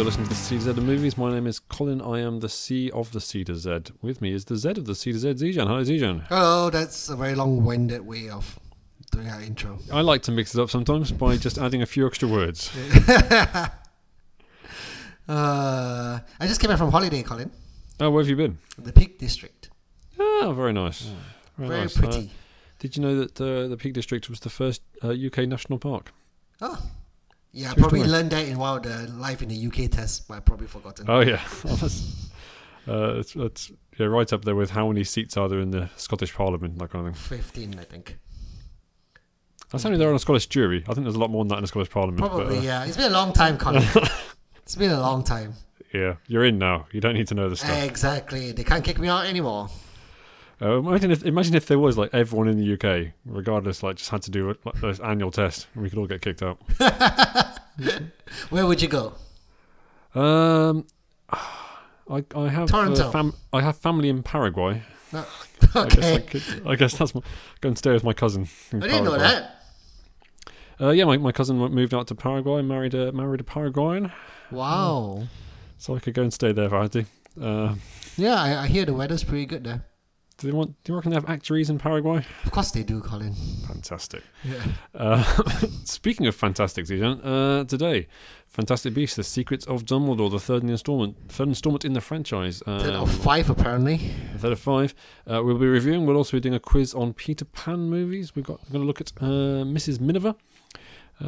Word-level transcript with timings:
You're 0.00 0.06
listening 0.06 0.28
to 0.28 0.30
the 0.30 0.36
C 0.36 0.56
to 0.56 0.62
Z 0.62 0.70
of 0.70 0.82
movies. 0.82 1.18
My 1.18 1.30
name 1.30 1.46
is 1.46 1.58
Colin. 1.58 2.00
I 2.00 2.20
am 2.20 2.40
the 2.40 2.48
C 2.48 2.90
of 2.90 3.12
the 3.12 3.20
C 3.20 3.44
to 3.44 3.54
Z. 3.54 3.92
With 4.00 4.22
me 4.22 4.32
is 4.32 4.46
the 4.46 4.56
Z 4.56 4.70
of 4.70 4.86
the 4.86 4.94
C 4.94 5.12
to 5.12 5.18
Z, 5.18 5.34
Zijan. 5.34 5.66
Hi, 5.66 5.82
Zijan. 5.82 6.26
Hello, 6.28 6.70
that's 6.70 7.10
a 7.10 7.16
very 7.16 7.34
long-winded 7.34 8.06
way 8.06 8.30
of 8.30 8.58
doing 9.12 9.28
our 9.28 9.42
intro. 9.42 9.78
I 9.92 10.00
like 10.00 10.22
to 10.22 10.32
mix 10.32 10.54
it 10.54 10.60
up 10.62 10.70
sometimes 10.70 11.12
by 11.12 11.36
just 11.36 11.58
adding 11.58 11.82
a 11.82 11.86
few 11.86 12.06
extra 12.06 12.26
words. 12.28 12.70
Uh, 15.28 16.18
I 16.40 16.46
just 16.46 16.60
came 16.62 16.70
back 16.70 16.78
from 16.78 16.90
holiday, 16.90 17.22
Colin. 17.22 17.50
Oh, 18.00 18.10
where 18.10 18.22
have 18.22 18.28
you 18.30 18.36
been? 18.36 18.56
The 18.78 18.94
Peak 18.94 19.18
District. 19.18 19.68
Oh, 20.18 20.54
very 20.56 20.72
nice. 20.72 21.10
Very 21.58 21.82
nice. 21.82 21.96
pretty. 21.96 22.18
Uh, 22.18 22.28
did 22.78 22.96
you 22.96 23.02
know 23.02 23.16
that 23.20 23.38
uh, 23.38 23.68
the 23.68 23.76
Peak 23.76 23.92
District 23.92 24.30
was 24.30 24.40
the 24.40 24.50
first 24.50 24.80
uh, 25.04 25.08
UK 25.10 25.46
national 25.46 25.78
park? 25.78 26.12
oh. 26.62 26.82
Yeah, 27.52 27.72
I 27.72 27.74
probably 27.74 28.04
learned 28.04 28.30
that 28.30 28.46
in 28.46 28.58
one 28.58 28.76
of 28.76 28.82
the 28.84 29.12
Life 29.12 29.42
in 29.42 29.48
the 29.48 29.66
UK 29.66 29.90
tests, 29.90 30.20
but 30.20 30.36
I 30.36 30.40
probably 30.40 30.68
forgotten. 30.68 31.06
Oh 31.08 31.20
yeah, 31.20 31.40
uh, 32.88 33.18
it's, 33.18 33.34
it's 33.34 33.72
yeah 33.98 34.06
right 34.06 34.32
up 34.32 34.44
there 34.44 34.54
with 34.54 34.70
how 34.70 34.86
many 34.88 35.02
seats 35.02 35.36
are 35.36 35.48
there 35.48 35.58
in 35.60 35.72
the 35.72 35.90
Scottish 35.96 36.32
Parliament, 36.32 36.78
that 36.78 36.90
kind 36.90 37.08
of 37.08 37.16
thing. 37.16 37.38
15, 37.38 37.78
I 37.80 37.84
think. 37.84 38.18
That's 39.70 39.84
only 39.84 39.98
there 39.98 40.08
on 40.08 40.16
a 40.16 40.20
Scottish 40.20 40.46
jury. 40.46 40.84
I 40.88 40.94
think 40.94 41.04
there's 41.04 41.16
a 41.16 41.18
lot 41.18 41.30
more 41.30 41.44
than 41.44 41.48
that 41.48 41.56
in 41.56 41.62
the 41.62 41.68
Scottish 41.68 41.90
Parliament. 41.90 42.18
Probably, 42.18 42.56
but, 42.56 42.58
uh, 42.58 42.62
yeah. 42.62 42.84
It's 42.84 42.96
been 42.96 43.10
a 43.10 43.14
long 43.14 43.32
time, 43.32 43.56
Colin. 43.56 43.84
it's 44.62 44.74
been 44.76 44.90
a 44.90 45.00
long 45.00 45.22
time. 45.22 45.54
yeah, 45.92 46.16
you're 46.26 46.44
in 46.44 46.58
now. 46.58 46.86
You 46.92 47.00
don't 47.00 47.14
need 47.14 47.28
to 47.28 47.34
know 47.34 47.48
the 47.48 47.56
stuff. 47.56 47.82
Exactly. 47.84 48.52
They 48.52 48.64
can't 48.64 48.84
kick 48.84 48.98
me 48.98 49.08
out 49.08 49.26
anymore. 49.26 49.68
Uh, 50.62 50.78
imagine 50.78 51.10
if 51.10 51.24
imagine 51.24 51.54
if 51.54 51.66
there 51.66 51.78
was 51.78 51.96
like 51.96 52.10
everyone 52.12 52.46
in 52.48 52.58
the 52.58 52.74
UK, 52.74 53.12
regardless, 53.24 53.82
like 53.82 53.96
just 53.96 54.10
had 54.10 54.20
to 54.22 54.30
do 54.30 54.54
like, 54.64 54.74
this 54.80 55.00
annual 55.00 55.30
test, 55.30 55.66
and 55.74 55.82
we 55.82 55.88
could 55.90 55.98
all 55.98 56.06
get 56.06 56.20
kicked 56.20 56.42
out. 56.42 56.58
Where 58.50 58.66
would 58.66 58.82
you 58.82 58.88
go? 58.88 59.14
Um, 60.14 60.86
I 61.30 62.24
I 62.34 62.48
have 62.48 62.68
Toronto. 62.68 63.06
Uh, 63.08 63.10
fam- 63.10 63.34
I 63.52 63.62
have 63.62 63.76
family 63.78 64.08
in 64.10 64.22
Paraguay. 64.22 64.82
No. 65.12 65.24
I 65.74 65.86
guess, 65.86 66.04
I, 66.04 66.12
Okay. 66.14 66.20
could, 66.20 66.42
I 66.66 66.74
guess 66.76 66.96
that's 66.96 67.14
my, 67.14 67.20
go 67.60 67.68
and 67.68 67.78
stay 67.78 67.92
with 67.92 68.04
my 68.04 68.12
cousin. 68.12 68.48
in 68.72 68.82
I 68.82 68.86
didn't 68.86 69.04
know 69.04 69.18
that. 69.18 69.56
Uh, 70.80 70.90
yeah, 70.90 71.04
my, 71.04 71.16
my 71.18 71.32
cousin 71.32 71.56
moved 71.58 71.92
out 71.94 72.06
to 72.08 72.14
Paraguay, 72.14 72.62
married 72.62 72.94
a 72.94 73.12
married 73.12 73.40
a 73.40 73.44
Paraguayan, 73.44 74.10
Wow. 74.50 75.26
so 75.78 75.94
I 75.94 75.98
could 76.00 76.14
go 76.14 76.22
and 76.22 76.32
stay 76.32 76.52
there 76.52 76.66
if 76.66 76.72
I 76.72 76.82
had 76.82 76.92
to. 76.92 77.04
Uh, 77.40 77.74
Yeah, 78.16 78.34
I, 78.34 78.62
I 78.62 78.66
hear 78.66 78.84
the 78.84 78.94
weather's 78.94 79.22
pretty 79.24 79.46
good 79.46 79.64
there. 79.64 79.84
Do 80.40 80.46
they 80.50 80.56
want? 80.56 80.82
Do 80.84 80.92
you 80.92 80.96
reckon 80.96 81.10
they 81.10 81.16
have 81.16 81.28
actuaries 81.28 81.68
in 81.68 81.78
Paraguay? 81.78 82.24
Of 82.44 82.50
course 82.50 82.70
they 82.70 82.82
do, 82.82 83.00
Colin. 83.00 83.34
Fantastic. 83.66 84.22
Yeah. 84.42 84.62
Uh, 84.94 85.22
speaking 85.84 86.26
of 86.26 86.34
fantastic, 86.34 86.86
Zijan, 86.86 87.20
uh, 87.22 87.64
today, 87.64 88.06
Fantastic 88.48 88.94
Beasts: 88.94 89.16
The 89.16 89.22
Secrets 89.22 89.66
of 89.66 89.84
Dumbledore, 89.84 90.30
the 90.30 90.40
third 90.40 90.64
installment, 90.64 91.16
third 91.28 91.48
installment 91.48 91.84
in 91.84 91.92
the 91.92 92.00
franchise. 92.00 92.62
Um, 92.66 92.80
Ten 92.80 92.94
of 92.94 93.12
five, 93.12 93.50
apparently. 93.50 93.98
Third 94.38 94.52
of 94.52 94.60
five. 94.60 94.94
Uh, 95.26 95.42
we'll 95.44 95.58
be 95.58 95.66
reviewing. 95.66 96.06
We'll 96.06 96.16
also 96.16 96.38
be 96.38 96.40
doing 96.40 96.54
a 96.54 96.60
quiz 96.60 96.94
on 96.94 97.12
Peter 97.12 97.44
Pan 97.44 97.90
movies. 97.90 98.34
We've 98.34 98.44
got. 98.44 98.60
We're 98.64 98.72
going 98.72 98.82
to 98.82 98.86
look 98.86 99.00
at 99.02 99.12
uh, 99.20 99.64
Mrs. 99.64 100.00
Miniver. 100.00 100.34
Uh, 101.22 101.26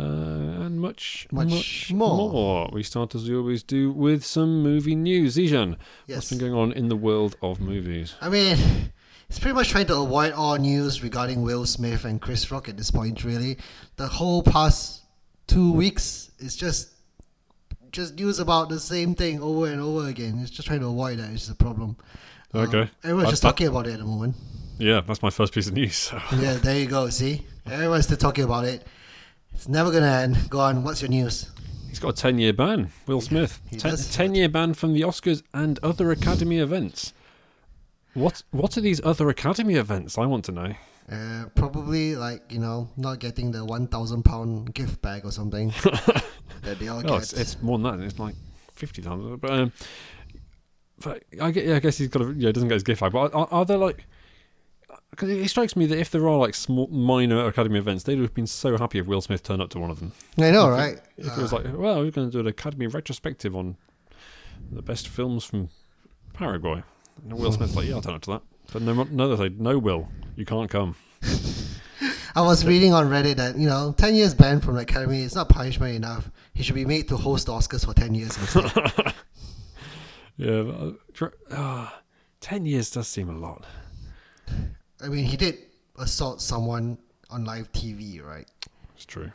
and 0.65 0.81
much, 0.81 1.27
Much 1.31 1.49
much, 1.51 1.93
more. 1.93 2.31
more. 2.33 2.71
We 2.73 2.83
start 2.83 3.15
as 3.15 3.29
we 3.29 3.37
always 3.37 3.63
do 3.63 3.93
with 3.93 4.25
some 4.25 4.63
movie 4.63 4.95
news. 4.95 5.37
Zijan, 5.37 5.77
What's 6.07 6.31
been 6.31 6.39
going 6.39 6.55
on 6.55 6.73
in 6.73 6.89
the 6.89 6.97
world 6.97 7.37
of 7.43 7.61
movies? 7.61 8.15
I 8.23 8.31
mean, 8.31 8.57
it's 9.33 9.39
pretty 9.39 9.55
much 9.55 9.71
trying 9.71 9.87
to 9.87 9.97
avoid 9.97 10.35
all 10.35 10.57
news 10.59 11.03
regarding 11.03 11.41
Will 11.41 11.65
Smith 11.65 12.05
and 12.05 12.21
Chris 12.21 12.51
Rock 12.51 12.69
at 12.69 12.77
this 12.77 12.91
point. 12.91 13.25
Really, 13.25 13.57
the 13.97 14.07
whole 14.07 14.43
past 14.43 15.05
two 15.47 15.73
weeks 15.73 16.31
is 16.39 16.55
just 16.55 16.91
just 17.93 18.15
news 18.17 18.39
about 18.39 18.69
the 18.69 18.79
same 18.79 19.15
thing 19.15 19.41
over 19.41 19.69
and 19.69 19.81
over 19.81 20.07
again. 20.09 20.39
It's 20.43 20.51
just 20.51 20.69
trying 20.69 20.81
to 20.81 20.87
avoid 20.89 21.19
that. 21.19 21.31
It's 21.31 21.49
a 21.49 21.55
problem. 21.55 21.97
Um, 22.53 22.61
Okay. 22.61 22.91
everyone's 23.03 23.29
I- 23.29 23.31
just 23.31 23.45
I- 23.45 23.49
talking 23.49 23.69
about 23.69 23.87
it 23.87 23.95
at 23.95 24.01
the 24.01 24.05
moment. 24.05 24.37
Yeah, 24.79 25.01
that's 25.01 25.23
my 25.23 25.31
first 25.31 25.55
piece 25.55 25.67
of 25.67 25.73
news. 25.73 25.97
So. 25.97 26.21
yeah, 26.39 26.55
there 26.55 26.79
you 26.79 26.87
go. 26.87 27.09
See, 27.09 27.47
everyone's 27.67 28.05
still 28.05 28.19
talking 28.19 28.45
about 28.45 28.67
it. 28.67 28.87
It's 29.55 29.67
never 29.67 29.91
gonna 29.91 30.07
end. 30.07 30.51
Go 30.51 30.61
on. 30.61 30.85
What's 30.85 31.01
your 31.01 31.09
news? 31.11 31.47
He's 31.89 31.99
got 31.99 32.11
a 32.11 32.13
10 32.23 32.39
year 32.39 32.53
ban, 32.53 32.91
Will 33.07 33.23
Smith. 33.23 33.61
Ten, 33.79 33.93
does. 33.93 34.11
10 34.15 34.35
year 34.35 34.51
ban 34.51 34.75
from 34.75 34.93
the 34.93 35.01
Oscars 35.03 35.43
and 35.55 35.79
other 35.83 36.11
Academy 36.11 36.59
events. 36.59 37.15
What 38.15 38.43
What 38.51 38.77
are 38.77 38.81
these 38.81 39.01
other 39.05 39.29
Academy 39.29 39.75
events? 39.75 40.19
I 40.19 40.27
want 40.27 40.45
to 40.47 40.53
know. 40.53 40.75
Uh, 41.11 41.47
probably 41.55 42.15
like 42.17 42.53
you 42.53 42.59
know 42.61 42.89
not 42.97 43.19
getting 43.19 43.51
the 43.53 43.65
one 43.65 43.87
thousand 43.89 44.23
pound 44.25 44.73
gift 44.75 45.03
bag 45.03 45.25
or 45.25 45.33
something 45.33 45.69
that 46.63 46.79
they 46.79 46.89
all 46.89 46.99
Oh, 47.01 47.03
get. 47.03 47.23
it's, 47.23 47.33
it's 47.33 47.63
more 47.63 47.79
than 47.79 47.99
that. 47.99 48.05
It's 48.07 48.19
like 48.19 48.35
50,000. 48.75 49.37
But, 49.41 49.51
um, 49.51 49.73
but 51.05 51.25
I, 51.41 51.51
get, 51.51 51.67
yeah, 51.67 51.77
I 51.77 51.81
guess 51.81 51.99
he's 51.99 52.09
got 52.09 52.23
a, 52.23 52.33
yeah, 52.37 52.53
doesn't 52.53 52.69
get 52.69 52.75
his 52.77 52.83
gift 52.85 53.01
bag. 53.01 53.13
But 53.13 53.35
are, 53.35 53.49
are 53.51 53.65
there 53.65 53.79
like. 53.79 54.07
Because 55.11 55.29
it 55.29 55.49
strikes 55.49 55.77
me 55.77 55.85
that 55.87 55.99
if 55.99 56.11
there 56.11 56.27
are 56.27 56.39
like 56.39 56.55
small, 56.55 56.87
minor 56.89 57.47
Academy 57.47 57.79
events, 57.79 58.05
they'd 58.05 58.19
have 58.19 58.33
been 58.33 58.47
so 58.47 58.79
happy 58.79 58.99
if 58.99 59.07
Will 59.07 59.21
Smith 59.21 59.43
turned 59.43 59.61
up 59.61 59.69
to 59.71 59.79
one 59.79 59.91
of 59.91 59.99
them. 60.01 60.13
I 60.39 60.51
know, 60.51 60.69
if 60.73 60.73
it- 60.73 60.83
right? 60.83 61.01
If 61.19 61.27
it 61.27 61.43
was 61.43 61.53
Uh, 61.53 61.57
like, 61.57 61.67
well, 61.77 62.01
we're 62.03 62.11
going 62.11 62.29
to 62.29 62.33
do 62.33 62.41
an 62.41 62.47
Academy 62.47 62.87
retrospective 62.87 63.55
on 63.55 63.77
the 64.71 64.81
best 64.83 65.09
films 65.09 65.45
from 65.45 65.69
Paraguay. 66.33 66.83
And 67.23 67.35
Will 67.35 67.53
Smith's 67.53 67.77
like, 67.77 67.87
yeah, 67.87 67.95
I'll 67.95 68.03
turn 68.03 68.15
up 68.15 68.23
to 68.23 68.31
that. 68.33 68.43
But 68.73 68.83
no, 68.83 68.95
no, 69.11 69.35
they 69.35 69.49
say, 69.49 69.55
no, 69.59 69.79
Will, 69.79 70.09
you 70.37 70.45
can't 70.45 70.71
come. 70.71 70.97
I 72.35 72.41
was 72.41 72.65
reading 72.65 72.95
on 72.95 73.11
Reddit 73.11 73.37
that 73.37 73.59
you 73.59 73.69
know, 73.69 73.95
ten 73.97 74.15
years 74.15 74.33
banned 74.33 74.65
from 74.65 74.75
the 74.77 74.81
academy 74.81 75.23
is 75.23 75.35
not 75.35 75.49
punishment 75.51 75.95
enough. 75.95 76.31
He 76.55 76.63
should 76.63 76.75
be 76.75 76.87
made 76.87 77.09
to 77.09 77.17
host 77.17 77.49
Oscars 77.49 77.85
for 77.85 77.93
ten 77.95 78.15
years. 78.15 78.39
Yeah, 80.37 80.63
but, 80.63 81.23
uh, 81.23 81.29
ah, 81.53 82.03
10 82.41 82.67
years 82.67 82.91
does 82.91 83.07
seem 83.07 83.29
a 83.29 83.39
lot. 83.39 83.65
I 85.01 85.09
mean, 85.09 85.25
he 85.25 85.37
did 85.37 85.59
assault 85.99 86.41
someone 86.41 86.99
on 87.31 87.45
live 87.45 87.71
TV, 87.73 88.25
right? 88.25 88.49
It's 88.97 89.05
true. 89.05 89.31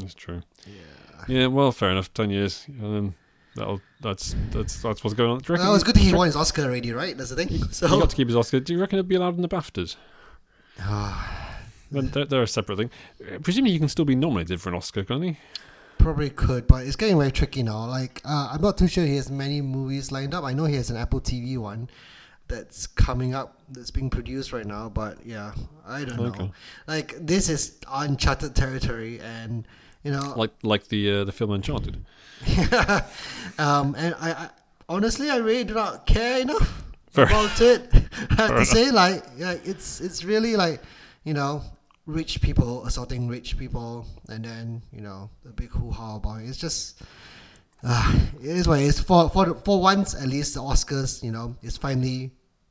It's 0.00 0.14
true. 0.14 0.42
Yeah. 0.66 1.24
Yeah, 1.28 1.46
well, 1.46 1.72
fair 1.72 1.90
enough. 1.90 2.12
10 2.14 2.30
years. 2.30 2.66
Um, 2.82 3.14
that'll, 3.56 3.80
that's, 4.00 4.34
that's, 4.50 4.80
that's 4.82 5.02
what's 5.04 5.14
going 5.14 5.30
on. 5.30 5.38
Reckon 5.38 5.56
Well, 5.66 5.74
it's 5.74 5.84
good 5.84 5.94
that 5.96 6.00
he 6.00 6.12
won 6.12 6.26
his 6.26 6.36
Oscar 6.36 6.62
already, 6.62 6.92
right? 6.92 7.16
That's 7.16 7.30
the 7.30 7.36
thing. 7.36 7.62
So 7.72 7.86
He 7.88 7.98
got 7.98 8.10
to 8.10 8.16
keep 8.16 8.28
his 8.28 8.36
Oscar. 8.36 8.60
Do 8.60 8.72
you 8.72 8.80
reckon 8.80 8.98
it'll 8.98 9.08
be 9.08 9.14
allowed 9.14 9.36
in 9.36 9.42
the 9.42 9.48
BAFTAs? 9.48 9.96
Ah, 10.80 11.58
They're, 11.90 12.24
they're 12.24 12.42
a 12.42 12.48
separate 12.48 12.76
thing. 12.78 12.90
Uh, 13.22 13.38
Presumably, 13.38 13.72
you 13.72 13.78
can 13.78 13.88
still 13.88 14.04
be 14.04 14.16
nominated 14.16 14.60
for 14.60 14.68
an 14.70 14.74
Oscar, 14.74 15.04
can't 15.04 15.24
you? 15.24 15.36
probably 15.96 16.28
could, 16.28 16.66
but 16.66 16.84
it's 16.86 16.96
getting 16.96 17.16
very 17.16 17.32
tricky 17.32 17.62
now. 17.62 17.86
Like, 17.86 18.20
uh, 18.26 18.50
I'm 18.52 18.60
not 18.60 18.76
too 18.76 18.88
sure 18.88 19.06
he 19.06 19.16
has 19.16 19.30
many 19.30 19.62
movies 19.62 20.12
lined 20.12 20.34
up. 20.34 20.44
I 20.44 20.52
know 20.52 20.64
he 20.66 20.74
has 20.74 20.90
an 20.90 20.96
Apple 20.98 21.20
TV 21.20 21.56
one 21.56 21.88
that's 22.46 22.86
coming 22.86 23.32
up, 23.34 23.60
that's 23.70 23.90
being 23.90 24.10
produced 24.10 24.52
right 24.52 24.66
now. 24.66 24.90
But 24.90 25.24
yeah, 25.24 25.54
I 25.86 26.04
don't 26.04 26.20
Okay. 26.20 26.42
know. 26.44 26.52
Like, 26.86 27.14
this 27.18 27.48
is 27.48 27.78
uncharted 27.90 28.54
territory, 28.54 29.18
and 29.20 29.66
you 30.04 30.12
know, 30.12 30.34
Like, 30.36 30.52
like 30.62 30.88
the 30.88 31.10
uh, 31.10 31.24
the 31.24 31.32
film 31.32 31.52
Enchanted. 31.54 31.96
um, 33.58 33.94
and 33.96 34.14
I, 34.20 34.30
I 34.32 34.48
honestly, 34.88 35.30
I 35.30 35.38
really 35.38 35.64
do 35.64 35.74
not 35.74 36.06
care 36.06 36.40
enough 36.40 36.84
Fair- 37.10 37.24
about 37.24 37.60
it. 37.60 37.88
I 38.30 38.34
have 38.34 38.50
Fair 38.50 38.58
to 38.58 38.64
say, 38.66 38.90
like, 38.90 39.24
yeah, 39.36 39.56
it's 39.64 40.00
it's 40.00 40.24
really 40.24 40.56
like, 40.56 40.82
you 41.24 41.32
know, 41.34 41.62
rich 42.06 42.40
people 42.42 42.84
assaulting 42.86 43.28
rich 43.28 43.56
people, 43.58 44.06
and 44.28 44.44
then 44.44 44.82
you 44.92 45.00
know 45.00 45.30
the 45.42 45.50
big 45.50 45.70
hoo 45.70 45.90
ha 45.90 46.16
about 46.16 46.42
it. 46.42 46.48
It's 46.48 46.58
just. 46.58 47.00
Uh, 47.86 48.18
it 48.40 48.48
is 48.48 48.66
what 48.66 48.80
it 48.80 48.84
is. 48.84 48.98
For 49.00 49.28
for 49.28 49.54
for 49.56 49.78
once, 49.80 50.14
at 50.14 50.26
least 50.28 50.54
the 50.54 50.60
Oscars, 50.60 51.22
you 51.22 51.30
know, 51.30 51.54
is 51.62 51.76
finally 51.76 52.30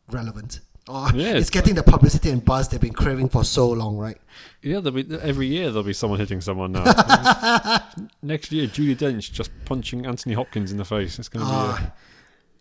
relevant, 0.10 0.60
or 0.88 1.10
Yeah, 1.14 1.30
it's 1.36 1.48
it's- 1.48 1.50
getting 1.50 1.76
the 1.76 1.84
publicity 1.84 2.30
and 2.30 2.44
buzz 2.44 2.70
they've 2.70 2.80
been 2.82 2.94
craving 2.94 3.30
for 3.30 3.44
so 3.44 3.70
long, 3.70 3.97
right? 3.97 4.18
Yeah, 4.62 4.80
there'll 4.80 5.03
be, 5.03 5.18
every 5.22 5.47
year 5.47 5.66
there'll 5.72 5.84
be 5.84 5.94
someone 5.94 6.20
hitting 6.20 6.41
someone 6.41 6.72
now. 6.74 6.84
Next 8.22 8.52
year, 8.52 8.68
Judi 8.68 8.96
Dench 8.96 9.32
just 9.32 9.52
punching 9.66 10.06
Anthony 10.06 10.35
Hopkins 10.35 10.72
in 10.72 10.78
the 10.78 10.85
face. 10.85 11.20
It's 11.20 11.30
gonna 11.30 11.46
be, 11.46 11.52
uh, 11.52 11.88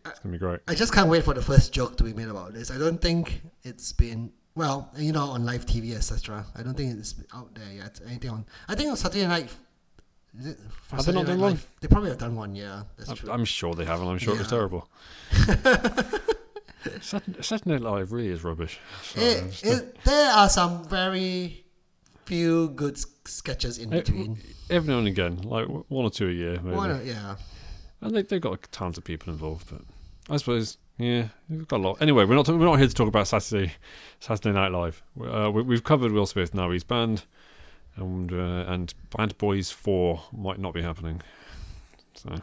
Uh, 0.04 0.10
it's 0.10 0.18
gonna 0.20 0.32
be 0.32 0.38
great. 0.38 0.60
I 0.68 0.74
just 0.74 0.92
can't 0.92 1.08
wait 1.08 1.24
for 1.24 1.34
the 1.34 1.42
first 1.42 1.72
joke 1.72 1.96
to 1.98 2.04
be 2.04 2.12
made 2.12 2.28
about 2.28 2.52
this. 2.54 2.70
I 2.70 2.78
don't 2.78 3.00
think 3.00 3.42
it's 3.62 3.92
been 3.92 4.32
well, 4.54 4.90
you 4.96 5.12
know, 5.12 5.30
on 5.30 5.44
live 5.46 5.64
TV, 5.64 5.94
etc. 5.94 6.44
I 6.54 6.62
don't 6.62 6.76
think 6.76 6.98
it's 6.98 7.14
out 7.34 7.54
there 7.54 7.72
yet. 7.72 8.00
Anything 8.06 8.30
on? 8.30 8.44
I 8.68 8.74
think 8.74 8.90
on 8.90 8.96
Saturday 8.96 9.26
night. 9.26 9.48
Is 10.38 10.46
it 10.46 10.58
for 10.88 10.96
Have 10.96 11.06
they 11.06 11.12
not 11.12 11.20
Saturday 11.26 11.32
done 11.32 11.40
one? 11.40 11.60
They 11.80 11.88
probably 11.88 12.10
have 12.10 12.18
done 12.18 12.34
one. 12.36 12.54
Yeah, 12.54 12.82
that's 12.98 13.10
I'm, 13.10 13.16
true. 13.16 13.30
I'm 13.30 13.44
sure 13.44 13.74
they 13.74 13.84
haven't. 13.84 14.08
I'm 14.08 14.18
sure 14.18 14.34
it 14.34 14.38
was 14.38 14.48
terrible. 14.48 14.88
Saturday, 17.00 17.70
Night 17.72 17.80
Live 17.82 18.12
really 18.12 18.28
is 18.30 18.42
rubbish. 18.44 18.78
So, 19.02 19.20
It- 19.20 19.64
it- 19.64 19.98
there 20.04 20.30
are 20.32 20.48
some 20.48 20.88
very 20.88 21.64
few 22.24 22.68
good 22.70 22.96
sketches 23.26 23.78
in 23.78 23.92
Eh, 23.92 23.98
between. 24.00 24.38
every 24.70 24.88
now 24.92 24.98
and 24.98 25.08
again, 25.08 25.42
like 25.42 25.66
one 25.68 26.04
or 26.04 26.10
two 26.10 26.28
a 26.28 26.32
year, 26.32 26.60
maybe. 26.62 26.76
Not? 26.76 27.04
Yeah. 27.04 27.36
And 28.00 28.14
they, 28.14 28.22
they've 28.22 28.40
got 28.40 28.70
tons 28.72 28.98
of 28.98 29.04
people 29.04 29.32
involved, 29.32 29.68
but 29.70 29.82
I 30.32 30.36
suppose, 30.36 30.78
yeah, 30.98 31.28
we've 31.48 31.68
got 31.68 31.76
a 31.78 31.82
lot. 31.82 32.02
Anyway, 32.02 32.24
we're 32.24 32.34
not 32.34 32.48
we're 32.48 32.64
not 32.64 32.78
here 32.78 32.88
to 32.88 32.94
talk 32.94 33.08
about 33.08 33.28
Saturday 33.28 33.74
Saturday 34.20 34.52
Night 34.52 34.72
Live. 34.72 35.02
Uh, 35.20 35.50
we, 35.52 35.62
we've 35.62 35.84
covered 35.84 36.12
Will 36.12 36.26
Smith 36.26 36.52
now; 36.54 36.70
he's 36.70 36.84
banned, 36.84 37.24
and 37.96 38.32
uh, 38.32 38.64
and 38.68 38.92
Bad 39.16 39.36
Boys 39.38 39.70
Four 39.70 40.22
might 40.32 40.58
not 40.58 40.74
be 40.74 40.82
happening. 40.82 41.22
So 42.14 42.34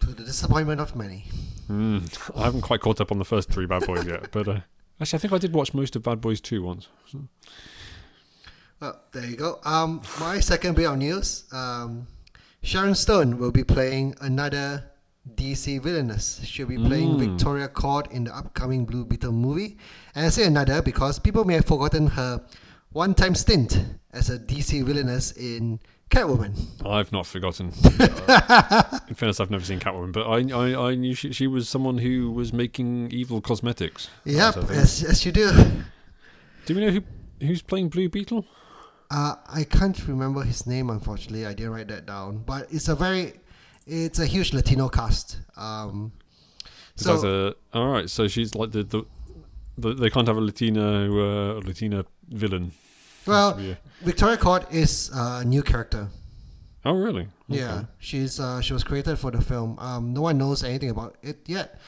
to 0.00 0.06
the 0.08 0.24
disappointment 0.24 0.80
of 0.80 0.94
many. 0.96 1.24
Mm, 1.70 2.30
I 2.36 2.44
haven't 2.44 2.60
quite 2.62 2.80
caught 2.80 3.00
up 3.00 3.10
on 3.12 3.18
the 3.18 3.24
first 3.24 3.50
three 3.50 3.66
Bad 3.66 3.86
Boys 3.86 4.06
yet, 4.06 4.28
but 4.32 4.46
uh, 4.48 4.60
actually, 5.00 5.16
I 5.18 5.20
think 5.20 5.32
I 5.32 5.38
did 5.38 5.52
watch 5.52 5.74
most 5.74 5.96
of 5.96 6.02
Bad 6.02 6.20
Boys 6.20 6.40
2 6.40 6.62
once. 6.62 6.88
Well, 8.80 9.00
there 9.12 9.24
you 9.26 9.36
go. 9.36 9.58
Um, 9.64 10.02
my 10.20 10.40
second 10.40 10.76
bit 10.76 10.86
of 10.86 10.98
news. 10.98 11.44
Um, 11.52 12.06
Sharon 12.62 12.94
Stone 12.94 13.38
will 13.38 13.52
be 13.52 13.64
playing 13.64 14.14
another 14.20 14.84
DC 15.34 15.80
villainess. 15.80 16.40
She'll 16.44 16.66
be 16.66 16.76
playing 16.76 17.16
Mm. 17.16 17.18
Victoria 17.30 17.68
Kord 17.68 18.10
in 18.12 18.24
the 18.24 18.36
upcoming 18.36 18.84
Blue 18.84 19.04
Beetle 19.04 19.32
movie. 19.32 19.76
And 20.14 20.26
I 20.26 20.28
say 20.28 20.44
another 20.46 20.82
because 20.82 21.18
people 21.18 21.44
may 21.44 21.54
have 21.54 21.64
forgotten 21.64 22.08
her 22.08 22.44
one-time 22.90 23.34
stint 23.34 23.82
as 24.12 24.30
a 24.30 24.38
DC 24.38 24.84
villainess 24.84 25.32
in 25.32 25.80
Catwoman. 26.10 26.86
I've 26.86 27.10
not 27.12 27.26
forgotten. 27.26 27.72
Uh, 27.84 28.98
in 29.08 29.14
fairness, 29.14 29.40
I've 29.40 29.50
never 29.50 29.64
seen 29.64 29.80
Catwoman, 29.80 30.12
but 30.12 30.22
I, 30.26 30.38
I, 30.56 30.90
I 30.90 30.94
knew 30.94 31.14
she, 31.14 31.32
she 31.32 31.46
was 31.46 31.68
someone 31.68 31.98
who 31.98 32.30
was 32.30 32.52
making 32.52 33.10
evil 33.10 33.40
cosmetics. 33.40 34.08
Yep, 34.24 34.34
yes, 34.34 34.56
a 34.56 34.62
thing. 34.62 34.76
as, 34.78 35.04
as 35.04 35.26
you 35.26 35.32
do. 35.32 35.50
Do 36.66 36.74
we 36.74 36.80
know 36.80 36.90
who 36.90 37.02
who's 37.44 37.60
playing 37.62 37.88
Blue 37.88 38.08
Beetle? 38.08 38.46
Uh, 39.10 39.34
I 39.48 39.64
can't 39.64 40.06
remember 40.08 40.42
his 40.42 40.66
name, 40.66 40.90
unfortunately. 40.90 41.46
I 41.46 41.54
didn't 41.54 41.72
write 41.72 41.88
that 41.88 42.06
down. 42.06 42.38
But 42.38 42.68
it's 42.70 42.88
a 42.88 42.94
very, 42.94 43.34
it's 43.86 44.18
a 44.18 44.26
huge 44.26 44.52
Latino 44.52 44.88
cast. 44.88 45.38
Um, 45.56 46.12
So, 46.96 47.54
a, 47.74 47.78
all 47.78 47.88
right, 47.88 48.08
so 48.08 48.26
she's 48.26 48.54
like 48.54 48.72
the, 48.72 48.82
the, 48.84 49.04
the 49.76 49.94
they 49.94 50.10
can't 50.10 50.26
have 50.26 50.36
a 50.36 50.40
Latino 50.40 51.58
uh, 51.58 51.60
Latina 51.60 52.04
villain. 52.28 52.72
Well, 53.26 53.60
Yeah. 53.60 53.74
Victoria 54.02 54.36
Kord 54.36 54.72
is 54.72 55.10
a 55.14 55.44
new 55.44 55.62
character. 55.62 56.08
Oh, 56.84 56.94
really? 56.94 57.28
Yeah, 57.48 57.84
she's 57.98 58.38
uh, 58.38 58.60
she 58.60 58.72
was 58.72 58.84
created 58.84 59.16
for 59.18 59.30
the 59.30 59.40
film. 59.40 59.78
Um, 59.78 60.12
no 60.12 60.20
one 60.22 60.38
knows 60.38 60.62
anything 60.62 60.90
about 60.90 61.16
it 61.22 61.38
yet. 61.46 61.80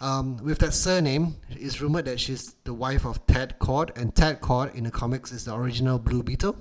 Um, 0.00 0.36
with 0.44 0.58
that 0.58 0.72
surname, 0.74 1.36
it's 1.50 1.80
rumored 1.80 2.04
that 2.04 2.20
she's 2.20 2.54
the 2.64 2.72
wife 2.74 3.04
of 3.06 3.26
Ted 3.26 3.56
Kord, 3.58 3.96
and 3.96 4.14
Ted 4.14 4.40
Kord 4.40 4.74
in 4.74 4.84
the 4.84 4.90
comics 4.90 5.32
is 5.32 5.44
the 5.44 5.54
original 5.54 5.98
Blue 5.98 6.22
Beetle. 6.22 6.56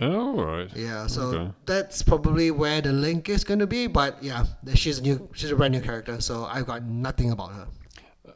Oh, 0.00 0.38
all 0.38 0.44
right. 0.44 0.70
Yeah, 0.76 1.06
so 1.06 1.22
Okay. 1.22 1.52
that's 1.66 2.02
probably 2.02 2.50
where 2.50 2.80
the 2.80 2.92
link 2.92 3.28
is 3.28 3.44
going 3.44 3.58
to 3.60 3.66
be. 3.66 3.86
But 3.88 4.22
yeah, 4.22 4.44
she's 4.74 4.98
a 4.98 5.02
new, 5.02 5.28
she's 5.34 5.50
a 5.50 5.56
brand 5.56 5.74
new 5.74 5.80
character, 5.80 6.20
so 6.20 6.44
I've 6.44 6.66
got 6.66 6.84
nothing 6.84 7.30
about 7.30 7.52
her. 7.52 7.66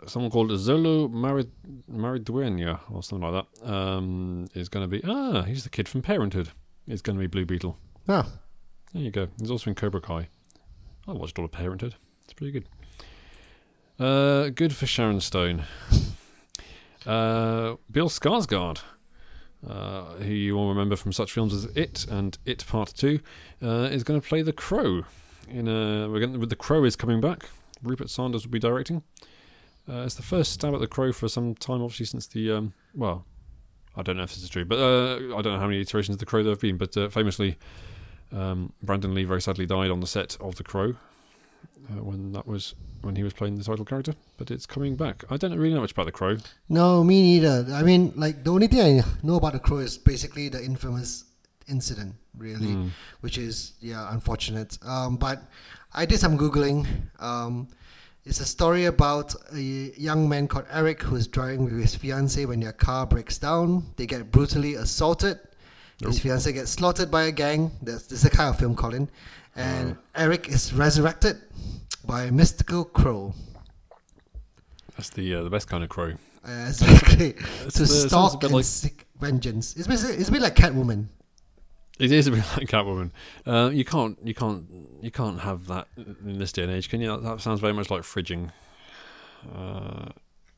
Someone 0.07 0.31
called 0.31 0.51
Xolo 0.51 1.11
Marid 1.11 1.51
Maridueña 1.91 2.81
or 2.91 3.03
something 3.03 3.31
like 3.31 3.45
that 3.45 3.71
um, 3.71 4.47
is 4.55 4.69
going 4.69 4.89
to 4.89 4.89
be 4.89 5.03
ah, 5.07 5.43
he's 5.43 5.65
the 5.65 5.71
kid 5.71 5.89
from 5.89 6.03
Parenthood. 6.03 6.51
Is 6.87 7.03
going 7.03 7.17
to 7.17 7.21
be 7.21 7.27
Blue 7.29 7.45
Beetle. 7.47 7.77
ah 8.09 8.29
There 8.93 9.03
you 9.03 9.11
go. 9.11 9.29
He's 9.41 9.51
also 9.51 9.71
in 9.71 9.77
Cobra 9.77 10.01
Kai. 10.01 10.29
I 11.07 11.13
watched 11.13 11.39
all 11.39 11.45
of 11.45 11.53
Parenthood. 11.53 11.95
It's 12.25 12.33
pretty 12.33 12.53
good. 12.53 12.69
Uh, 13.99 14.49
good 14.49 14.75
for 14.75 14.87
Sharon 14.87 15.21
Stone. 15.21 15.65
Uh, 17.05 17.75
Bill 17.91 18.09
Skarsgård, 18.09 18.81
uh, 19.69 20.05
who 20.19 20.33
you 20.33 20.57
all 20.57 20.69
remember 20.69 20.95
from 20.95 21.13
such 21.13 21.33
films 21.33 21.53
as 21.53 21.65
It 21.77 22.07
and 22.09 22.39
It 22.47 22.65
Part 22.65 22.93
Two, 22.95 23.19
uh, 23.61 23.89
is 23.91 24.05
going 24.05 24.21
to 24.21 24.25
play 24.25 24.43
the 24.43 24.53
Crow. 24.53 25.03
In 25.49 25.67
a, 25.67 26.09
we're 26.09 26.21
going 26.21 26.39
the 26.39 26.55
Crow 26.55 26.85
is 26.85 26.95
coming 26.95 27.21
back. 27.21 27.49
Rupert 27.83 28.09
Sanders 28.09 28.45
will 28.45 28.53
be 28.53 28.61
directing. 28.61 29.03
Uh, 29.89 30.03
it's 30.05 30.15
the 30.15 30.23
first 30.23 30.53
stab 30.53 30.75
at 30.75 30.81
the 30.81 30.87
Crow 30.87 31.13
for 31.13 31.29
some 31.29 31.55
time, 31.55 31.83
obviously 31.83 32.07
since 32.07 32.27
the 32.29 32.53
um, 32.53 32.73
well, 32.95 33.25
I 33.97 34.03
don't 34.03 34.17
know 34.17 34.23
if 34.23 34.31
this 34.35 34.43
is 34.43 34.49
true, 34.49 34.65
but 34.65 34.79
uh, 34.79 35.37
I 35.37 35.43
don't 35.43 35.53
know 35.55 35.59
how 35.59 35.67
many 35.67 35.81
iterations 35.81 36.15
of 36.15 36.19
the 36.21 36.27
Crow 36.27 36.43
there 36.43 36.53
have 36.53 36.61
been. 36.61 36.77
But 36.79 36.97
uh, 36.97 37.09
famously, 37.09 37.59
um, 38.33 38.73
Brandon 38.83 39.15
Lee 39.15 39.25
very 39.25 39.43
sadly 39.43 39.67
died 39.67 39.91
on 39.91 40.01
the 40.01 40.07
set 40.07 40.37
of 40.41 40.55
The 40.57 40.65
Crow 40.65 40.95
uh, 41.91 42.03
when 42.03 42.33
that 42.33 42.47
was 42.47 42.75
when 43.03 43.17
he 43.17 43.25
was 43.25 43.33
playing 43.33 43.57
the 43.57 43.65
title 43.65 43.85
character. 43.85 44.15
But 44.37 44.51
it's 44.53 44.67
coming 44.67 44.95
back. 44.97 45.25
I 45.31 45.37
don't 45.37 45.59
really 45.59 45.75
know 45.75 45.81
much 45.81 45.93
about 45.93 46.07
The 46.07 46.13
Crow. 46.13 46.37
no, 46.69 47.03
me 47.03 47.21
neither. 47.21 47.67
I 47.75 47.83
mean, 47.83 48.13
like 48.17 48.45
the 48.45 48.53
only 48.53 48.69
thing 48.69 49.01
I 49.01 49.05
know 49.23 49.37
about 49.37 49.53
the 49.55 49.59
crow 49.59 49.79
is 49.79 49.99
basically 49.99 50.49
the 50.49 50.63
infamous 50.65 51.25
incident, 51.69 52.15
really, 52.39 52.73
Hmm. 52.73 52.89
which 53.21 53.37
is 53.37 53.73
yeah 53.81 54.13
unfortunate. 54.13 54.79
Um, 54.87 55.17
but 55.17 55.43
I 55.93 56.07
did 56.07 56.19
some 56.21 56.39
googling. 56.39 56.87
Um, 57.19 57.69
it's 58.25 58.41
a 58.41 58.45
story 58.45 58.85
about 58.87 59.35
a 59.53 59.59
young 59.61 60.29
man 60.29 60.47
called 60.49 60.67
Eric 60.71 61.03
who's 61.03 61.27
driving 61.27 61.65
with 61.65 61.75
his 61.75 61.95
fiance 61.95 62.45
when 62.47 62.61
their 62.61 62.73
car 62.73 63.07
breaks 63.07 63.39
down. 63.39 63.85
They 63.97 64.07
get 64.07 64.31
brutally 64.31 64.75
assaulted. 64.75 65.39
His 65.99 66.19
Oh. 66.19 66.23
fiance 66.23 66.53
gets 66.53 66.71
slaughtered 66.71 67.11
by 67.11 67.25
a 67.25 67.33
gang. 67.33 67.71
That's 67.83 68.05
this 68.05 68.19
is 68.19 68.23
the 68.23 68.31
kind 68.31 68.49
of 68.51 68.59
film, 68.59 68.75
Colin. 68.77 69.09
And 69.57 69.97
Eric 70.15 70.49
is 70.49 70.73
resurrected 70.73 71.37
by 72.07 72.25
a 72.25 72.33
mystical 72.33 72.85
crow. 72.85 73.35
That's 74.97 75.11
the 75.11 75.35
uh, 75.35 75.43
the 75.43 75.51
best 75.51 75.69
kind 75.69 75.83
of 75.85 75.91
crow. 75.91 76.13
Uh, 76.45 76.51
exactly. 76.69 77.35
It's 77.67 77.75
to 77.77 77.85
the- 77.85 78.05
a 78.05 78.09
stalk 78.09 78.43
and 78.45 78.53
like- 78.53 78.65
seek 78.65 79.07
vengeance. 79.21 79.77
It's 79.77 79.87
basically 79.87 80.17
it's 80.17 80.29
a 80.29 80.33
bit 80.33 80.43
like 80.43 80.57
Catwoman. 80.57 81.07
It 82.03 82.11
is 82.13 82.27
a 82.27 82.31
bit 82.33 82.45
like 82.57 82.69
Catwoman. 82.69 83.11
Uh, 83.47 83.71
you 83.73 83.85
can't 83.85 84.19
you 84.25 84.35
can't 84.35 84.65
you 85.01 85.11
can't 85.11 85.41
have 85.41 85.67
that 85.69 85.87
in 85.97 86.39
this 86.39 86.53
day 86.53 86.63
and 86.65 86.73
age, 86.73 86.89
can 86.89 87.01
you? 87.01 87.17
That 87.21 87.41
sounds 87.41 87.61
very 87.61 87.73
much 87.73 87.91
like 87.91 88.03
fridging. 88.03 88.51
Uh, 89.55 90.09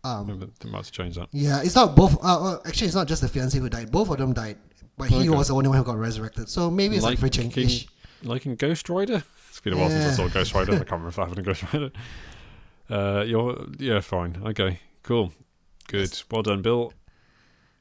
Um, 0.05 0.27
maybe 0.27 0.47
they 0.61 0.69
might 0.71 0.79
have 0.79 0.87
to 0.87 0.93
change 0.93 1.17
that. 1.17 1.29
yeah, 1.33 1.63
it's 1.63 1.75
not 1.75 1.97
both. 1.97 2.17
Uh, 2.23 2.59
actually, 2.67 2.87
it's 2.89 2.95
not 2.97 3.09
just 3.09 3.23
the 3.23 3.29
fiance 3.29 3.59
who 3.59 3.69
died. 3.71 3.91
Both 3.91 4.11
of 4.11 4.19
them 4.19 4.33
died, 4.35 4.59
but 4.99 5.09
he 5.09 5.17
Okay. 5.21 5.29
was 5.31 5.49
the 5.49 5.55
only 5.55 5.69
one 5.69 5.79
who 5.79 5.85
got 5.85 5.97
resurrected. 5.99 6.49
So 6.49 6.71
maybe 6.71 6.97
it's 6.97 7.05
like, 7.05 7.21
Like 7.23 7.33
fridging 7.33 7.57
ish. 7.57 7.87
Like 8.23 8.45
in 8.47 8.55
Ghost 8.57 8.89
Rider. 8.89 9.23
It's 9.49 9.61
been 9.61 9.73
a 9.73 9.77
while 9.79 9.89
since 9.91 10.07
I 10.13 10.17
saw 10.23 10.29
Ghost 10.29 10.53
Rider. 10.55 10.73
I 10.73 10.77
can't 10.79 10.91
remember 11.03 11.09
if 11.09 11.19
I 11.19 11.27
have 11.29 11.39
a 11.39 11.43
Ghost 11.43 11.63
Rider. 11.73 11.91
Uh, 12.91 13.25
you're 13.27 13.65
yeah, 13.79 14.01
fine. 14.01 14.37
Okay, 14.45 14.81
cool, 15.03 15.33
good. 15.89 16.23
Well 16.31 16.43
done, 16.43 16.61
Bill. 16.63 16.93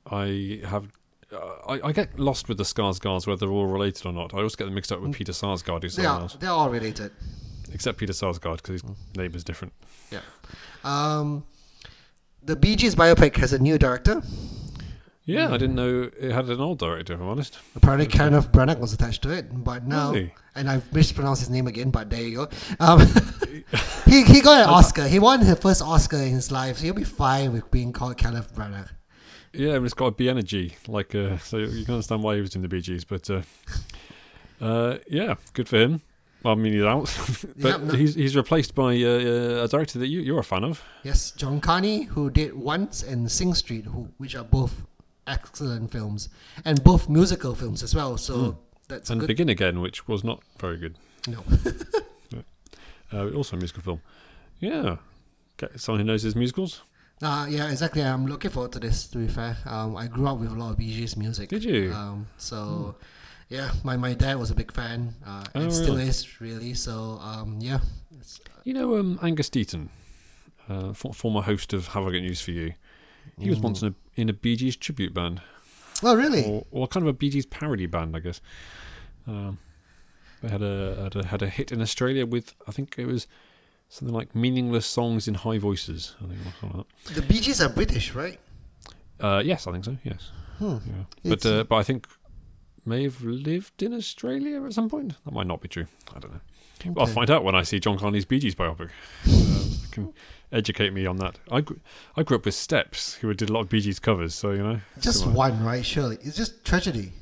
I 0.10 0.62
have. 0.66 0.88
Uh, 1.34 1.56
I, 1.68 1.88
I 1.88 1.92
get 1.92 2.20
lost 2.20 2.48
with 2.48 2.58
the 2.58 2.64
Skarsgårds 2.64 3.26
whether 3.28 3.40
they're 3.40 3.50
all 3.50 3.66
related 3.68 4.06
or 4.06 4.14
not. 4.14 4.34
I 4.34 4.38
always 4.38 4.56
get 4.56 4.66
them 4.66 4.74
mixed 4.76 4.92
up 4.92 5.02
with 5.02 5.14
Peter 5.14 5.32
Sarsgaard, 5.32 5.84
who's 5.84 5.96
They 5.96 6.04
someone 6.04 6.20
are 6.22 6.24
else. 6.24 6.36
they're 6.36 6.50
all 6.50 6.70
related. 6.70 7.12
Except 7.72 7.98
Peter 7.98 8.14
Sarsgaard 8.14 8.58
because 8.58 8.82
his 8.82 8.84
name 9.16 9.34
is 9.36 9.44
different. 9.44 9.74
Um, 10.84 11.46
the 12.44 12.56
Bee 12.58 12.76
Gees 12.76 12.94
biopic 12.96 13.38
has 13.38 13.54
a 13.54 13.60
new 13.60 13.78
director. 13.78 14.22
Yeah. 15.26 15.48
I 15.48 15.58
didn't 15.58 15.76
know 15.76 16.10
it 16.20 16.32
had 16.34 16.50
an 16.50 16.60
old 16.60 16.80
director. 16.80 17.14
If 17.14 17.22
I'm 17.22 17.30
honest. 17.30 17.58
Apparently, 17.76 18.06
Kenneth 18.08 18.52
Branagh 18.52 18.80
was 18.80 18.92
attached 18.92 19.22
to 19.24 19.30
it, 19.30 19.46
but 19.64 19.88
now, 19.88 20.14
and 20.54 20.70
I've 20.70 20.92
mispronounced 20.94 21.40
his 21.42 21.50
name 21.50 21.68
again. 21.68 21.92
But 21.92 22.10
there 22.10 22.22
you 22.22 22.36
go. 22.36 22.50
Um, 22.82 23.00
he 24.06 24.24
he 24.26 24.42
got 24.42 24.64
an 24.64 24.70
Oscar. 24.74 25.08
He 25.08 25.20
won 25.20 25.40
his 25.40 25.58
first 25.60 25.82
Oscar 25.82 26.18
in 26.18 26.32
his 26.34 26.52
life, 26.52 26.80
so 26.80 26.84
he'll 26.84 26.94
be 26.94 27.06
fine 27.06 27.54
with 27.54 27.72
being 27.72 27.94
called 27.94 28.18
Kenneth 28.18 28.54
Branagh. 28.54 28.90
Yeah, 29.54 29.76
and 29.76 29.86
it's 29.86 29.94
got 29.94 30.08
a 30.08 30.12
B 30.12 30.30
energy, 30.30 30.76
like 30.88 31.14
uh, 31.16 31.38
so 31.38 31.58
you 31.58 31.86
can 31.86 31.94
understand 31.96 32.24
why 32.24 32.36
he 32.36 32.42
was 32.42 32.56
in 32.56 32.62
the 32.64 32.68
Bee 32.68 32.82
Gees. 32.82 33.04
But 33.06 33.30
uh, 33.30 33.42
uh, 34.62 34.98
yeah, 35.08 35.36
good 35.54 35.70
for 35.70 35.78
him. 35.78 36.02
Well, 36.44 36.54
I 36.54 36.56
mean, 36.58 36.74
he's 36.74 36.84
out, 36.84 37.04
but 37.58 37.70
Yeah, 37.70 37.78
no- 37.78 37.94
he's 37.94 38.16
he's 38.16 38.36
replaced 38.36 38.76
by 38.76 38.96
uh, 39.02 39.08
uh, 39.08 39.64
a 39.64 39.68
director 39.68 40.00
that 40.00 40.08
you 40.08 40.22
you're 40.22 40.40
a 40.40 40.44
fan 40.44 40.64
of. 40.64 40.84
Yes, 41.04 41.32
John 41.32 41.62
Carney, 41.62 42.04
who 42.04 42.30
did 42.30 42.56
Once 42.56 43.04
and 43.04 43.32
Sing 43.32 43.54
Street, 43.54 43.86
who 43.86 44.10
which 44.18 44.36
are 44.36 44.44
both 44.44 44.86
excellent 45.28 45.92
films 45.92 46.30
and 46.66 46.84
both 46.84 47.08
musical 47.08 47.56
films 47.56 47.82
as 47.84 47.96
well. 47.96 48.18
So 48.18 48.58
that's 48.90 49.10
and 49.10 49.20
good. 49.22 49.28
Begin 49.28 49.50
Again, 49.50 49.80
which 49.80 50.08
was 50.08 50.24
not 50.24 50.42
very 50.60 50.78
good. 50.78 50.98
no. 51.28 51.44
Uh, 53.12 53.30
also 53.30 53.56
a 53.56 53.60
musical 53.60 53.84
film. 53.84 54.02
Yeah, 54.60 54.96
Get 55.58 55.80
someone 55.80 56.00
who 56.00 56.06
knows 56.08 56.24
his 56.24 56.36
musicals. 56.36 56.82
Uh, 57.24 57.46
yeah, 57.50 57.70
exactly. 57.72 58.04
I'm 58.04 58.26
looking 58.26 58.52
forward 58.52 58.74
to 58.74 58.80
this. 58.80 59.08
To 59.08 59.18
be 59.18 59.28
fair, 59.28 59.56
um, 59.66 59.96
I 59.96 60.08
grew 60.08 60.28
up 60.28 60.40
with 60.40 60.52
a 60.52 60.56
lot 60.56 60.72
of 60.72 60.78
Bee 60.78 60.94
Gees 60.94 61.16
music. 61.16 61.48
Did 61.50 61.64
you? 61.64 61.92
Hmm. 61.92 61.96
Um, 61.98 62.28
so, 62.38 62.96
yeah, 63.50 63.72
my, 63.84 63.96
my 63.96 64.14
dad 64.14 64.38
was 64.38 64.52
a 64.52 64.56
big 64.56 64.74
fan, 64.74 65.14
uh, 65.26 65.46
and 65.54 65.68
Oh, 65.68 65.70
still 65.70 65.96
really? 65.96 66.10
is 66.10 66.42
really. 66.42 66.74
So, 66.74 67.20
um, 67.22 67.60
yeah, 67.62 67.80
it's, 68.20 68.40
You 68.66 68.74
know, 68.74 68.98
um, 68.98 69.20
Angus 69.22 69.50
Deayton, 69.50 69.88
uh, 70.68 70.92
for, 70.94 71.14
former 71.14 71.42
host 71.42 71.72
of 71.72 71.88
Have 71.90 72.04
I 72.06 72.12
Got 72.12 72.22
News 72.22 72.42
for 72.42 72.52
You. 72.52 72.74
He 73.40 73.50
was 73.50 73.60
once 73.60 73.82
in 73.82 73.88
a, 73.90 73.94
in 74.22 74.30
a 74.30 74.34
Bee 74.34 74.58
Gees 74.58 74.76
tribute 74.76 75.14
band. 75.14 75.42
oh 76.04 76.16
really? 76.16 76.46
or, 76.46 76.66
or 76.72 76.88
kind 76.88 77.04
of 77.06 77.08
a 77.08 77.14
Bee 77.14 77.30
Gees 77.30 77.46
parody 77.46 77.86
band, 77.86 78.16
I 78.18 78.20
guess. 78.20 78.42
Um, 79.26 79.60
they 80.42 80.50
had 80.50 80.62
a, 80.62 81.00
had 81.04 81.16
a 81.16 81.26
had 81.28 81.42
a 81.42 81.48
hit 81.48 81.72
in 81.72 81.82
Australia 81.82 82.26
with 82.26 82.54
I 82.68 82.72
think 82.72 82.96
it 82.98 83.06
was 83.06 83.28
something 83.94 84.16
like 84.16 84.34
"Meaningless 84.36 84.86
Songs 84.86 85.28
in 85.28 85.36
High 85.36 85.58
Voices." 85.60 86.16
I 86.24 86.28
think 86.28 86.76
like 86.76 86.86
The 87.16 87.22
Bee 87.22 87.40
Gees 87.40 87.62
are 87.62 87.70
British, 87.70 88.14
right? 88.16 88.40
Uh, 89.20 89.42
yes, 89.46 89.68
I 89.68 89.72
think 89.72 89.86
so. 89.86 89.98
Yes, 90.04 90.32
Hmm. 90.58 90.78
yeah. 90.86 91.04
but 91.30 91.46
uh, 91.46 91.64
but 91.64 91.76
I 91.76 91.84
think 91.84 92.08
may 92.86 93.04
have 93.04 93.22
lived 93.24 93.82
in 93.84 93.94
Australia 93.94 94.64
at 94.66 94.74
some 94.74 94.90
point. 94.90 95.14
That 95.26 95.34
might 95.34 95.48
not 95.48 95.62
be 95.62 95.68
true. 95.70 95.86
I 96.16 96.20
don't 96.20 96.34
know. 96.34 96.42
I'll 96.98 97.06
find 97.08 97.30
out 97.32 97.46
when 97.46 97.56
I 97.56 97.64
see 97.64 97.80
John 97.80 97.98
Carney's 97.98 98.26
Bee 98.26 98.40
Gees 98.40 98.56
biopic. 98.56 98.90
uh, 99.30 99.88
can 99.92 100.14
educate 100.52 100.92
me 100.92 101.06
on 101.06 101.16
that. 101.18 101.40
I 101.50 101.62
grew, 101.62 101.80
I 102.18 102.24
grew 102.24 102.36
up 102.38 102.44
with 102.46 102.56
Steps, 102.56 103.14
who 103.16 103.34
did 103.34 103.50
a 103.50 103.54
lot 103.54 103.62
of 103.62 103.70
Bee 103.70 103.80
Gees 103.80 104.00
covers, 104.00 104.36
so 104.36 104.52
you 104.52 104.64
know. 104.64 104.80
Just 105.00 105.26
one, 105.26 105.64
right? 105.64 105.86
Surely 105.86 106.18
it's 106.22 106.36
just 106.36 106.66
tragedy. 106.66 107.14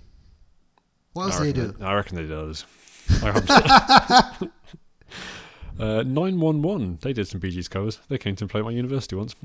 What 1.13 1.25
else 1.25 1.37
do 1.37 1.43
they 1.43 1.53
do? 1.53 1.75
I 1.81 1.93
reckon 1.93 2.15
they 2.15 2.23
do 2.25 2.39
others. 2.39 2.65
I 3.23 3.31
hope 3.31 4.39
so. 4.39 4.49
Uh, 5.79 6.03
911, 6.03 6.99
they 7.01 7.13
did 7.13 7.27
some 7.27 7.39
Bee 7.39 7.49
Gees 7.51 7.67
covers. 7.67 7.99
They 8.09 8.17
came 8.17 8.35
to 8.37 8.47
play 8.47 8.59
at 8.61 8.65
my 8.65 8.71
university 8.71 9.15
once. 9.15 9.35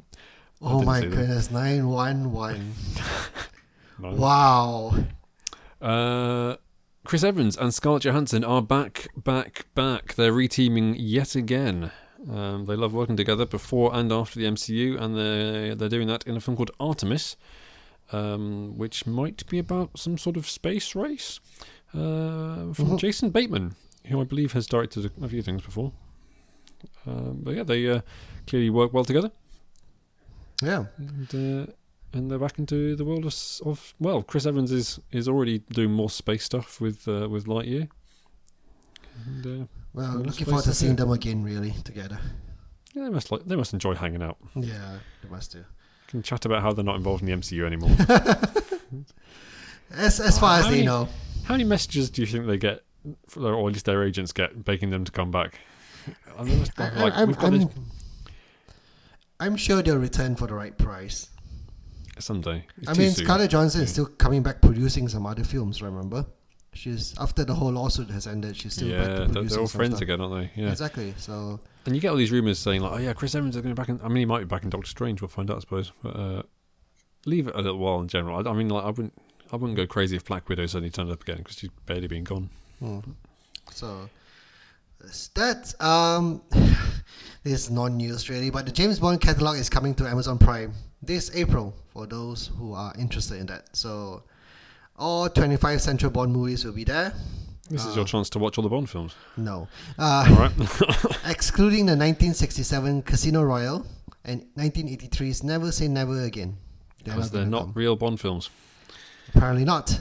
Oh 0.60 0.78
didn't 0.80 0.86
my 0.86 1.00
see 1.00 1.06
them. 1.08 1.18
goodness, 1.18 1.50
nine 1.50 1.88
one 1.88 2.32
one. 2.32 2.72
Nice. 3.98 4.18
Wow. 4.18 4.92
Uh, 5.80 6.56
Chris 7.04 7.24
Evans 7.24 7.56
and 7.56 7.72
Scarlett 7.72 8.02
Johansson 8.04 8.44
are 8.44 8.60
back, 8.60 9.08
back, 9.16 9.66
back. 9.74 10.14
They're 10.16 10.32
reteaming 10.32 10.96
yet 10.98 11.34
again. 11.34 11.92
Um, 12.30 12.66
they 12.66 12.74
love 12.76 12.92
working 12.92 13.16
together 13.16 13.46
before 13.46 13.94
and 13.94 14.12
after 14.12 14.38
the 14.38 14.44
MCU, 14.46 15.00
and 15.00 15.16
they're 15.16 15.74
they're 15.74 15.88
doing 15.88 16.08
that 16.08 16.26
in 16.26 16.36
a 16.36 16.40
film 16.40 16.56
called 16.58 16.72
Artemis, 16.80 17.36
um, 18.12 18.76
which 18.76 19.06
might 19.06 19.46
be 19.48 19.58
about 19.58 19.96
some 19.98 20.18
sort 20.18 20.36
of 20.36 20.46
space 20.48 20.94
race. 20.94 21.40
Uh, 21.94 22.72
from 22.74 22.88
Mhm. 22.90 22.98
Jason 22.98 23.30
Bateman, 23.30 23.76
who 24.06 24.20
I 24.20 24.24
believe 24.24 24.52
has 24.52 24.66
directed 24.66 25.06
a, 25.06 25.24
a 25.24 25.28
few 25.28 25.40
things 25.40 25.62
before. 25.62 25.92
Um, 27.06 27.38
but 27.42 27.54
yeah, 27.54 27.62
they 27.62 27.88
uh, 27.88 28.00
clearly 28.46 28.70
work 28.70 28.92
well 28.92 29.04
together, 29.04 29.30
Yeah. 30.62 30.86
and 30.98 31.34
uh, 31.34 31.72
and 32.12 32.30
they're 32.30 32.38
back 32.38 32.58
into 32.58 32.96
the 32.96 33.04
world 33.04 33.24
of, 33.26 33.34
of 33.64 33.94
well, 34.00 34.22
Chris 34.22 34.46
Evans 34.46 34.72
is 34.72 34.98
is 35.12 35.28
already 35.28 35.58
doing 35.70 35.92
more 35.92 36.10
space 36.10 36.44
stuff 36.44 36.80
with 36.80 37.06
uh, 37.08 37.28
with 37.28 37.46
Lightyear. 37.46 37.88
And, 39.26 39.46
uh, 39.46 39.66
Well, 39.94 40.14
looking 40.18 40.46
forward 40.46 40.64
to 40.64 40.74
seeing 40.74 40.92
yeah. 40.92 40.96
them 41.04 41.10
again, 41.12 41.42
really, 41.42 41.72
together. 41.84 42.18
yeah, 42.94 43.04
they 43.04 43.10
must 43.10 43.30
like 43.32 43.44
they 43.46 43.56
must 43.56 43.72
enjoy 43.72 43.94
hanging 43.94 44.22
out. 44.22 44.36
Yeah, 44.54 44.98
they 45.22 45.28
must 45.30 45.52
do. 45.52 45.64
Can 46.08 46.22
chat 46.22 46.44
about 46.44 46.62
how 46.62 46.72
they're 46.72 46.84
not 46.84 46.96
involved 46.96 47.22
in 47.22 47.26
the 47.28 47.36
MCU 47.36 47.64
anymore. 47.66 47.90
As 49.92 50.20
as 50.20 50.38
far 50.38 50.58
as 50.58 50.64
they 50.66 50.70
many- 50.72 50.84
know. 50.84 51.08
how 51.44 51.54
many 51.54 51.64
messages 51.64 52.10
do 52.10 52.20
you 52.22 52.26
think 52.26 52.46
they 52.46 52.58
get, 52.58 52.82
or 53.36 53.68
at 53.68 53.72
least 53.72 53.84
their 53.86 54.02
agents 54.02 54.32
get, 54.32 54.64
begging 54.64 54.90
them 54.90 55.04
to 55.04 55.12
come 55.12 55.30
back? 55.30 55.60
I 56.38 56.42
mean, 56.42 56.60
it's 56.60 56.70
I, 56.78 56.90
like, 56.90 57.14
am 57.16 57.28
we've 57.28 57.36
got 57.36 57.46
I'm, 57.46 57.58
this 57.58 57.68
I'm 59.38 59.56
sure 59.56 59.82
they'll 59.82 59.98
return 59.98 60.36
for 60.36 60.46
the 60.46 60.54
right 60.54 60.76
price. 60.76 61.28
someday. 62.18 62.64
It's 62.78 62.88
I 62.88 62.94
mean, 62.94 63.10
soon. 63.10 63.24
Scarlett 63.24 63.50
Johansson 63.50 63.82
is 63.82 63.90
still 63.90 64.06
coming 64.06 64.42
back 64.42 64.60
producing 64.60 65.08
some 65.08 65.26
other 65.26 65.44
films. 65.44 65.82
Remember, 65.82 66.26
she's 66.72 67.14
after 67.18 67.44
the 67.44 67.54
whole 67.54 67.72
lawsuit 67.72 68.10
has 68.10 68.26
ended, 68.26 68.56
she's 68.56 68.74
still 68.74 68.88
back 68.90 69.08
yeah, 69.08 69.26
to 69.26 69.32
they're, 69.32 69.42
all 69.42 69.66
some 69.66 69.78
friends 69.78 69.96
stuff. 69.96 70.02
again, 70.02 70.20
aren't 70.20 70.34
they? 70.54 70.62
Yeah. 70.62 70.70
Exactly. 70.70 71.14
So 71.18 71.60
And 71.84 71.94
you 71.94 72.00
get 72.00 72.10
all 72.10 72.16
these 72.16 72.32
rumors 72.32 72.58
saying 72.58 72.80
like, 72.80 72.92
oh 72.92 72.98
yeah, 72.98 73.12
Chris 73.12 73.34
Evans 73.34 73.56
is 73.56 73.62
going 73.62 73.74
to 73.74 73.80
be 73.80 73.82
back 73.82 73.88
in. 73.88 74.04
I 74.04 74.08
mean, 74.08 74.18
he 74.18 74.24
might 74.24 74.40
be 74.40 74.44
back 74.46 74.62
in 74.64 74.70
Doctor 74.70 74.88
Strange. 74.88 75.20
We'll 75.20 75.28
find 75.28 75.50
out, 75.50 75.58
I 75.58 75.60
suppose. 75.60 75.92
But 76.02 76.16
uh, 76.16 76.42
leave 77.26 77.48
it 77.48 77.54
a 77.54 77.60
little 77.60 77.78
while 77.78 78.00
in 78.00 78.08
general. 78.08 78.36
I, 78.36 78.50
I 78.50 78.54
mean, 78.54 78.68
like, 78.68 78.84
I 78.84 78.88
wouldn't, 78.88 79.12
I 79.52 79.56
wouldn't 79.56 79.76
go 79.76 79.86
crazy 79.86 80.16
if 80.16 80.24
Black 80.24 80.48
Widow 80.48 80.66
suddenly 80.66 80.90
turned 80.90 81.10
up 81.10 81.22
again 81.22 81.38
because 81.38 81.56
she's 81.58 81.70
barely 81.84 82.06
been 82.08 82.24
gone. 82.24 82.50
Hmm. 82.78 83.00
So 83.70 84.08
that 85.34 85.74
um, 85.82 86.42
this 87.42 87.52
is 87.64 87.70
non-news 87.70 88.28
really, 88.28 88.50
but 88.50 88.66
the 88.66 88.72
James 88.72 88.98
Bond 88.98 89.20
catalog 89.20 89.56
is 89.56 89.68
coming 89.68 89.94
to 89.96 90.06
Amazon 90.06 90.38
Prime 90.38 90.72
this 91.02 91.30
April 91.34 91.74
for 91.92 92.06
those 92.06 92.50
who 92.58 92.72
are 92.74 92.92
interested 92.98 93.38
in 93.38 93.46
that. 93.46 93.76
So 93.76 94.22
all 94.96 95.28
25 95.28 95.80
Central 95.80 96.10
Bond 96.10 96.32
movies 96.32 96.64
will 96.64 96.72
be 96.72 96.84
there. 96.84 97.12
This 97.68 97.84
is 97.84 97.92
Uh, 97.92 97.96
your 97.96 98.04
chance 98.04 98.30
to 98.30 98.38
watch 98.38 98.58
all 98.58 98.62
the 98.62 98.68
Bond 98.70 98.88
films. 98.88 99.14
No, 99.36 99.68
uh, 99.98 100.26
All 100.28 100.36
right. 100.36 100.52
excluding 101.26 101.86
the 101.86 101.92
1967 101.96 103.02
Casino 103.02 103.42
Royale 103.42 103.84
and 104.24 104.44
1983's 104.56 105.42
Never 105.42 105.70
Say 105.72 105.88
Never 105.88 106.22
Again. 106.22 106.56
Because 107.04 107.30
they're 107.30 107.44
not 107.46 107.64
come. 107.66 107.72
real 107.74 107.94
Bond 107.96 108.18
films. 108.20 108.50
Apparently 109.34 109.64
not. 109.64 110.00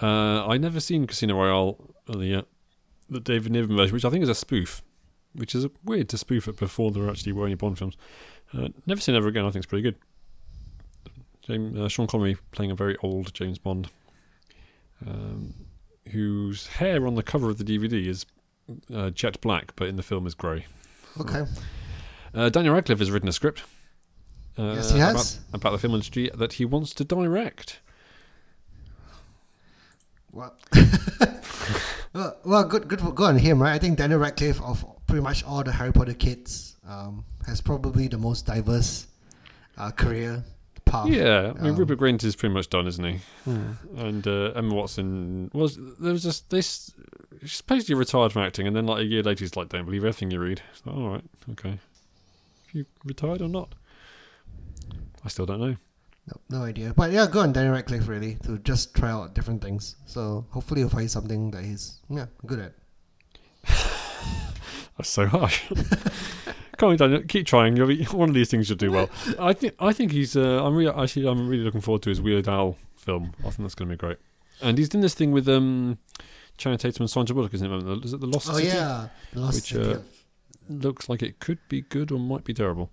Uh, 0.00 0.46
I 0.46 0.56
never 0.58 0.80
seen 0.80 1.06
Casino 1.06 1.34
Royale, 1.36 1.76
uh, 2.08 2.42
the 3.12 3.20
David 3.20 3.52
Niven 3.52 3.76
version, 3.76 3.94
which 3.94 4.04
I 4.04 4.10
think 4.10 4.22
is 4.22 4.28
a 4.28 4.34
spoof, 4.34 4.82
which 5.34 5.54
is 5.54 5.66
weird 5.84 6.08
to 6.10 6.18
spoof 6.18 6.48
it 6.48 6.56
before 6.58 6.90
there 6.90 7.08
actually 7.08 7.32
were 7.32 7.46
any 7.46 7.54
Bond 7.54 7.78
films. 7.78 7.96
Uh, 8.52 8.68
never 8.86 9.00
seen 9.00 9.14
Never 9.14 9.28
Again. 9.28 9.44
I 9.44 9.48
think 9.50 9.64
it's 9.64 9.66
pretty 9.66 9.82
good. 9.82 9.96
James, 11.42 11.78
uh, 11.78 11.88
Sean 11.88 12.06
Connery 12.06 12.36
playing 12.52 12.70
a 12.70 12.74
very 12.74 12.96
old 13.02 13.34
James 13.34 13.58
Bond, 13.58 13.88
um, 15.06 15.54
whose 16.10 16.66
hair 16.68 17.06
on 17.06 17.14
the 17.16 17.22
cover 17.22 17.50
of 17.50 17.58
the 17.58 17.64
DVD 17.64 18.06
is 18.06 18.26
uh, 18.94 19.10
jet 19.10 19.40
black, 19.40 19.72
but 19.76 19.88
in 19.88 19.96
the 19.96 20.02
film 20.02 20.26
is 20.26 20.34
grey. 20.34 20.66
Okay. 21.20 21.44
Uh, 22.34 22.48
Daniel 22.48 22.74
Radcliffe 22.74 22.98
has 23.00 23.10
written 23.10 23.28
a 23.28 23.32
script. 23.32 23.62
Uh, 24.56 24.74
Yes, 24.76 24.92
he 24.92 24.98
has. 24.98 25.40
About, 25.48 25.54
about 25.56 25.70
the 25.72 25.78
film 25.78 25.94
industry 25.94 26.30
that 26.34 26.54
he 26.54 26.64
wants 26.64 26.94
to 26.94 27.04
direct. 27.04 27.80
Well, 30.30 30.54
well, 32.14 32.36
well, 32.44 32.64
good, 32.64 32.88
good, 32.88 33.00
good 33.00 33.24
on 33.28 33.38
him, 33.38 33.62
right? 33.62 33.72
I 33.72 33.78
think 33.78 33.98
Daniel 33.98 34.20
Radcliffe 34.20 34.60
of 34.62 34.84
pretty 35.06 35.22
much 35.22 35.44
all 35.44 35.62
the 35.62 35.72
Harry 35.72 35.92
Potter 35.92 36.14
kids 36.14 36.76
um, 36.88 37.24
has 37.46 37.60
probably 37.60 38.08
the 38.08 38.18
most 38.18 38.46
diverse 38.46 39.06
uh, 39.78 39.90
career 39.90 40.44
path. 40.84 41.08
Yeah, 41.08 41.52
I 41.56 41.60
mean 41.62 41.72
Um, 41.72 41.76
Rupert 41.76 41.98
Grint 41.98 42.24
is 42.24 42.36
pretty 42.36 42.54
much 42.54 42.68
done, 42.68 42.86
isn't 42.86 43.04
he? 43.04 43.20
Hmm. 43.44 43.72
And 43.96 44.26
uh, 44.26 44.52
Emma 44.54 44.74
Watson 44.74 45.50
was 45.54 45.78
there 45.98 46.12
was 46.12 46.22
just 46.22 46.50
this. 46.50 46.92
She's 47.40 47.52
supposedly 47.54 47.94
retired 47.94 48.32
from 48.32 48.42
acting, 48.42 48.66
and 48.66 48.76
then 48.76 48.86
like 48.86 49.00
a 49.00 49.04
year 49.04 49.22
later, 49.22 49.44
he's 49.44 49.56
like, 49.56 49.68
"Don't 49.70 49.84
believe 49.84 50.02
everything 50.04 50.30
you 50.30 50.38
read." 50.40 50.62
Like, 50.84 50.96
All 50.96 51.08
right, 51.08 51.24
okay. 51.52 51.78
You 52.72 52.86
retired 53.04 53.42
or 53.42 53.48
not? 53.48 53.74
I 55.24 55.28
still 55.28 55.46
don't 55.46 55.60
know. 55.60 55.76
No, 56.26 56.58
no 56.58 56.64
idea. 56.64 56.94
But 56.96 57.10
yeah, 57.10 57.26
go 57.26 57.40
on 57.40 57.52
Daniel 57.52 57.74
Radcliffe 57.74 58.06
really 58.06 58.36
to 58.44 58.58
just 58.58 58.94
try 58.94 59.10
out 59.10 59.34
different 59.34 59.62
things. 59.62 59.96
So 60.06 60.46
hopefully 60.50 60.80
you'll 60.80 60.90
find 60.90 61.10
something 61.10 61.50
that 61.50 61.64
he's 61.64 62.00
yeah 62.08 62.26
good 62.46 62.60
at. 62.60 62.74
That's 64.96 65.10
so 65.10 65.26
harsh. 65.26 65.62
Come 66.78 66.90
on, 66.90 66.96
Daniel, 66.96 67.22
keep 67.28 67.46
trying. 67.46 67.76
You'll 67.76 67.88
be, 67.88 68.04
one 68.12 68.28
of 68.28 68.34
these 68.34 68.50
things 68.50 68.68
you'll 68.68 68.78
do 68.78 68.90
well. 68.92 69.08
I 69.38 69.52
think. 69.52 69.74
I 69.78 69.92
think 69.92 70.12
he's. 70.12 70.36
Uh, 70.36 70.64
I'm 70.64 70.74
really 70.76 70.92
actually. 70.92 71.26
I'm 71.26 71.48
really 71.48 71.64
looking 71.64 71.80
forward 71.80 72.02
to 72.02 72.08
his 72.10 72.20
Weird 72.20 72.48
Al 72.48 72.76
film. 72.96 73.34
I 73.40 73.50
think 73.50 73.58
that's 73.58 73.74
going 73.74 73.88
to 73.88 73.96
be 73.96 73.98
great. 73.98 74.18
And 74.60 74.78
he's 74.78 74.88
done 74.88 75.00
this 75.00 75.14
thing 75.14 75.32
with 75.32 75.48
um, 75.48 75.98
Channing 76.56 76.78
Tatum 76.78 77.02
and 77.02 77.10
Sandra 77.10 77.34
Bullock, 77.34 77.52
isn't 77.54 77.70
it? 77.88 78.04
Is 78.04 78.12
it 78.12 78.20
the 78.20 78.26
Lost 78.26 78.48
Oh 78.48 78.54
City? 78.54 78.68
yeah, 78.68 79.08
The 79.32 79.40
Lost 79.40 79.56
Which, 79.56 79.72
City 79.72 79.94
uh, 79.94 79.98
looks 80.68 81.08
like 81.08 81.22
it 81.22 81.40
could 81.40 81.58
be 81.68 81.80
good 81.82 82.12
or 82.12 82.20
might 82.20 82.44
be 82.44 82.54
terrible. 82.54 82.90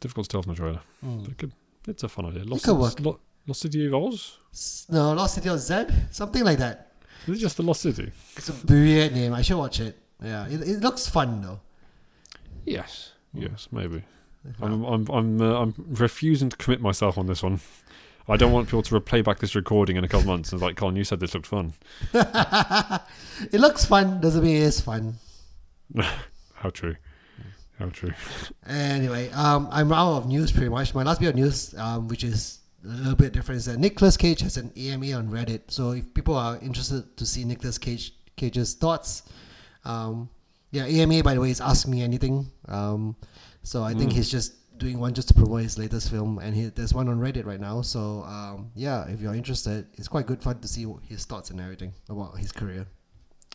Difficult 0.00 0.24
to 0.26 0.32
tell 0.32 0.42
from 0.42 0.52
the 0.54 0.56
trailer. 0.56 0.80
Hmm. 1.02 1.24
But 1.24 1.38
could, 1.38 1.52
it's 1.88 2.02
a 2.02 2.08
fun 2.08 2.26
idea. 2.26 2.44
Lost, 2.44 2.64
could 2.64 2.76
work. 2.76 3.00
Lo- 3.00 3.20
Lost 3.46 3.60
City 3.60 3.86
of 3.86 3.94
Oz? 3.94 4.38
S- 4.52 4.86
No, 4.90 5.12
Lost 5.12 5.34
City 5.34 5.48
of 5.48 5.58
Z, 5.60 5.86
something 6.10 6.44
like 6.44 6.58
that. 6.58 6.92
Is 7.26 7.36
it 7.38 7.40
just 7.40 7.56
the 7.56 7.62
Lost 7.62 7.82
City? 7.82 8.10
It's 8.36 8.48
a 8.48 8.54
weird 8.66 9.12
name. 9.14 9.32
I 9.32 9.42
should 9.42 9.56
watch 9.58 9.80
it. 9.80 9.98
Yeah, 10.22 10.46
it, 10.48 10.60
it 10.62 10.80
looks 10.80 11.06
fun 11.08 11.40
though. 11.42 11.60
Yes. 12.64 13.12
Yes, 13.32 13.68
maybe. 13.72 14.02
I'm 14.60 14.84
I'm 14.84 15.08
I'm 15.08 15.40
uh, 15.40 15.60
I'm 15.62 15.74
refusing 15.90 16.50
to 16.50 16.56
commit 16.56 16.80
myself 16.80 17.16
on 17.18 17.26
this 17.26 17.42
one. 17.42 17.60
I 18.28 18.36
don't 18.36 18.52
want 18.52 18.68
people 18.68 18.82
to 18.82 19.00
replay 19.00 19.22
back 19.24 19.38
this 19.40 19.54
recording 19.54 19.96
in 19.96 20.04
a 20.04 20.08
couple 20.08 20.26
months 20.26 20.52
and 20.52 20.60
like, 20.62 20.76
Colin, 20.76 20.96
you 20.96 21.04
said 21.04 21.20
this 21.20 21.34
looked 21.34 21.46
fun. 21.46 21.74
it 22.14 23.60
looks 23.60 23.84
fun. 23.84 24.20
Doesn't 24.20 24.42
mean 24.42 24.56
it 24.56 24.62
is 24.62 24.80
fun. 24.80 25.14
How 26.54 26.70
true. 26.70 26.96
True. 27.90 28.12
Anyway, 28.66 29.30
um, 29.30 29.68
I'm 29.70 29.92
out 29.92 30.16
of 30.18 30.26
news 30.26 30.50
pretty 30.52 30.68
much. 30.68 30.94
My 30.94 31.02
last 31.02 31.20
bit 31.20 31.30
of 31.30 31.34
news, 31.36 31.74
um, 31.78 32.08
which 32.08 32.24
is 32.24 32.60
a 32.84 32.88
little 32.88 33.14
bit 33.16 33.32
different, 33.32 33.58
is 33.58 33.64
that 33.66 33.78
Nicolas 33.78 34.16
Cage 34.16 34.40
has 34.40 34.56
an 34.56 34.72
AMA 34.76 35.12
on 35.12 35.28
Reddit. 35.30 35.62
So 35.70 35.92
if 35.92 36.12
people 36.14 36.34
are 36.36 36.58
interested 36.58 37.16
to 37.16 37.26
see 37.26 37.44
Nicolas 37.44 37.78
Cage 37.78 38.12
Cage's 38.36 38.74
thoughts, 38.74 39.22
um, 39.84 40.28
yeah, 40.70 40.84
AMA 40.86 41.22
by 41.22 41.34
the 41.34 41.40
way 41.40 41.50
is 41.50 41.60
Ask 41.60 41.86
Me 41.86 42.02
Anything. 42.02 42.50
Um, 42.68 43.16
so 43.62 43.82
I 43.82 43.94
think 43.94 44.10
Mm. 44.10 44.14
he's 44.16 44.30
just 44.30 44.54
doing 44.78 44.98
one 44.98 45.14
just 45.14 45.28
to 45.28 45.34
promote 45.34 45.62
his 45.62 45.78
latest 45.78 46.10
film, 46.10 46.38
and 46.40 46.54
he, 46.54 46.66
there's 46.66 46.92
one 46.92 47.08
on 47.08 47.20
Reddit 47.20 47.46
right 47.46 47.60
now. 47.60 47.80
So 47.82 48.24
um, 48.24 48.70
yeah, 48.74 49.06
if 49.08 49.20
you're 49.20 49.34
interested, 49.34 49.86
it's 49.94 50.08
quite 50.08 50.26
good 50.26 50.42
fun 50.42 50.58
to 50.60 50.68
see 50.68 50.84
his 51.08 51.24
thoughts 51.24 51.50
and 51.50 51.60
everything 51.60 51.92
about 52.08 52.38
his 52.38 52.50
career. 52.50 52.86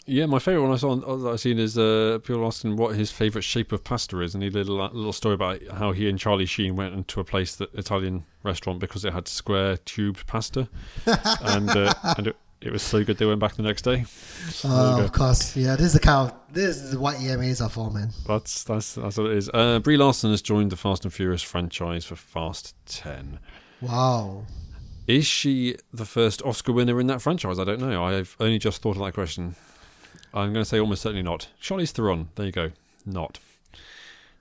Yeah, 0.09 0.25
my 0.25 0.39
favourite 0.39 0.65
one 0.65 0.73
I 0.73 0.77
saw 0.77 0.89
on, 0.89 1.23
that 1.23 1.29
I've 1.29 1.39
seen 1.39 1.59
is 1.59 1.77
uh, 1.77 2.17
people 2.23 2.45
asking 2.45 2.77
what 2.77 2.95
his 2.95 3.11
favourite 3.11 3.43
shape 3.43 3.71
of 3.71 3.83
pasta 3.83 4.19
is, 4.21 4.33
and 4.33 4.43
he 4.43 4.49
did 4.49 4.67
a 4.67 4.73
little, 4.73 5.13
story 5.13 5.35
about 5.35 5.61
how 5.67 5.91
he 5.91 6.09
and 6.09 6.17
Charlie 6.17 6.47
Sheen 6.47 6.75
went 6.75 6.95
into 6.95 7.19
a 7.19 7.23
place, 7.23 7.55
that 7.57 7.73
Italian 7.75 8.25
restaurant, 8.41 8.79
because 8.79 9.05
it 9.05 9.13
had 9.13 9.27
square 9.27 9.77
tubed 9.77 10.25
pasta, 10.25 10.67
and 11.05 11.69
uh, 11.69 11.93
and 12.17 12.27
it, 12.27 12.35
it 12.59 12.71
was 12.71 12.81
so 12.81 13.03
good 13.03 13.17
they 13.17 13.25
went 13.27 13.39
back 13.39 13.53
the 13.55 13.61
next 13.61 13.83
day. 13.83 14.03
So 14.49 14.67
Uh, 14.69 15.03
of 15.03 15.11
course, 15.11 15.55
yeah. 15.55 15.75
This 15.75 15.87
is 15.87 15.93
the 15.93 15.99
kind 15.99 16.31
of, 16.31 16.37
this 16.51 16.77
is 16.77 16.97
what 16.97 17.17
AMAs 17.17 17.61
are 17.61 17.69
for, 17.69 17.91
man. 17.91 18.09
That's 18.27 18.63
that's 18.63 18.95
that's 18.95 19.17
what 19.17 19.27
it 19.27 19.37
is. 19.37 19.49
Uh, 19.53 19.77
Brie 19.77 19.97
Larson 19.97 20.31
has 20.31 20.41
joined 20.41 20.71
the 20.71 20.75
Fast 20.75 21.05
and 21.05 21.13
Furious 21.13 21.43
franchise 21.43 22.05
for 22.05 22.15
Fast 22.15 22.75
Ten. 22.87 23.39
Wow. 23.79 24.45
Is 25.05 25.25
she 25.25 25.75
the 25.93 26.05
first 26.05 26.41
Oscar 26.43 26.71
winner 26.71 26.99
in 26.99 27.07
that 27.07 27.21
franchise? 27.21 27.59
I 27.59 27.63
don't 27.63 27.79
know. 27.79 28.03
I've 28.03 28.35
only 28.39 28.59
just 28.59 28.81
thought 28.81 28.95
of 28.95 29.03
that 29.03 29.13
question. 29.13 29.55
I'm 30.33 30.53
going 30.53 30.63
to 30.63 30.65
say 30.65 30.79
almost 30.79 31.01
certainly 31.01 31.23
not. 31.23 31.47
Charlize 31.61 31.91
Theron. 31.91 32.29
There 32.35 32.45
you 32.45 32.51
go. 32.51 32.71
Not. 33.05 33.39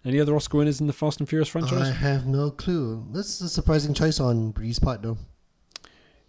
Any 0.05 0.21
other 0.21 0.35
Oscar 0.37 0.59
winners 0.59 0.81
in 0.81 0.87
the 0.87 0.93
Fast 0.93 1.21
and 1.21 1.29
Furious 1.29 1.49
franchise? 1.49 1.89
I 1.89 1.93
have 1.93 2.27
no 2.27 2.51
clue. 2.51 3.05
This 3.13 3.37
is 3.37 3.43
a 3.43 3.49
surprising 3.49 3.95
choice 3.95 4.21
on 4.21 4.53
Brie's 4.53 4.79
part, 4.79 5.03
though. 5.03 5.19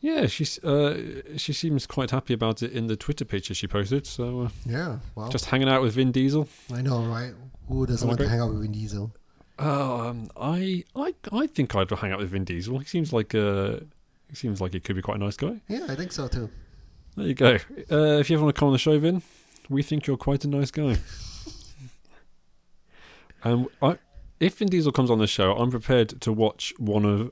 Yeah, 0.01 0.27
she's 0.27 0.63
uh, 0.63 1.21
she 1.35 1.51
seems 1.51 1.85
quite 1.85 2.11
happy 2.11 2.33
about 2.33 2.63
it 2.63 2.71
in 2.71 2.87
the 2.87 2.95
Twitter 2.95 3.25
picture 3.25 3.53
she 3.53 3.67
posted. 3.67 4.07
So 4.07 4.41
uh, 4.43 4.49
Yeah, 4.65 4.99
well, 5.13 5.27
just 5.27 5.45
hanging 5.45 5.67
out 5.67 5.81
with 5.81 5.95
Vin 5.95 6.11
Diesel. 6.13 6.47
I 6.73 6.81
know, 6.81 7.03
right? 7.03 7.33
Who 7.67 7.85
doesn't 7.85 8.07
want 8.07 8.19
to 8.21 8.29
hang 8.29 8.39
out 8.39 8.49
with 8.49 8.61
Vin 8.61 8.71
Diesel? 8.71 9.11
Oh, 9.59 10.07
um, 10.07 10.29
I 10.39 10.85
I 10.95 11.13
I 11.33 11.47
think 11.47 11.75
I'd 11.75 11.91
hang 11.91 12.13
out 12.13 12.19
with 12.19 12.29
Vin 12.29 12.45
Diesel. 12.45 12.79
He 12.79 12.85
seems 12.85 13.11
like 13.11 13.35
uh, 13.35 13.79
he 14.29 14.35
seems 14.35 14.61
like 14.61 14.71
he 14.71 14.79
could 14.79 14.95
be 14.95 15.01
quite 15.01 15.17
a 15.17 15.23
nice 15.23 15.35
guy. 15.35 15.59
Yeah, 15.67 15.85
I 15.89 15.95
think 15.95 16.13
so 16.13 16.29
too. 16.29 16.49
There 17.17 17.27
you 17.27 17.33
go. 17.33 17.57
Uh, 17.91 18.19
if 18.19 18.29
you 18.29 18.37
ever 18.37 18.45
want 18.45 18.55
to 18.55 18.59
come 18.59 18.67
on 18.67 18.73
the 18.73 18.79
show, 18.79 18.97
Vin, 18.99 19.21
we 19.69 19.83
think 19.83 20.07
you're 20.07 20.17
quite 20.17 20.43
a 20.45 20.47
nice 20.47 20.71
guy. 20.71 20.97
and 23.43 23.67
I, 23.81 23.97
if 24.39 24.57
Vin 24.57 24.67
Diesel 24.69 24.91
comes 24.91 25.09
on 25.11 25.19
the 25.19 25.27
show, 25.27 25.55
I'm 25.55 25.71
prepared 25.71 26.19
to 26.21 26.31
watch 26.33 26.73
one 26.77 27.05
of, 27.05 27.31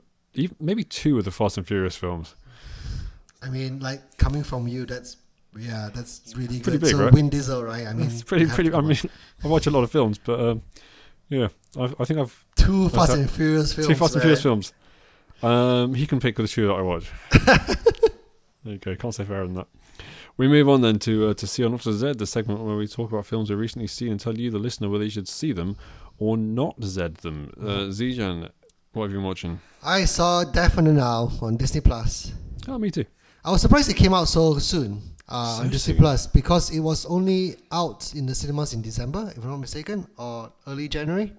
maybe 0.60 0.84
two 0.84 1.18
of 1.18 1.24
the 1.24 1.30
Fast 1.30 1.56
and 1.58 1.66
Furious 1.66 1.96
films. 1.96 2.34
I 3.42 3.48
mean, 3.50 3.80
like 3.80 4.16
coming 4.18 4.42
from 4.42 4.66
you, 4.68 4.84
that's 4.86 5.16
yeah, 5.56 5.88
that's 5.94 6.34
really 6.36 6.60
Pretty 6.60 6.78
good. 6.78 6.80
big, 6.82 6.90
so 6.90 7.04
right? 7.04 7.14
Vin 7.14 7.28
Diesel, 7.28 7.62
right? 7.64 7.86
I 7.86 7.92
mean, 7.92 8.06
it's 8.06 8.22
pretty, 8.22 8.46
pretty. 8.46 8.72
I 8.72 8.80
mean, 8.80 8.96
I 9.44 9.48
watch 9.48 9.66
a 9.66 9.70
lot 9.70 9.82
of 9.82 9.90
films, 9.90 10.18
but 10.18 10.38
um, 10.40 10.62
yeah, 11.28 11.48
I, 11.76 11.84
I 11.98 12.04
think 12.04 12.20
I've 12.20 12.44
two 12.56 12.88
Fast 12.90 13.12
that- 13.12 13.18
and 13.20 13.30
Furious 13.30 13.72
films. 13.72 13.88
two 13.88 13.94
Fast 13.94 14.14
and 14.14 14.22
Furious 14.22 14.42
films. 14.42 14.72
Um, 15.42 15.94
he 15.94 16.06
can 16.06 16.18
pick 16.20 16.36
the 16.36 16.48
two 16.48 16.66
that 16.66 16.74
I 16.74 16.82
watch. 16.82 17.10
there 18.64 18.72
you 18.74 18.78
go. 18.78 18.94
Can't 18.96 19.14
say 19.14 19.24
fairer 19.24 19.46
than 19.46 19.54
that. 19.54 19.68
We 20.38 20.46
move 20.46 20.68
on 20.68 20.82
then 20.82 21.00
to 21.00 21.28
uh, 21.30 21.34
to 21.34 21.46
C 21.48 21.64
or 21.64 21.68
not 21.68 21.80
to 21.80 21.92
Z, 21.92 22.12
the 22.12 22.26
segment 22.26 22.60
where 22.60 22.76
we 22.76 22.86
talk 22.86 23.10
about 23.10 23.26
films 23.26 23.50
we've 23.50 23.58
recently 23.58 23.88
seen 23.88 24.12
and 24.12 24.20
tell 24.20 24.38
you, 24.38 24.52
the 24.52 24.58
listener, 24.58 24.88
whether 24.88 25.02
you 25.02 25.10
should 25.10 25.26
see 25.26 25.50
them 25.52 25.76
or 26.16 26.36
not 26.36 26.76
Z 26.82 27.08
them. 27.22 27.52
Uh, 27.60 27.90
Zijan, 27.90 28.48
what 28.92 29.02
have 29.04 29.10
you 29.10 29.18
been 29.18 29.26
watching? 29.26 29.58
I 29.82 30.04
saw 30.04 30.44
Death 30.44 30.78
on 30.78 30.84
the 30.84 30.92
Nile 30.92 31.36
on 31.42 31.56
Disney 31.56 31.80
Plus. 31.80 32.32
Oh, 32.68 32.78
me 32.78 32.90
too. 32.90 33.04
I 33.44 33.50
was 33.50 33.62
surprised 33.62 33.90
it 33.90 33.96
came 33.96 34.14
out 34.14 34.28
so 34.28 34.58
soon 34.58 35.02
uh, 35.28 35.56
So 35.56 35.62
on 35.62 35.70
Disney 35.70 35.94
soon. 35.94 36.00
Plus 36.02 36.26
because 36.28 36.70
it 36.70 36.80
was 36.80 37.04
only 37.06 37.56
out 37.72 38.14
in 38.14 38.26
the 38.26 38.34
cinemas 38.34 38.72
in 38.74 38.80
December, 38.80 39.32
if 39.36 39.42
I'm 39.42 39.50
not 39.50 39.56
mistaken, 39.56 40.06
or 40.16 40.52
early 40.68 40.88
January. 40.88 41.32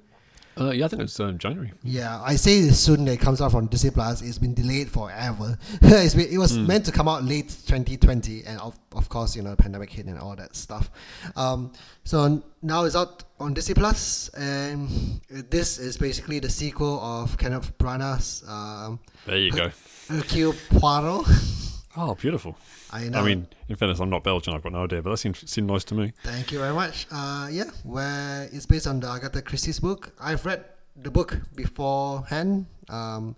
Uh, 0.60 0.72
yeah, 0.72 0.86
I 0.86 0.88
think 0.90 1.02
it's 1.04 1.20
um, 1.20 1.38
January. 1.38 1.72
Yeah, 1.84 2.22
I 2.22 2.36
say 2.36 2.68
soon 2.70 3.06
that 3.06 3.14
it 3.14 3.22
comes 3.22 3.42
out 3.42 3.52
from 3.52 3.68
Disney 3.68 3.92
Plus. 3.92 4.22
It's 4.22 4.38
been 4.38 4.54
delayed 4.54 4.90
forever. 4.92 5.58
it's 5.82 6.16
been, 6.16 6.28
it 6.30 6.38
was 6.38 6.56
Hmm. 6.56 6.68
meant 6.68 6.86
to 6.86 6.92
come 6.92 7.08
out 7.08 7.24
late 7.24 7.50
2020, 7.68 8.44
and 8.46 8.60
of, 8.60 8.78
of 8.94 9.08
course, 9.08 9.36
you 9.36 9.42
know, 9.42 9.52
the 9.52 9.56
pandemic 9.58 9.90
hit 9.92 10.08
and 10.08 10.20
all 10.20 10.36
that 10.36 10.56
stuff. 10.56 10.92
Um, 11.36 11.72
so 12.04 12.44
now 12.62 12.84
it's 12.84 12.96
out 12.96 13.24
on 13.40 13.54
Disney 13.54 13.74
Plus, 13.76 14.30
and 14.30 15.22
this 15.30 15.78
is 15.80 15.98
basically 15.98 16.40
the 16.40 16.50
sequel 16.50 17.00
of 17.00 17.38
Kenneth 17.38 17.78
Branagh's 17.78 18.44
um, 18.48 19.00
There 19.26 19.38
you 19.38 19.52
go. 19.52 19.72
Hercule 20.10 20.56
Poirot. 20.72 21.26
Oh, 21.98 22.16
beautiful. 22.16 22.56
I 22.92 23.10
know. 23.10 23.20
I 23.20 23.24
mean, 23.24 23.48
in 23.68 23.76
fairness, 23.76 24.00
I'm 24.00 24.10
not 24.10 24.24
Belgian. 24.24 24.54
I've 24.54 24.62
got 24.64 24.72
no 24.74 24.84
idea, 24.84 25.02
but 25.02 25.10
that 25.12 25.18
seemed 25.18 25.38
seemed 25.38 25.68
nice 25.68 25.84
to 25.86 25.96
me. 25.96 26.14
Thank 26.24 26.52
you 26.52 26.60
very 26.60 26.74
much. 26.74 27.08
Uh, 27.12 27.48
yeah, 27.52 27.72
where 27.84 28.48
it's 28.52 28.66
based 28.66 28.88
on 28.88 29.00
the 29.00 29.08
Agatha 29.10 29.42
Christie's 29.42 29.80
book. 29.80 30.14
I've 30.20 30.46
read 30.46 30.66
the 30.96 31.10
book 31.10 31.40
beforehand. 31.56 32.68
Um, 32.90 33.36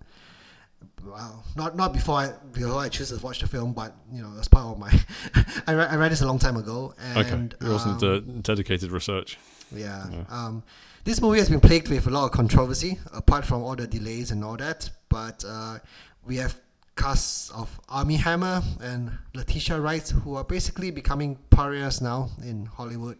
well, 1.04 1.44
not 1.56 1.76
not 1.76 1.92
before 1.92 2.16
I 2.18 2.32
before 2.52 2.78
I 2.78 2.88
choose 2.88 3.10
to 3.10 3.24
watch 3.24 3.40
the 3.40 3.48
film, 3.48 3.72
but 3.72 3.94
you 4.12 4.22
know, 4.22 4.32
as 4.38 4.48
part 4.48 4.66
of 4.66 4.78
my, 4.78 4.90
I 5.66 5.74
read 5.74 5.90
I 5.90 5.96
read 5.96 6.12
this 6.12 6.20
a 6.20 6.26
long 6.26 6.38
time 6.38 6.56
ago, 6.56 6.94
and 7.00 7.18
okay, 7.18 7.66
it 7.66 7.68
wasn't 7.70 8.02
um, 8.02 8.14
uh, 8.14 8.42
dedicated 8.42 8.90
research. 8.92 9.38
yeah. 9.74 10.06
Yeah. 10.10 10.24
Um, 10.28 10.62
this 11.04 11.20
movie 11.20 11.38
has 11.40 11.48
been 11.48 11.60
plagued 11.60 11.88
with 11.88 12.06
a 12.06 12.10
lot 12.10 12.26
of 12.26 12.30
controversy, 12.30 12.98
apart 13.12 13.44
from 13.44 13.62
all 13.62 13.74
the 13.74 13.88
delays 13.88 14.30
and 14.30 14.44
all 14.44 14.56
that. 14.58 14.88
But 15.08 15.44
uh, 15.46 15.78
we 16.24 16.36
have 16.36 16.54
casts 17.02 17.50
of 17.50 17.68
Armie 17.88 18.16
Hammer 18.26 18.62
and 18.80 19.10
Letitia 19.34 19.80
Wright, 19.80 20.08
who 20.24 20.36
are 20.36 20.44
basically 20.44 20.90
becoming 20.90 21.36
pariahs 21.50 22.00
now 22.00 22.28
in 22.42 22.66
Hollywood 22.66 23.16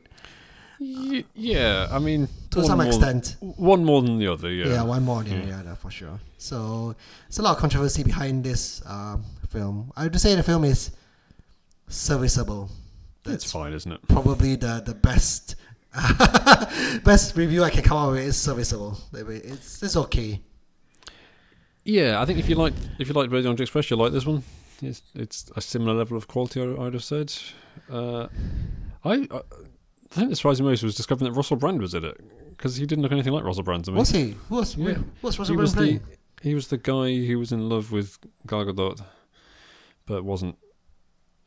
Y- 0.80 1.24
yeah, 1.34 1.86
I 1.96 1.98
mean, 2.00 2.28
to 2.50 2.64
some 2.64 2.80
extent. 2.80 3.36
one 3.40 3.84
more 3.84 4.02
than 4.02 4.18
the 4.18 4.26
other. 4.26 4.50
Yeah, 4.50 4.66
Yeah, 4.74 4.82
one 4.82 5.04
more 5.04 5.22
than 5.22 5.38
Yeah. 5.40 5.46
the 5.46 5.52
other 5.60 5.74
for 5.76 5.90
sure. 5.92 6.18
So 6.38 6.94
it's 7.28 7.38
a 7.38 7.42
lot 7.42 7.52
of 7.54 7.58
controversy 7.58 8.02
behind 8.02 8.42
this 8.44 8.82
um, 8.86 9.22
film. 9.48 9.92
I 9.96 10.02
would 10.04 10.20
say 10.20 10.34
the 10.34 10.42
film 10.42 10.64
is 10.64 10.90
serviceable. 11.88 12.68
That's 13.24 13.44
That's 13.44 13.52
fine, 13.52 13.72
isn't 13.74 13.92
it? 13.92 14.00
probably 14.08 14.56
the 14.56 14.82
the 14.84 14.94
best 14.94 15.54
best 17.04 17.36
review 17.36 17.62
I 17.62 17.70
can 17.70 17.82
come 17.82 17.98
up 17.98 18.10
with 18.12 18.24
is 18.26 18.36
serviceable. 18.36 18.98
It's 19.12 19.82
it's 19.82 19.96
okay. 19.96 20.40
Yeah, 21.84 22.20
I 22.20 22.24
think 22.24 22.38
if 22.38 22.48
you 22.48 22.54
like 22.54 22.74
if 22.98 23.08
you 23.08 23.14
like 23.14 23.30
Radio 23.30 23.48
Orange 23.48 23.60
Express, 23.60 23.90
you'll 23.90 23.98
like 23.98 24.12
this 24.12 24.26
one. 24.26 24.42
It's 24.80 25.02
it's 25.14 25.50
a 25.56 25.60
similar 25.60 25.94
level 25.94 26.16
of 26.16 26.28
quality. 26.28 26.60
I, 26.60 26.86
I'd 26.86 26.94
have 26.94 27.04
said. 27.04 27.32
Uh, 27.90 28.28
I, 29.04 29.12
I 29.30 30.14
think 30.14 30.30
the 30.30 30.36
surprising 30.36 30.66
most 30.66 30.82
was 30.82 30.94
discovering 30.94 31.30
that 31.30 31.36
Russell 31.36 31.56
Brand 31.56 31.80
was 31.80 31.94
in 31.94 32.04
it 32.04 32.20
because 32.56 32.76
he 32.76 32.86
didn't 32.86 33.02
look 33.02 33.12
anything 33.12 33.32
like 33.32 33.44
Russell 33.44 33.62
Brand 33.62 33.84
to 33.86 33.92
me. 33.92 33.98
Was 33.98 34.10
he? 34.10 34.36
Was 34.48 34.76
Yeah. 34.76 34.94
who 34.94 35.04
was 35.22 35.34
he 35.36 35.40
Russell 35.40 35.56
was 35.56 35.74
Brand 35.74 36.00
the 36.00 36.48
he 36.48 36.54
was 36.54 36.68
the 36.68 36.78
guy 36.78 37.24
who 37.24 37.38
was 37.38 37.52
in 37.52 37.68
love 37.68 37.92
with 37.92 38.18
Gal 38.46 38.64
Gadot, 38.64 39.00
but 40.06 40.24
wasn't 40.24 40.56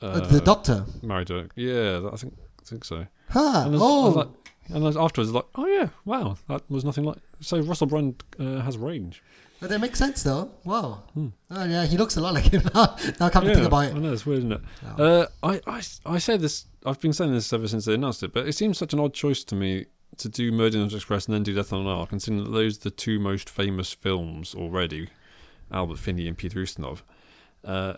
uh, 0.02 0.06
Uh, 0.08 0.28
the 0.28 0.41
doctor. 0.41 0.86
married 1.02 1.28
to 1.28 1.34
her. 1.36 1.50
Yeah, 1.56 2.10
I 2.12 2.15
think 2.17 2.34
I 2.62 2.65
think 2.65 2.84
so. 2.86 3.06
Huh. 3.30 3.63
And, 3.65 3.76
oh, 3.80 4.10
like, 4.10 4.28
and 4.69 4.98
afterwards, 4.98 5.32
like, 5.32 5.45
oh 5.56 5.65
yeah, 5.67 5.89
wow, 6.06 6.38
that 6.50 6.69
was 6.69 6.84
nothing 6.86 7.04
like. 7.04 7.17
So 7.41 7.60
Russell 7.60 7.88
Brand 7.88 8.24
uh, 8.39 8.62
has 8.62 8.78
range. 8.78 9.21
But 9.60 9.70
that 9.70 9.80
makes 9.80 10.00
sense 10.00 10.24
though. 10.24 10.52
Wow. 10.63 11.04
Hmm. 11.13 11.28
Oh 11.52 11.65
yeah, 11.65 11.86
he 11.86 11.98
looks 11.98 12.18
a 12.18 12.22
lot 12.22 12.34
like 12.34 12.46
him 12.46 12.63
now. 12.76 12.96
Now 13.20 13.30
come 13.30 13.46
to 13.46 13.54
think 13.54 13.68
about 13.68 13.86
it. 13.86 13.96
I 13.96 14.00
know 14.00 14.13
it's 14.13 14.26
weird, 14.26 14.39
isn't 14.39 14.52
it? 14.52 14.62
Oh. 14.98 15.04
Uh, 15.04 15.28
I, 15.44 15.62
I, 15.68 15.82
I 16.06 16.18
say 16.18 16.38
this. 16.38 16.65
I've 16.86 17.00
been 17.00 17.13
saying 17.13 17.32
this 17.34 17.52
ever 17.54 17.68
since 17.68 17.86
they 17.86 17.94
announced 17.94 18.24
it, 18.24 18.34
but 18.34 18.48
it 18.48 18.54
seems 18.54 18.78
such 18.78 18.94
an 18.94 19.00
odd 19.00 19.13
choice 19.13 19.44
to 19.46 19.56
me 19.56 19.86
to 20.18 20.30
do 20.30 20.52
Murder 20.52 20.80
on 20.80 20.88
the 20.88 20.96
Express 20.96 21.26
and 21.26 21.34
then 21.36 21.44
do 21.44 21.54
Death 21.54 21.74
on 21.74 21.82
an 21.82 21.88
Ark, 21.88 22.10
considering 22.10 22.44
that 22.44 22.52
those 22.52 22.78
are 22.78 22.84
the 22.84 22.91
two 22.91 23.20
most 23.20 23.50
famous 23.50 23.91
films 23.94 24.54
already, 24.56 25.10
Albert 25.72 26.00
Finney 26.00 26.28
and 26.28 26.38
Peter 26.38 26.60
Ustinov. 26.60 27.02
Uh, 27.63 27.96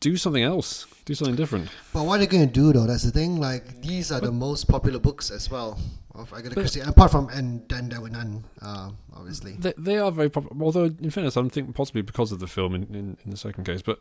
do 0.00 0.16
something 0.16 0.42
else. 0.42 0.86
Do 1.04 1.14
something 1.14 1.36
different. 1.36 1.68
But 1.92 2.04
what 2.04 2.16
are 2.16 2.18
they 2.18 2.26
going 2.26 2.46
to 2.46 2.52
do 2.52 2.72
though? 2.72 2.86
That's 2.86 3.02
the 3.02 3.10
thing. 3.10 3.36
Like 3.40 3.82
these 3.82 4.12
are 4.12 4.20
the 4.20 4.32
most 4.32 4.68
popular 4.68 4.98
books 4.98 5.30
as 5.30 5.50
well 5.50 5.78
of 6.14 6.32
Agatha 6.32 6.54
But- 6.54 6.60
Christie, 6.62 6.80
apart 6.80 7.10
from 7.10 7.28
and 7.28 7.68
then 7.68 7.88
there 7.88 8.00
were 8.00 8.10
none, 8.10 8.44
uh, 8.62 8.90
obviously. 9.14 9.52
They, 9.58 9.72
they 9.78 9.98
are 9.98 10.10
very 10.12 10.28
popular. 10.30 10.62
Although, 10.64 10.84
in 11.00 11.10
fairness, 11.10 11.36
I 11.36 11.46
think 11.48 11.74
possibly 11.74 12.02
because 12.02 12.32
of 12.32 12.40
the 12.40 12.46
film 12.46 12.74
in, 12.74 12.82
in, 12.94 13.16
in 13.24 13.30
the 13.30 13.36
second 13.36 13.64
case, 13.64 13.82
but. 13.82 13.98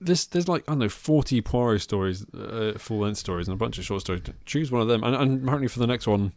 This, 0.00 0.26
there's 0.26 0.46
like 0.46 0.62
I 0.68 0.72
don't 0.72 0.78
know 0.78 0.88
forty 0.88 1.40
Poirot 1.40 1.80
stories, 1.80 2.24
uh, 2.32 2.74
full 2.78 3.00
length 3.00 3.18
stories, 3.18 3.48
and 3.48 3.54
a 3.54 3.58
bunch 3.58 3.78
of 3.78 3.84
short 3.84 4.02
stories. 4.02 4.22
Choose 4.46 4.70
one 4.70 4.80
of 4.80 4.86
them, 4.86 5.02
and, 5.02 5.16
and 5.16 5.42
apparently 5.42 5.66
for 5.66 5.80
the 5.80 5.88
next 5.88 6.06
one, 6.06 6.34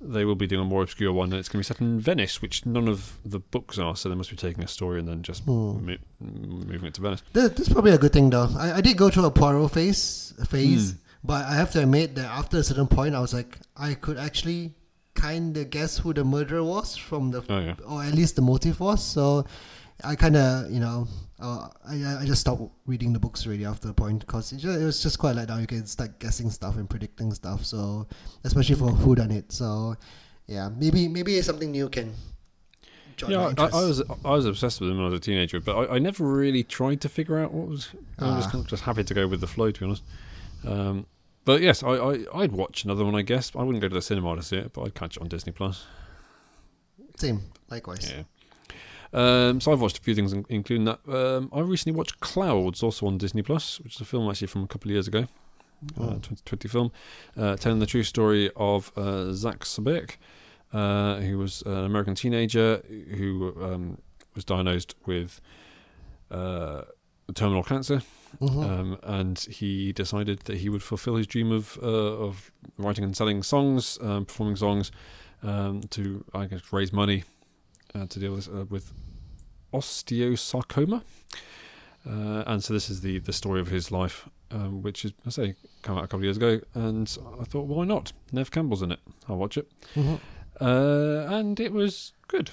they 0.00 0.24
will 0.24 0.36
be 0.36 0.46
doing 0.46 0.62
a 0.62 0.64
more 0.64 0.82
obscure 0.82 1.12
one, 1.12 1.30
and 1.32 1.40
it's 1.40 1.48
going 1.48 1.60
to 1.60 1.68
be 1.68 1.74
set 1.74 1.80
in 1.80 1.98
Venice, 1.98 2.40
which 2.40 2.64
none 2.64 2.86
of 2.86 3.18
the 3.24 3.40
books 3.40 3.80
are. 3.80 3.96
So 3.96 4.08
they 4.08 4.14
must 4.14 4.30
be 4.30 4.36
taking 4.36 4.62
a 4.62 4.68
story 4.68 5.00
and 5.00 5.08
then 5.08 5.22
just 5.24 5.42
Hmm. 5.42 5.84
mo- 5.86 5.96
moving 6.20 6.84
it 6.84 6.94
to 6.94 7.00
Venice. 7.00 7.24
This, 7.32 7.48
this 7.54 7.66
is 7.66 7.72
probably 7.72 7.90
a 7.90 7.98
good 7.98 8.12
thing 8.12 8.30
though. 8.30 8.48
I, 8.56 8.74
I 8.74 8.80
did 8.80 8.96
go 8.96 9.10
through 9.10 9.24
a 9.24 9.30
Poirot 9.32 9.72
phase, 9.72 10.32
phase, 10.46 10.92
Hmm. 10.92 10.98
But 11.24 11.44
I 11.46 11.54
have 11.54 11.70
to 11.72 11.82
admit 11.82 12.14
that 12.16 12.26
after 12.26 12.58
a 12.58 12.62
certain 12.62 12.86
point, 12.86 13.14
I 13.14 13.20
was 13.20 13.32
like, 13.34 13.58
I 13.76 13.94
could 13.94 14.18
actually 14.18 14.74
kind 15.14 15.56
of 15.56 15.70
guess 15.70 15.98
who 15.98 16.12
the 16.12 16.24
murderer 16.24 16.62
was 16.62 16.96
from 16.96 17.30
the, 17.30 17.42
Oh 17.48 17.58
yeah, 17.60 17.74
or 17.86 18.02
at 18.02 18.14
least 18.14 18.36
the 18.36 18.42
motive 18.42 18.78
was. 18.80 19.02
So 19.02 19.46
I 20.02 20.16
kind 20.16 20.36
of, 20.36 20.70
you 20.70 20.80
know, 20.80 21.06
uh, 21.40 21.68
I, 21.88 22.18
I 22.20 22.24
just 22.26 22.40
stopped 22.40 22.62
reading 22.86 23.12
the 23.12 23.18
books 23.18 23.46
really 23.46 23.64
after 23.64 23.88
a 23.88 23.94
point 23.94 24.20
because 24.20 24.52
it, 24.52 24.64
it 24.64 24.84
was 24.84 25.02
just 25.02 25.18
quite 25.18 25.34
let 25.36 25.48
down. 25.48 25.60
You 25.60 25.66
can 25.66 25.86
start 25.86 26.18
guessing 26.18 26.50
stuff 26.50 26.76
and 26.76 26.88
predicting 26.90 27.32
stuff. 27.32 27.64
So 27.64 28.06
especially 28.44 28.74
for 28.76 28.88
who 28.90 29.14
done 29.14 29.30
it. 29.30 29.50
So 29.52 29.94
yeah, 30.46 30.68
maybe 30.76 31.08
maybe 31.08 31.40
something 31.42 31.70
new 31.70 31.88
can. 31.88 32.12
yeah. 33.28 33.52
I. 33.56 33.64
I 33.64 33.84
was 33.84 34.02
I 34.24 34.30
was 34.30 34.46
obsessed 34.46 34.80
with 34.80 34.88
them 34.88 34.98
when 34.98 35.06
I 35.06 35.10
was 35.10 35.18
a 35.18 35.22
teenager, 35.22 35.60
but 35.60 35.76
I, 35.76 35.94
I 35.94 35.98
never 35.98 36.24
really 36.24 36.64
tried 36.64 37.00
to 37.02 37.08
figure 37.08 37.38
out 37.38 37.52
what 37.52 37.68
was. 37.68 37.88
I'm 38.18 38.36
just 38.36 38.48
Ah. 38.48 38.52
kind 38.52 38.64
of 38.64 38.70
just 38.70 38.82
happy 38.82 39.04
to 39.04 39.14
go 39.14 39.26
with 39.28 39.40
the 39.40 39.46
flow, 39.46 39.70
to 39.70 39.80
be 39.80 39.86
honest. 39.86 40.02
Um, 40.66 41.06
but 41.44 41.60
yes, 41.60 41.82
I, 41.82 41.90
I 41.90 42.24
I'd 42.34 42.52
watch 42.52 42.84
another 42.84 43.04
one. 43.04 43.14
I 43.14 43.22
guess 43.22 43.52
I 43.54 43.62
wouldn't 43.62 43.82
go 43.82 43.88
to 43.88 43.94
the 43.94 44.02
cinema 44.02 44.34
to 44.36 44.42
see 44.42 44.56
it, 44.56 44.72
but 44.72 44.82
I'd 44.82 44.94
catch 44.94 45.16
it 45.16 45.22
on 45.22 45.28
Disney 45.28 45.52
Plus. 45.52 45.84
Same, 47.16 47.42
likewise. 47.70 48.10
Yeah. 48.10 48.22
Um, 49.12 49.60
so 49.60 49.70
I've 49.72 49.80
watched 49.80 49.98
a 49.98 50.00
few 50.00 50.14
things, 50.14 50.32
including 50.32 50.86
that. 50.86 50.98
Um, 51.08 51.48
I 51.52 51.60
recently 51.60 51.96
watched 51.96 52.18
Clouds, 52.20 52.82
also 52.82 53.06
on 53.06 53.18
Disney 53.18 53.42
Plus, 53.42 53.78
which 53.80 53.94
is 53.96 54.00
a 54.00 54.04
film 54.04 54.28
actually 54.28 54.48
from 54.48 54.64
a 54.64 54.66
couple 54.66 54.90
of 54.90 54.92
years 54.94 55.06
ago, 55.06 55.26
uh, 56.00 56.02
Oh. 56.02 56.06
2020 56.14 56.68
film, 56.68 56.92
uh, 57.36 57.56
telling 57.56 57.78
the 57.78 57.86
true 57.86 58.02
story 58.02 58.50
of 58.56 58.90
uh, 58.96 59.32
Zach 59.32 59.60
Sobiech, 59.60 60.16
uh, 60.72 61.16
who 61.20 61.38
was 61.38 61.62
an 61.62 61.84
American 61.84 62.14
teenager 62.16 62.82
who 63.16 63.54
um, 63.62 63.98
was 64.34 64.44
diagnosed 64.44 64.96
with 65.06 65.40
uh, 66.32 66.82
terminal 67.34 67.62
cancer, 67.62 68.02
Mhm. 68.48 68.64
um, 68.70 68.98
and 69.02 69.38
he 69.38 69.92
decided 69.92 70.38
that 70.40 70.56
he 70.58 70.68
would 70.68 70.82
fulfill 70.82 71.16
his 71.16 71.26
dream 71.26 71.52
of 71.52 71.78
uh, 71.82 72.26
of 72.26 72.50
writing 72.78 73.04
and 73.04 73.16
selling 73.16 73.42
songs, 73.42 73.98
um, 74.02 74.24
performing 74.26 74.56
songs, 74.56 74.90
um, 75.42 75.82
to 75.90 76.24
I 76.34 76.46
guess 76.46 76.72
raise 76.72 76.92
money 76.92 77.24
uh, 77.94 78.06
to 78.06 78.18
deal 78.18 78.32
with, 78.34 78.48
uh, 78.48 78.64
with 78.68 78.92
osteosarcoma. 79.72 81.02
Uh, 82.06 82.44
and 82.46 82.62
so 82.62 82.74
this 82.74 82.90
is 82.90 83.00
the, 83.00 83.18
the 83.20 83.32
story 83.32 83.60
of 83.60 83.68
his 83.68 83.90
life, 83.90 84.28
um, 84.50 84.82
which 84.82 85.04
is, 85.06 85.12
I 85.26 85.30
say, 85.30 85.54
came 85.82 85.96
out 85.96 86.04
a 86.04 86.06
couple 86.06 86.18
of 86.18 86.24
years 86.24 86.36
ago. 86.36 86.60
And 86.74 87.06
I 87.40 87.44
thought, 87.44 87.66
why 87.66 87.84
not? 87.84 88.12
Neve 88.30 88.50
Campbell's 88.50 88.82
in 88.82 88.92
it. 88.92 89.00
I'll 89.28 89.36
watch 89.38 89.56
it. 89.56 89.70
Mhm. 89.94 90.20
Uh, 90.60 91.34
and 91.34 91.58
it 91.58 91.72
was 91.72 92.12
good. 92.28 92.50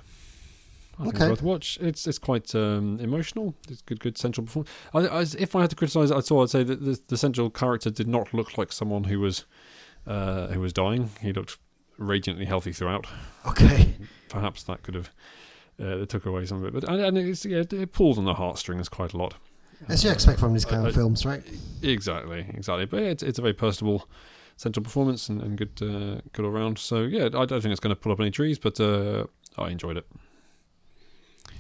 I 1.00 1.04
think 1.04 1.16
Okay. 1.16 1.24
it's 1.26 1.30
worth 1.30 1.42
watch. 1.42 1.78
It's 1.82 2.06
it's 2.08 2.20
quite 2.20 2.54
um, 2.56 3.00
emotional. 3.00 3.56
It's 3.70 3.82
good, 3.82 4.00
good 4.00 4.18
central 4.18 4.46
performance. 4.46 4.70
I, 4.94 5.00
I, 5.08 5.22
if 5.40 5.56
I 5.56 5.62
had 5.62 5.70
to 5.72 5.76
criticise 5.76 6.12
it 6.12 6.18
at 6.18 6.32
all, 6.32 6.44
I'd 6.44 6.50
say 6.50 6.64
that 6.64 6.84
the, 6.84 7.00
the 7.08 7.18
central 7.18 7.50
character 7.50 7.90
did 7.90 8.08
not 8.08 8.34
look 8.34 8.58
like 8.58 8.72
someone 8.72 9.06
who 9.06 9.20
was 9.20 9.46
uh, 10.06 10.48
who 10.48 10.60
was 10.60 10.74
dying. 10.74 11.10
He 11.22 11.34
looked 11.34 11.58
radiantly 11.98 12.46
healthy 12.46 12.72
throughout. 12.74 13.08
Okay. 13.48 13.94
Perhaps 14.30 14.64
that 14.64 14.84
could 14.84 14.96
have 14.96 15.10
uh, 15.82 16.06
took 16.06 16.26
away 16.26 16.46
some 16.46 16.64
of 16.64 16.66
it, 16.66 16.74
but 16.74 16.90
and, 16.90 17.02
and 17.02 17.18
it's, 17.18 17.46
yeah, 17.46 17.64
it 17.72 17.92
pulls 17.94 18.18
on 18.18 18.26
the 18.26 18.34
heartstrings 18.36 18.88
quite 18.90 19.14
a 19.14 19.18
lot. 19.18 19.36
As 19.88 20.04
you 20.04 20.12
expect 20.12 20.40
from 20.40 20.54
these 20.54 20.66
kind 20.66 20.86
of 20.86 20.94
films, 20.94 21.26
right? 21.26 21.42
Exactly, 21.82 22.46
exactly. 22.54 22.86
But 22.86 23.02
it's 23.02 23.24
it's 23.24 23.40
a 23.40 23.42
very 23.42 23.54
personable 23.54 24.08
central 24.58 24.84
performance 24.84 25.28
and, 25.30 25.42
and 25.42 25.58
good 25.58 25.82
uh, 25.82 26.22
good 26.34 26.46
all 26.46 26.52
round. 26.52 26.78
So 26.78 27.02
yeah, 27.02 27.26
I 27.26 27.46
don't 27.46 27.62
think 27.62 27.72
it's 27.72 27.80
going 27.80 27.96
to 27.96 28.00
pull 28.00 28.12
up 28.12 28.20
any 28.20 28.30
trees, 28.30 28.60
but 28.60 28.80
uh, 28.80 29.26
I 29.58 29.70
enjoyed 29.70 29.98
it. 29.98 30.06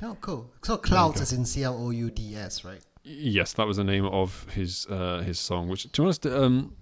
Oh, 0.04 0.18
cool. 0.22 0.52
So 0.64 0.78
clouds 0.78 1.22
as 1.22 1.32
in 1.32 1.46
C 1.46 1.64
L 1.64 1.78
O 1.78 1.90
U 1.92 2.10
D 2.10 2.36
S, 2.36 2.64
right? 2.64 2.82
Yes, 3.04 3.54
that 3.54 3.68
was 3.68 3.78
the 3.78 3.84
name 3.84 4.06
of 4.06 4.48
his 4.50 4.88
uh, 4.88 5.22
his 5.26 5.40
song, 5.40 5.68
which 5.70 5.92
to 5.92 6.02
be 6.02 6.06
honest 6.06 6.26
um, 6.26 6.76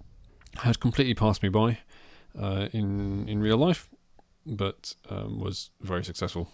had 0.56 0.80
completely 0.80 1.14
passed 1.14 1.42
me 1.42 1.48
by 1.48 1.78
uh, 2.38 2.68
in 2.72 3.28
in 3.28 3.40
real 3.40 3.56
life, 3.56 3.88
but 4.46 4.94
um, 5.08 5.38
was 5.38 5.70
very 5.80 6.04
successful. 6.04 6.48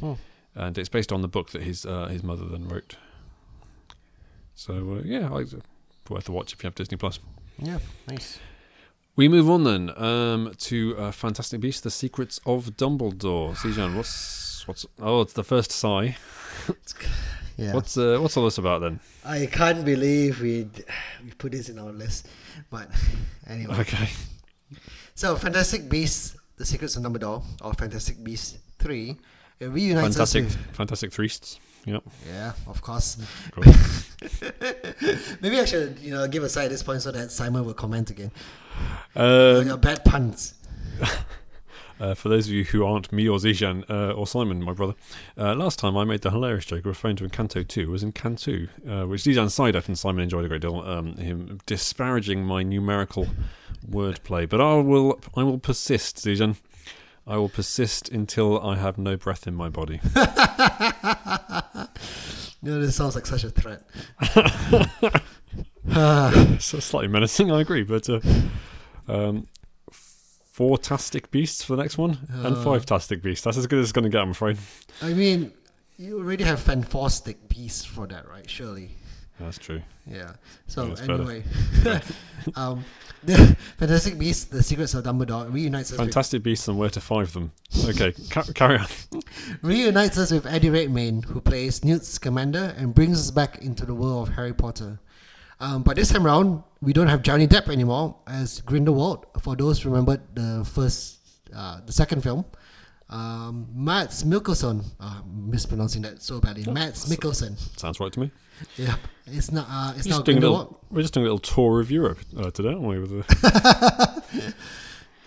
Hmm. 0.00 0.14
And 0.54 0.76
it's 0.76 0.88
based 0.88 1.12
on 1.12 1.22
the 1.22 1.28
book 1.28 1.50
that 1.50 1.62
his 1.62 1.86
uh, 1.86 2.06
his 2.06 2.22
mother 2.22 2.44
then 2.44 2.68
wrote. 2.68 2.96
So 4.54 4.98
uh, 4.98 5.02
yeah, 5.04 5.28
I, 5.28 5.44
worth 6.08 6.28
a 6.28 6.32
watch 6.32 6.52
if 6.52 6.62
you 6.62 6.66
have 6.66 6.74
Disney 6.74 6.96
Plus. 6.96 7.18
Yeah, 7.58 7.78
nice. 8.08 8.38
We 9.14 9.28
move 9.28 9.50
on 9.50 9.64
then 9.64 9.90
um, 9.96 10.52
to 10.58 10.96
uh, 10.98 11.12
Fantastic 11.12 11.60
Beasts: 11.60 11.80
The 11.80 11.90
Secrets 11.90 12.40
of 12.46 12.76
Dumbledore. 12.76 13.54
Sijan, 13.54 13.96
what's 13.96 14.51
what's 14.68 14.86
oh, 15.00 15.20
it's 15.22 15.32
the 15.32 15.44
first 15.44 15.70
sigh. 15.72 16.16
Yeah. 17.56 17.74
What's 17.74 17.96
uh, 17.96 18.18
what's 18.20 18.36
all 18.36 18.44
this 18.44 18.58
about 18.58 18.80
then? 18.80 19.00
I 19.24 19.46
can't 19.46 19.84
believe 19.84 20.40
we 20.40 20.68
we 21.22 21.30
put 21.32 21.52
this 21.52 21.68
in 21.68 21.78
our 21.78 21.92
list, 21.92 22.28
but 22.70 22.88
anyway. 23.46 23.76
Okay. 23.80 24.08
So, 25.14 25.36
Fantastic 25.36 25.88
Beasts: 25.88 26.34
The 26.56 26.64
Secrets 26.64 26.96
of 26.96 27.02
Dumbledore, 27.02 27.42
or 27.60 27.74
Fantastic 27.74 28.24
Beasts 28.24 28.58
Three, 28.78 29.16
it 29.60 29.66
reunites 29.66 30.16
Fantastic, 30.16 30.46
us 30.46 30.56
with. 30.56 30.76
fantastic 30.76 31.12
threests. 31.12 31.60
Yep. 31.84 32.02
Yeah, 32.28 32.52
of 32.66 32.80
course. 32.80 33.18
Cool. 33.50 33.64
Maybe 35.40 35.58
I 35.60 35.64
should, 35.64 35.98
you 35.98 36.12
know, 36.12 36.26
give 36.28 36.44
a 36.44 36.48
side 36.48 36.66
at 36.66 36.70
this 36.70 36.82
point 36.82 37.02
so 37.02 37.10
that 37.10 37.30
Simon 37.32 37.64
will 37.64 37.74
comment 37.74 38.08
again. 38.10 38.30
Um, 39.14 39.66
Your 39.66 39.76
bad 39.76 40.04
puns. 40.04 40.54
uh, 42.00 42.14
for 42.14 42.28
those 42.28 42.46
of 42.46 42.52
you 42.52 42.64
who 42.64 42.84
aren't 42.84 43.12
me 43.12 43.28
or 43.28 43.38
Zishan 43.38 43.88
uh, 43.90 44.12
or 44.12 44.26
Simon, 44.26 44.62
my 44.62 44.72
brother, 44.72 44.94
uh, 45.38 45.54
last 45.54 45.78
time 45.78 45.96
I 45.96 46.04
made 46.04 46.22
the 46.22 46.30
hilarious 46.30 46.64
joke 46.64 46.84
referring 46.84 47.16
to 47.16 47.28
Encanto 47.28 47.66
2 47.66 47.90
was 47.90 48.02
in 48.02 48.12
Cantu, 48.12 48.68
uh, 48.88 49.04
which 49.04 49.22
Zishan 49.22 49.50
sided 49.50 49.86
and 49.86 49.98
Simon 49.98 50.22
enjoyed 50.22 50.44
a 50.44 50.48
great 50.48 50.62
deal, 50.62 50.80
um, 50.80 51.14
him 51.14 51.60
disparaging 51.66 52.44
my 52.44 52.62
numerical 52.62 53.26
wordplay. 53.88 54.48
But 54.48 54.60
I 54.60 54.74
will, 54.76 55.20
I 55.36 55.42
will 55.42 55.58
persist, 55.58 56.16
Zishan. 56.16 56.56
I 57.26 57.36
will 57.36 57.48
persist 57.48 58.08
until 58.08 58.60
I 58.60 58.76
have 58.76 58.98
no 58.98 59.16
breath 59.16 59.46
in 59.46 59.54
my 59.54 59.68
body. 59.68 60.00
You 62.64 62.70
know, 62.70 62.80
this 62.80 62.94
sounds 62.94 63.16
like 63.16 63.26
such 63.26 63.42
a 63.42 63.50
threat. 63.50 63.82
So 66.60 66.78
slightly 66.78 67.08
menacing, 67.08 67.50
I 67.50 67.60
agree, 67.60 67.82
but 67.82 68.08
uh, 68.08 68.20
um, 69.08 69.46
four 70.62 70.78
tastic 70.78 71.30
beasts 71.32 71.64
for 71.64 71.74
the 71.74 71.82
next 71.82 71.98
one, 71.98 72.18
and 72.28 72.56
Uh. 72.56 72.62
five 72.62 72.86
tastic 72.86 73.20
beasts. 73.20 73.44
That's 73.44 73.56
as 73.56 73.66
good 73.66 73.80
as 73.80 73.86
it's 73.86 73.92
going 73.92 74.04
to 74.04 74.10
get, 74.10 74.20
I'm 74.22 74.30
afraid. 74.30 74.58
I 75.02 75.12
mean, 75.12 75.52
you 75.96 76.18
already 76.18 76.44
have 76.44 76.60
Fantastic 76.60 77.48
Beasts 77.48 77.84
for 77.84 78.06
that, 78.06 78.28
right? 78.28 78.48
Surely. 78.48 78.96
That's 79.40 79.58
true. 79.58 79.82
Yeah. 80.06 80.34
So 80.68 80.86
That's 80.86 81.00
anyway, 81.02 81.42
um, 82.54 82.84
the 83.24 83.56
Fantastic 83.78 84.16
Beasts: 84.18 84.44
The 84.44 84.62
Secrets 84.62 84.94
of 84.94 85.02
Dumbledore 85.04 85.52
reunites 85.52 85.90
us 85.90 85.98
Fantastic 85.98 86.44
beasts 86.44 86.68
and 86.68 86.78
where 86.78 86.90
to 86.90 87.00
find 87.00 87.26
them. 87.28 87.50
Okay, 87.88 88.12
ca- 88.30 88.44
carry 88.54 88.78
on. 88.78 88.86
reunites 89.62 90.16
us 90.18 90.30
with 90.30 90.46
Eddie 90.46 90.70
Redmayne, 90.70 91.22
who 91.22 91.40
plays 91.40 91.82
Newt 91.84 92.04
Scamander, 92.04 92.72
and 92.78 92.94
brings 92.94 93.18
us 93.18 93.30
back 93.32 93.58
into 93.62 93.84
the 93.84 93.94
world 93.94 94.28
of 94.28 94.34
Harry 94.34 94.52
Potter. 94.54 95.00
Um, 95.58 95.82
but 95.82 95.96
this 95.96 96.10
time 96.10 96.24
around, 96.26 96.62
we 96.82 96.92
don't 96.92 97.06
have 97.08 97.22
Johnny 97.22 97.46
Depp 97.46 97.68
anymore 97.72 98.16
as 98.26 98.60
Grindelwald. 98.60 99.24
For 99.40 99.56
those 99.56 99.80
who 99.80 99.88
remembered 99.90 100.20
the 100.34 100.64
first, 100.74 101.18
uh, 101.56 101.80
the 101.86 101.92
second 101.92 102.22
film, 102.22 102.44
um, 103.08 103.66
Mads 103.74 104.24
Mikkelsen, 104.24 104.84
uh, 105.00 105.20
mispronouncing 105.26 106.02
that 106.02 106.20
so 106.22 106.40
badly, 106.40 106.70
Mads 106.70 107.06
Mikkelsen. 107.08 107.56
Sounds 107.78 108.00
right 108.00 108.12
to 108.12 108.20
me. 108.20 108.30
Yeah, 108.76 108.96
it's 109.26 109.50
not. 109.52 109.66
Uh, 109.68 109.92
it's 109.96 110.06
We're 110.06 110.10
not 110.10 110.16
just, 110.16 110.24
doing 110.26 110.38
a 110.38 110.40
Grindelwald. 110.40 110.66
little, 110.68 110.80
we're 110.90 111.02
just 111.02 111.14
doing 111.14 111.26
a 111.26 111.32
little 111.32 111.38
tour 111.38 111.80
of 111.80 111.90
Europe 111.90 112.18
uh, 112.36 112.50
today, 112.50 112.70
aren't 112.70 112.82
we? 112.82 112.98
With 112.98 113.10
the, 113.10 114.54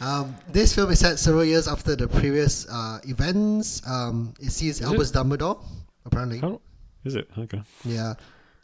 Um, 0.02 0.36
this 0.52 0.76
film 0.76 0.92
is 0.92 1.00
set 1.00 1.18
several 1.20 1.46
years 1.46 1.70
after 1.70 1.96
the 1.96 2.08
previous 2.08 2.68
uh, 2.70 3.00
events. 3.06 3.82
Um, 3.88 4.34
it 4.42 4.52
sees 4.52 4.82
Is 4.82 4.86
Albus 4.86 5.10
Dumbledore, 5.12 5.64
apparently. 6.06 6.40
how, 6.40 6.60
is 7.06 7.16
it? 7.16 7.30
Okay. 7.38 7.62
Yeah. 7.86 8.16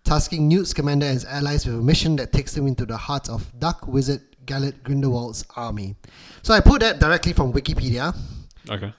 Tasking 0.04 0.48
Newt 0.48 0.68
Scamander 0.68 1.06
and 1.06 1.14
his 1.14 1.26
allies 1.26 1.66
with 1.66 1.76
a 1.76 1.82
mission 1.82 2.16
that 2.18 2.32
takes 2.32 2.54
them 2.54 2.68
into 2.68 2.86
the 2.86 2.98
heart 2.98 3.30
of 3.30 3.52
Dark 3.60 3.88
Wizard 3.88 4.22
Gellert 4.46 4.84
Grindelwald's 4.84 5.46
army. 5.56 5.96
So 6.42 6.54
I 6.54 6.60
put 6.60 6.82
that 6.82 7.00
directly 7.00 7.34
from 7.34 7.54
Wikipedia. 7.54 8.16
Okay. 8.70 8.94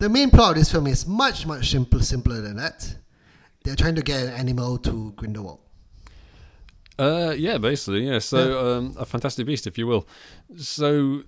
The 0.00 0.08
main 0.08 0.30
plot 0.30 0.50
of 0.50 0.56
this 0.56 0.70
film 0.70 0.86
is 0.86 1.06
much, 1.06 1.46
much 1.46 1.70
simple, 1.70 2.00
simpler 2.00 2.40
than 2.40 2.56
that. 2.56 2.96
They're 3.64 3.76
trying 3.76 3.96
to 3.96 4.02
get 4.02 4.22
an 4.22 4.34
animal 4.34 4.78
to 4.78 5.12
Grindelwald. 5.16 5.60
Uh, 6.98 7.34
yeah, 7.36 7.58
basically, 7.58 8.08
yeah. 8.08 8.18
So, 8.18 8.76
um, 8.76 8.96
a 8.98 9.04
fantastic 9.04 9.46
beast, 9.46 9.66
if 9.66 9.78
you 9.78 9.86
will. 9.86 10.06
So, 10.56 11.22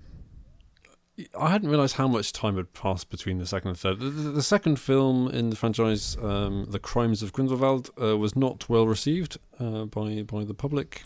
I 1.37 1.49
hadn't 1.49 1.69
realised 1.69 1.95
how 1.95 2.07
much 2.07 2.31
time 2.31 2.55
had 2.55 2.73
passed 2.73 3.09
between 3.09 3.37
the 3.37 3.45
second 3.45 3.69
and 3.69 3.77
third. 3.77 3.99
The, 3.99 4.09
the, 4.09 4.29
the 4.31 4.43
second 4.43 4.79
film 4.79 5.27
in 5.27 5.49
the 5.49 5.55
franchise, 5.55 6.17
um, 6.21 6.65
"The 6.69 6.79
Crimes 6.79 7.21
of 7.21 7.33
Grindelwald," 7.33 7.89
uh, 8.01 8.17
was 8.17 8.35
not 8.35 8.69
well 8.69 8.87
received 8.87 9.37
uh, 9.59 9.85
by 9.85 10.23
by 10.23 10.43
the 10.43 10.53
public. 10.53 11.03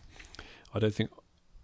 I 0.74 0.80
don't 0.80 0.94
think. 0.94 1.10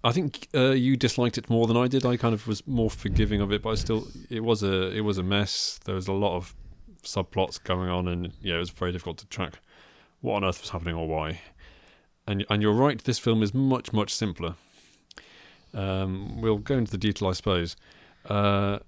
I 0.04 0.12
think 0.12 0.47
uh, 0.56 0.71
you 0.71 0.97
disliked 0.97 1.38
it 1.38 1.47
more 1.47 1.67
than 1.67 1.77
I 1.77 1.88
did. 1.88 2.06
I 2.06 2.17
kind 2.17 2.34
of 2.34 2.47
was 2.47 2.65
more 2.65 2.89
forgiving 2.89 3.39
of 3.39 3.51
it, 3.51 3.62
but 3.62 3.69
I 3.69 3.75
still 3.75 4.08
it 4.30 4.43
was 4.43 4.63
a 4.63 4.89
it 4.89 5.01
was 5.01 5.17
a 5.19 5.23
mess. 5.23 5.80
There 5.86 5.95
was 5.95 6.08
a 6.08 6.13
lot 6.13 6.36
of 6.36 6.56
subplots 7.04 7.63
going 7.63 7.89
on, 7.89 8.08
and 8.08 8.34
yeah, 8.41 8.56
it 8.56 8.60
was 8.60 8.71
very 8.71 8.91
difficult 8.91 9.19
to 9.19 9.27
track 9.27 9.60
what 10.21 10.36
on 10.36 10.43
earth 10.43 10.62
was 10.62 10.71
happening 10.71 10.95
or 10.95 11.08
why. 11.08 11.41
And 12.25 12.43
and 12.49 12.62
you're 12.62 12.73
right. 12.73 13.04
This 13.04 13.19
film 13.19 13.43
is 13.43 13.54
much 13.54 13.93
much 13.93 14.13
simpler. 14.13 14.56
Um, 15.73 16.41
we'll 16.41 16.58
go 16.58 16.77
into 16.77 16.91
the 16.91 16.97
detail, 16.97 17.30
I 17.30 17.34
suppose. 17.34 17.75
Uh, 18.25 18.79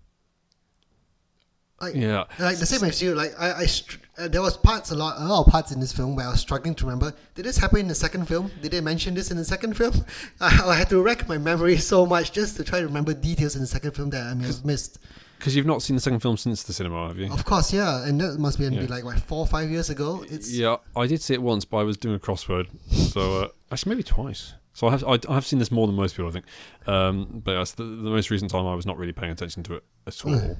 Like, 1.81 1.95
yeah, 1.95 2.23
like 2.39 2.57
the 2.59 2.65
same 2.65 2.87
as 2.87 3.01
you. 3.01 3.13
Like 3.13 3.33
I, 3.37 3.53
I 3.63 3.65
str- 3.65 3.97
uh, 4.17 4.27
there 4.29 4.41
was 4.41 4.55
parts 4.55 4.91
a 4.91 4.95
lot, 4.95 5.19
a 5.19 5.25
lot 5.25 5.45
of 5.45 5.51
parts 5.51 5.71
in 5.73 5.81
this 5.81 5.91
film 5.91 6.15
where 6.15 6.27
I 6.27 6.29
was 6.29 6.39
struggling 6.39 6.75
to 6.75 6.85
remember. 6.85 7.13
Did 7.35 7.43
this 7.45 7.57
happen 7.57 7.79
in 7.79 7.87
the 7.89 7.95
second 7.95 8.25
film? 8.27 8.51
Did 8.61 8.71
they 8.71 8.79
mention 8.79 9.15
this 9.15 9.31
in 9.31 9.37
the 9.37 9.43
second 9.43 9.75
film? 9.75 9.93
I, 10.39 10.61
I 10.65 10.75
had 10.75 10.87
to 10.89 11.01
wreck 11.01 11.27
my 11.27 11.37
memory 11.37 11.75
so 11.77 12.05
much 12.05 12.31
just 12.31 12.55
to 12.57 12.63
try 12.63 12.79
to 12.79 12.85
remember 12.87 13.13
details 13.13 13.55
in 13.55 13.61
the 13.61 13.67
second 13.67 13.91
film 13.91 14.11
that 14.11 14.23
I 14.27 14.33
may 14.33 14.47
have 14.47 14.63
missed. 14.63 14.97
because 15.39 15.57
you've 15.57 15.65
not 15.65 15.81
seen 15.81 15.97
the 15.97 16.01
second 16.01 16.21
film 16.21 16.37
since 16.37 16.63
the 16.63 16.71
cinema, 16.71 17.07
have 17.09 17.17
you? 17.17 17.29
Of 17.33 17.43
course, 17.43 17.73
yeah, 17.73 18.05
and 18.07 18.21
that 18.21 18.39
must 18.39 18.59
be, 18.59 18.69
be 18.69 18.75
Yeah. 18.77 18.85
like 18.95 19.03
what 19.03 19.19
four 19.19 19.39
or 19.39 19.47
five 19.47 19.69
years 19.69 19.89
ago. 19.89 20.23
It's 20.29 20.49
Yeah, 20.53 20.77
I 20.95 21.05
did 21.07 21.21
see 21.21 21.33
it 21.33 21.41
once, 21.41 21.65
but 21.65 21.77
I 21.77 21.83
was 21.83 21.97
doing 21.97 22.15
a 22.15 22.19
crossword, 22.19 22.67
so 23.11 23.21
uh, 23.41 23.47
actually 23.73 23.89
maybe 23.89 24.03
twice. 24.03 24.53
So 24.73 24.87
I 24.87 24.91
have 24.91 25.03
I, 25.03 25.19
I 25.29 25.33
have 25.35 25.45
seen 25.45 25.59
this 25.59 25.71
more 25.71 25.85
than 25.87 25.95
most 25.95 26.15
people, 26.15 26.29
I 26.29 26.31
think. 26.33 26.45
Um, 26.87 27.41
but 27.43 27.53
that's 27.55 27.73
the, 27.73 27.83
the 27.83 28.09
most 28.09 28.29
recent 28.31 28.49
time 28.51 28.65
I 28.65 28.73
was 28.75 28.85
not 28.85 28.97
really 28.97 29.13
paying 29.13 29.31
attention 29.31 29.63
to 29.63 29.75
it 29.75 29.83
at 30.07 30.25
all. 30.25 30.57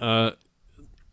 uh, 0.00 0.30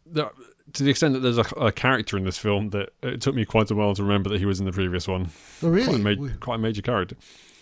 there, 0.06 0.30
to 0.74 0.84
the 0.84 0.90
extent 0.90 1.14
that 1.14 1.20
there's 1.20 1.38
a, 1.38 1.46
a 1.58 1.72
character 1.72 2.18
in 2.18 2.24
this 2.24 2.38
film 2.38 2.70
that 2.70 2.90
it 3.04 3.22
took 3.22 3.36
me 3.36 3.44
quite 3.46 3.70
a 3.72 3.76
while 3.76 3.94
to 3.96 4.04
remember 4.04 4.30
that 4.30 4.40
he 4.40 4.46
was 4.46 4.60
in 4.60 4.66
the 4.66 4.72
previous 4.72 5.08
one. 5.08 5.30
oh, 5.64 5.70
Quite 5.72 5.88
a, 5.88 5.92
really. 5.92 6.16
ma- 6.16 6.34
quite 6.40 6.56
a 6.56 6.60
major 6.60 6.82
character. 6.82 7.16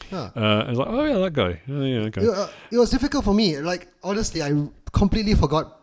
Huh. 0.09 0.29
Uh, 0.35 0.39
I 0.65 0.69
was 0.69 0.77
like, 0.79 0.87
oh 0.89 1.03
yeah, 1.03 1.17
that 1.17 1.33
guy. 1.33 1.61
Oh 1.69 1.81
yeah, 1.83 1.99
okay. 1.99 2.21
It, 2.21 2.29
uh, 2.29 2.47
it 2.71 2.77
was 2.77 2.89
difficult 2.91 3.25
for 3.25 3.33
me. 3.33 3.57
Like 3.59 3.87
honestly, 4.03 4.41
I 4.41 4.67
completely 4.93 5.33
forgot 5.35 5.81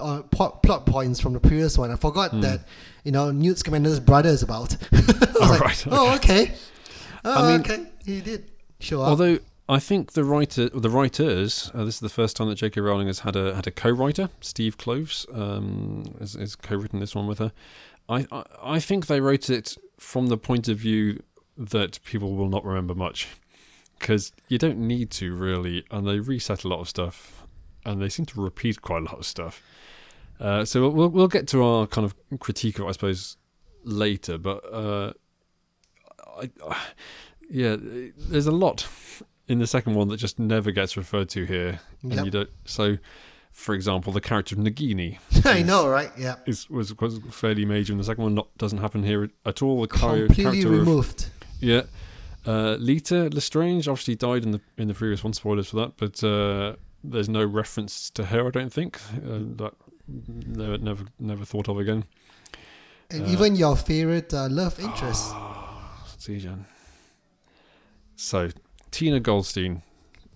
uh, 0.00 0.22
plot, 0.22 0.62
plot 0.62 0.86
points 0.86 1.20
from 1.20 1.32
the 1.34 1.40
previous 1.40 1.76
one. 1.76 1.90
I 1.90 1.96
forgot 1.96 2.30
Hmm. 2.30 2.40
that 2.40 2.60
you 3.04 3.12
know 3.12 3.30
Newt 3.32 3.58
Scamander's 3.58 4.00
brother 4.00 4.30
is 4.30 4.42
about. 4.42 4.76
I 4.92 4.96
was 4.96 5.36
Oh, 5.36 5.46
like, 5.50 5.60
right, 5.60 5.86
Oh, 5.90 6.14
okay. 6.16 6.52
Oh, 7.24 7.44
I 7.44 7.52
mean- 7.52 7.60
okay. 7.60 7.86
He 8.04 8.20
did 8.20 8.50
up. 8.92 8.98
Although 8.98 9.38
I 9.68 9.78
think 9.78 10.12
the 10.12 10.24
writer, 10.24 10.68
the 10.70 10.90
writers, 10.90 11.70
uh, 11.74 11.84
this 11.84 11.96
is 11.96 12.00
the 12.00 12.08
first 12.08 12.34
time 12.36 12.48
that 12.48 12.56
J.K. 12.56 12.80
Rowling 12.80 13.06
has 13.06 13.20
had 13.20 13.36
a 13.36 13.54
had 13.54 13.66
a 13.66 13.70
co-writer. 13.70 14.30
Steve 14.40 14.76
Kloves 14.78 15.26
um, 15.36 16.16
has, 16.18 16.34
has 16.34 16.56
co-written 16.56 16.98
this 16.98 17.14
one 17.14 17.26
with 17.26 17.38
her. 17.38 17.52
I, 18.08 18.26
I 18.32 18.44
I 18.62 18.80
think 18.80 19.06
they 19.06 19.20
wrote 19.20 19.48
it 19.50 19.76
from 19.98 20.26
the 20.26 20.36
point 20.38 20.66
of 20.68 20.78
view 20.78 21.22
that 21.56 22.02
people 22.04 22.34
will 22.34 22.48
not 22.48 22.64
remember 22.64 22.94
much 22.94 23.28
because 23.98 24.32
you 24.48 24.56
don't 24.58 24.78
need 24.78 25.10
to 25.10 25.34
really, 25.34 25.84
and 25.90 26.06
they 26.06 26.18
reset 26.18 26.64
a 26.64 26.68
lot 26.68 26.80
of 26.80 26.88
stuff, 26.88 27.46
and 27.84 28.00
they 28.00 28.08
seem 28.08 28.26
to 28.26 28.40
repeat 28.40 28.80
quite 28.82 29.02
a 29.02 29.04
lot 29.04 29.18
of 29.18 29.26
stuff. 29.26 29.62
Uh, 30.40 30.64
so 30.64 30.88
we'll 30.88 31.08
we'll 31.10 31.28
get 31.28 31.46
to 31.48 31.62
our 31.62 31.86
kind 31.86 32.04
of 32.04 32.14
critique 32.40 32.78
of, 32.78 32.86
it, 32.86 32.88
I 32.88 32.92
suppose, 32.92 33.36
later. 33.84 34.38
But 34.38 34.64
uh, 34.72 35.12
I, 36.40 36.50
I, 36.68 36.76
yeah, 37.50 37.76
there's 37.78 38.46
a 38.46 38.52
lot 38.52 38.86
in 39.48 39.58
the 39.58 39.66
second 39.66 39.94
one 39.94 40.08
that 40.08 40.16
just 40.18 40.38
never 40.38 40.70
gets 40.70 40.96
referred 40.96 41.28
to 41.30 41.44
here, 41.44 41.80
and 42.02 42.12
Yep. 42.14 42.24
you 42.24 42.30
don't. 42.30 42.50
So, 42.64 42.98
for 43.52 43.74
example, 43.74 44.12
the 44.12 44.20
character 44.20 44.54
of 44.54 44.60
Nagini 44.62 45.18
I 45.44 45.62
know, 45.62 45.88
right? 45.88 46.10
Yeah. 46.16 46.36
is 46.46 46.70
was, 46.70 46.96
was 46.98 47.18
fairly 47.30 47.64
major, 47.64 47.92
in 47.92 47.98
the 47.98 48.04
second 48.04 48.22
one 48.24 48.34
not, 48.34 48.56
doesn't 48.58 48.78
happen 48.78 49.02
here 49.02 49.28
at 49.44 49.60
all. 49.62 49.80
The 49.82 49.88
Completely 49.88 50.44
character 50.44 50.66
of 50.68 50.72
removed. 50.86 51.26
yeah. 51.60 51.82
Uh, 52.46 52.76
Leta 52.78 53.28
Lestrange 53.32 53.86
obviously 53.88 54.14
died 54.14 54.44
in 54.44 54.52
the 54.52 54.60
in 54.78 54.88
the 54.88 54.94
previous 54.94 55.22
one. 55.22 55.32
Spoilers 55.34 55.68
for 55.70 55.76
that, 55.76 55.96
but 55.98 56.24
uh, 56.24 56.76
there's 57.04 57.28
no 57.28 57.44
reference 57.44 58.08
to 58.10 58.24
her. 58.26 58.46
I 58.46 58.50
don't 58.50 58.72
think 58.72 58.98
uh, 59.16 59.40
that 59.56 59.74
never 60.08 60.78
never 60.78 61.04
never 61.18 61.44
thought 61.44 61.68
of 61.68 61.78
again. 61.78 62.04
And 63.10 63.24
Uh, 63.26 63.30
even 63.30 63.56
your 63.56 63.76
favorite 63.76 64.32
uh, 64.32 64.48
love 64.48 64.78
interest. 64.80 65.34
Zijan. 66.20 66.64
So 68.16 68.50
Tina 68.90 69.20
Goldstein, 69.20 69.82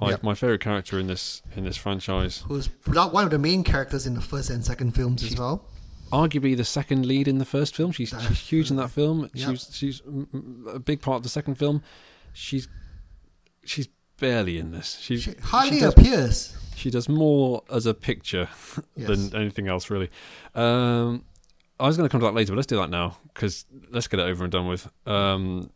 my 0.01 0.11
Yep. 0.11 0.23
my 0.23 0.35
favorite 0.35 0.61
character 0.61 0.99
in 0.99 1.07
this 1.07 1.43
in 1.55 1.65
this 1.65 1.77
franchise. 1.77 2.43
who's 2.49 2.69
not 2.87 3.13
one 3.13 3.25
of 3.25 3.31
the 3.31 3.39
main 3.39 3.63
characters 3.65 4.07
in 4.07 4.15
the 4.15 4.21
first 4.21 4.51
and 4.51 4.65
second 4.65 4.93
films 4.93 5.23
as 5.23 5.37
well. 5.39 5.67
Arguably 6.13 6.57
the 6.57 6.65
second 6.65 7.07
lead 7.07 7.27
in 7.29 7.39
the 7.39 7.45
first 7.45 7.75
film. 7.77 7.91
She's 7.93 8.11
she's 8.11 8.39
huge 8.39 8.71
in 8.71 8.77
that 8.77 8.91
film. 8.99 9.31
Yep. 9.35 9.51
She's 9.51 9.71
she's 9.75 10.03
a 10.73 10.79
big 10.79 11.01
part 11.01 11.17
of 11.19 11.23
the 11.23 11.29
second 11.29 11.57
film. 11.57 11.83
She's 12.33 12.69
she's 13.65 13.89
barely 14.19 14.59
in 14.59 14.71
this. 14.71 14.99
She, 15.01 15.19
She 15.19 15.35
hardly 15.43 15.81
does 15.81 15.93
appears. 15.93 16.57
She 16.77 16.91
does 16.91 17.09
more 17.09 17.63
as 17.71 17.87
a 17.87 17.95
picture 17.95 18.49
Yes. 18.97 19.09
than 19.09 19.35
anything 19.35 19.69
else, 19.69 19.91
really. 19.91 20.11
Um, 20.55 21.25
I 21.81 21.87
was 21.87 21.97
going 21.97 22.09
to 22.09 22.13
come 22.13 22.21
to 22.21 22.27
that 22.27 22.35
later, 22.35 22.53
but 22.53 22.57
let's 22.57 22.67
do 22.67 22.77
that 22.77 22.91
now 22.91 23.17
because 23.33 23.65
let's 23.91 24.07
get 24.07 24.21
it 24.21 24.25
over 24.25 24.45
and 24.45 24.53
done 24.53 24.69
with. 24.69 24.89
Um, 25.07 25.71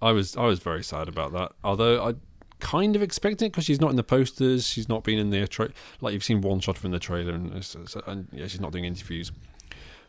I 0.00 0.12
was 0.12 0.36
I 0.36 0.44
was 0.46 0.58
very 0.60 0.82
sad 0.84 1.08
about 1.08 1.32
that, 1.32 1.52
although 1.64 2.04
I 2.06 2.14
kind 2.60 2.96
of 2.96 3.02
expected 3.02 3.46
it 3.46 3.52
because 3.52 3.64
she's 3.64 3.80
not 3.80 3.90
in 3.90 3.96
the 3.96 4.02
posters, 4.02 4.66
she's 4.66 4.88
not 4.88 5.04
been 5.04 5.18
in 5.18 5.30
the 5.30 5.46
tra- 5.46 5.70
like 6.00 6.12
you've 6.12 6.24
seen 6.24 6.40
one 6.40 6.60
shot 6.60 6.76
from 6.76 6.90
the 6.90 6.98
trailer, 6.98 7.32
and, 7.34 7.52
and 8.06 8.28
yeah, 8.32 8.46
she's 8.46 8.60
not 8.60 8.72
doing 8.72 8.84
interviews. 8.84 9.32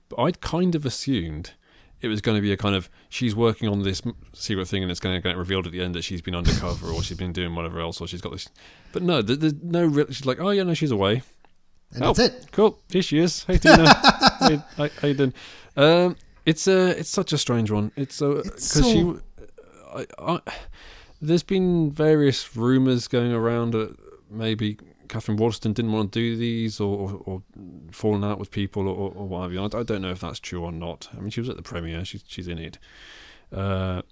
But 0.10 0.21
I'd 0.21 0.41
kind 0.41 0.73
of 0.75 0.86
assumed 0.86 1.52
it 2.02 2.08
was 2.08 2.21
going 2.21 2.36
to 2.38 2.41
be 2.41 2.52
a 2.52 2.58
kind 2.58 2.75
of 2.75 2.89
she's 3.10 3.36
working 3.36 3.67
on 3.67 3.84
this 3.84 4.02
secret 4.34 4.67
thing 4.67 4.82
and 4.82 4.89
it's 4.89 4.99
going 5.02 5.15
to 5.15 5.21
get 5.21 5.36
revealed 5.38 5.65
at 5.67 5.71
the 5.73 5.82
end 5.82 5.93
that 5.95 6.04
she's 6.04 6.21
been 6.21 6.34
undercover 6.34 6.88
or 6.88 7.04
she's 7.04 7.17
been 7.17 7.34
doing 7.34 7.54
whatever 7.54 7.80
else 7.82 7.99
or 7.99 8.08
she's 8.08 8.21
got 8.21 8.32
this. 8.32 8.47
But 8.93 9.04
no, 9.04 9.21
there- 9.21 9.36
there's 9.36 9.54
no 9.62 9.86
real. 9.86 10.08
She's 10.08 10.25
like, 10.25 10.39
oh 10.39 10.49
yeah, 10.49 10.63
no, 10.63 10.73
she's 10.73 10.91
away. 10.91 11.21
And 11.93 12.04
Oh. 12.04 12.13
that's 12.13 12.19
it. 12.19 12.47
Cool. 12.52 12.80
Here 12.89 13.02
she 13.02 13.19
is. 13.19 13.43
Hey 13.43 13.58
Tina. 13.58 13.93
hey, 14.39 14.60
how, 14.78 14.89
how 15.02 15.08
you 15.08 15.13
doing? 15.13 15.34
Um, 15.75 16.15
it's 16.45 16.67
a 16.67 16.97
it's 16.99 17.10
such 17.10 17.34
a 17.34 17.38
strange 17.38 17.69
one. 17.69 17.91
It's 17.95 18.15
so 18.15 18.38
It's 18.38 18.73
because 18.73 18.91
she. 18.91 19.13
I, 20.19 20.39
there's 21.21 21.43
been 21.43 21.91
various 21.91 22.56
rumours 22.56 23.08
going 23.08 23.32
around 23.32 23.71
that 23.71 23.95
maybe 24.30 24.78
Katherine 25.08 25.38
Waterston 25.38 25.73
didn't 25.73 25.91
want 25.91 26.13
to 26.13 26.19
do 26.19 26.36
these 26.38 26.80
or, 26.80 26.97
or, 26.97 27.21
or 27.25 27.43
falling 27.91 28.23
out 28.23 28.39
with 28.39 28.52
people 28.52 28.88
or, 28.88 29.12
or 29.12 29.28
what 29.28 29.43
have 29.43 29.54
you. 29.54 29.63
I, 29.63 29.84
don't 29.84 30.02
know 30.02 30.12
if 30.12 30.21
that's 30.21 30.39
true 30.39 30.63
or 30.63 30.71
not. 30.71 31.10
I 31.15 31.19
mean, 31.19 31.32
she 31.32 31.41
was 31.41 31.49
at 31.49 31.58
the 31.58 31.63
premiere. 31.63 32.06
She's 32.06 32.23
she's 32.28 32.47
in 32.47 32.60
it. 32.60 32.78
Uh, 33.52 34.04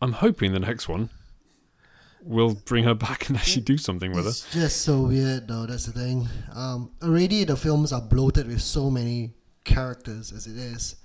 I'm 0.00 0.12
hoping 0.12 0.52
the 0.52 0.60
next 0.60 0.88
one 0.88 1.10
will 2.22 2.54
bring 2.54 2.84
her 2.84 2.94
back 2.94 3.28
and 3.28 3.36
actually 3.36 3.62
do 3.62 3.78
something 3.78 4.12
with 4.12 4.24
her. 4.24 4.30
It's 4.30 4.52
just 4.52 4.82
so 4.82 5.02
weird, 5.02 5.46
though. 5.46 5.66
That's 5.66 5.86
the 5.86 5.92
thing. 5.92 6.28
Um, 6.54 6.90
already 7.02 7.44
the 7.44 7.56
films 7.56 7.92
are 7.92 8.00
bloated 8.00 8.48
with 8.48 8.62
so 8.62 8.90
many 8.90 9.34
characters 9.64 10.32
as 10.32 10.46
it 10.46 10.56
is, 10.56 10.96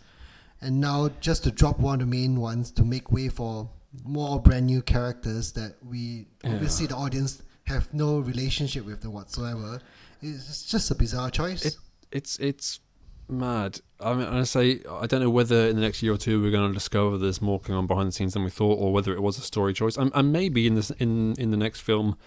and 0.61 0.79
now 0.79 1.09
just 1.19 1.43
to 1.43 1.51
drop 1.51 1.79
one 1.79 1.95
of 1.95 1.99
the 2.01 2.05
main 2.05 2.39
ones 2.39 2.71
to 2.71 2.83
make 2.83 3.11
way 3.11 3.29
for 3.29 3.69
more 4.03 4.39
brand 4.39 4.67
new 4.67 4.81
characters 4.81 5.51
that 5.53 5.75
we 5.85 6.27
Yeah. 6.43 6.53
obviously 6.53 6.87
the 6.87 6.95
audience 6.95 7.41
have 7.65 7.93
no 7.93 8.19
relationship 8.19 8.85
with 8.85 9.01
them 9.01 9.13
whatsoever. 9.13 9.81
It's 10.21 10.63
just 10.63 10.91
a 10.91 10.95
bizarre 10.95 11.29
choice. 11.29 11.65
It, 11.65 11.77
it's 12.11 12.37
it's 12.39 12.79
mad. 13.27 13.79
I 13.99 14.13
mean, 14.13 14.27
I 14.27 14.43
say 14.43 14.81
I 14.89 15.07
don't 15.07 15.21
know 15.21 15.29
whether 15.29 15.67
in 15.67 15.75
the 15.75 15.81
next 15.81 16.03
year 16.03 16.13
or 16.13 16.17
two 16.17 16.41
we're 16.41 16.51
going 16.51 16.67
to 16.69 16.73
discover 16.73 17.17
there's 17.17 17.41
more 17.41 17.59
going 17.59 17.77
on 17.77 17.87
behind 17.87 18.07
the 18.09 18.11
scenes 18.11 18.33
than 18.33 18.43
we 18.43 18.49
thought, 18.49 18.77
or 18.77 18.93
whether 18.93 19.13
it 19.13 19.21
was 19.21 19.37
a 19.37 19.41
story 19.41 19.73
choice. 19.73 19.97
And, 19.97 20.11
and 20.13 20.31
maybe 20.31 20.67
in 20.67 20.75
this 20.75 20.91
in 20.91 21.33
in 21.37 21.51
the 21.51 21.57
next 21.57 21.81
film, 21.81 22.17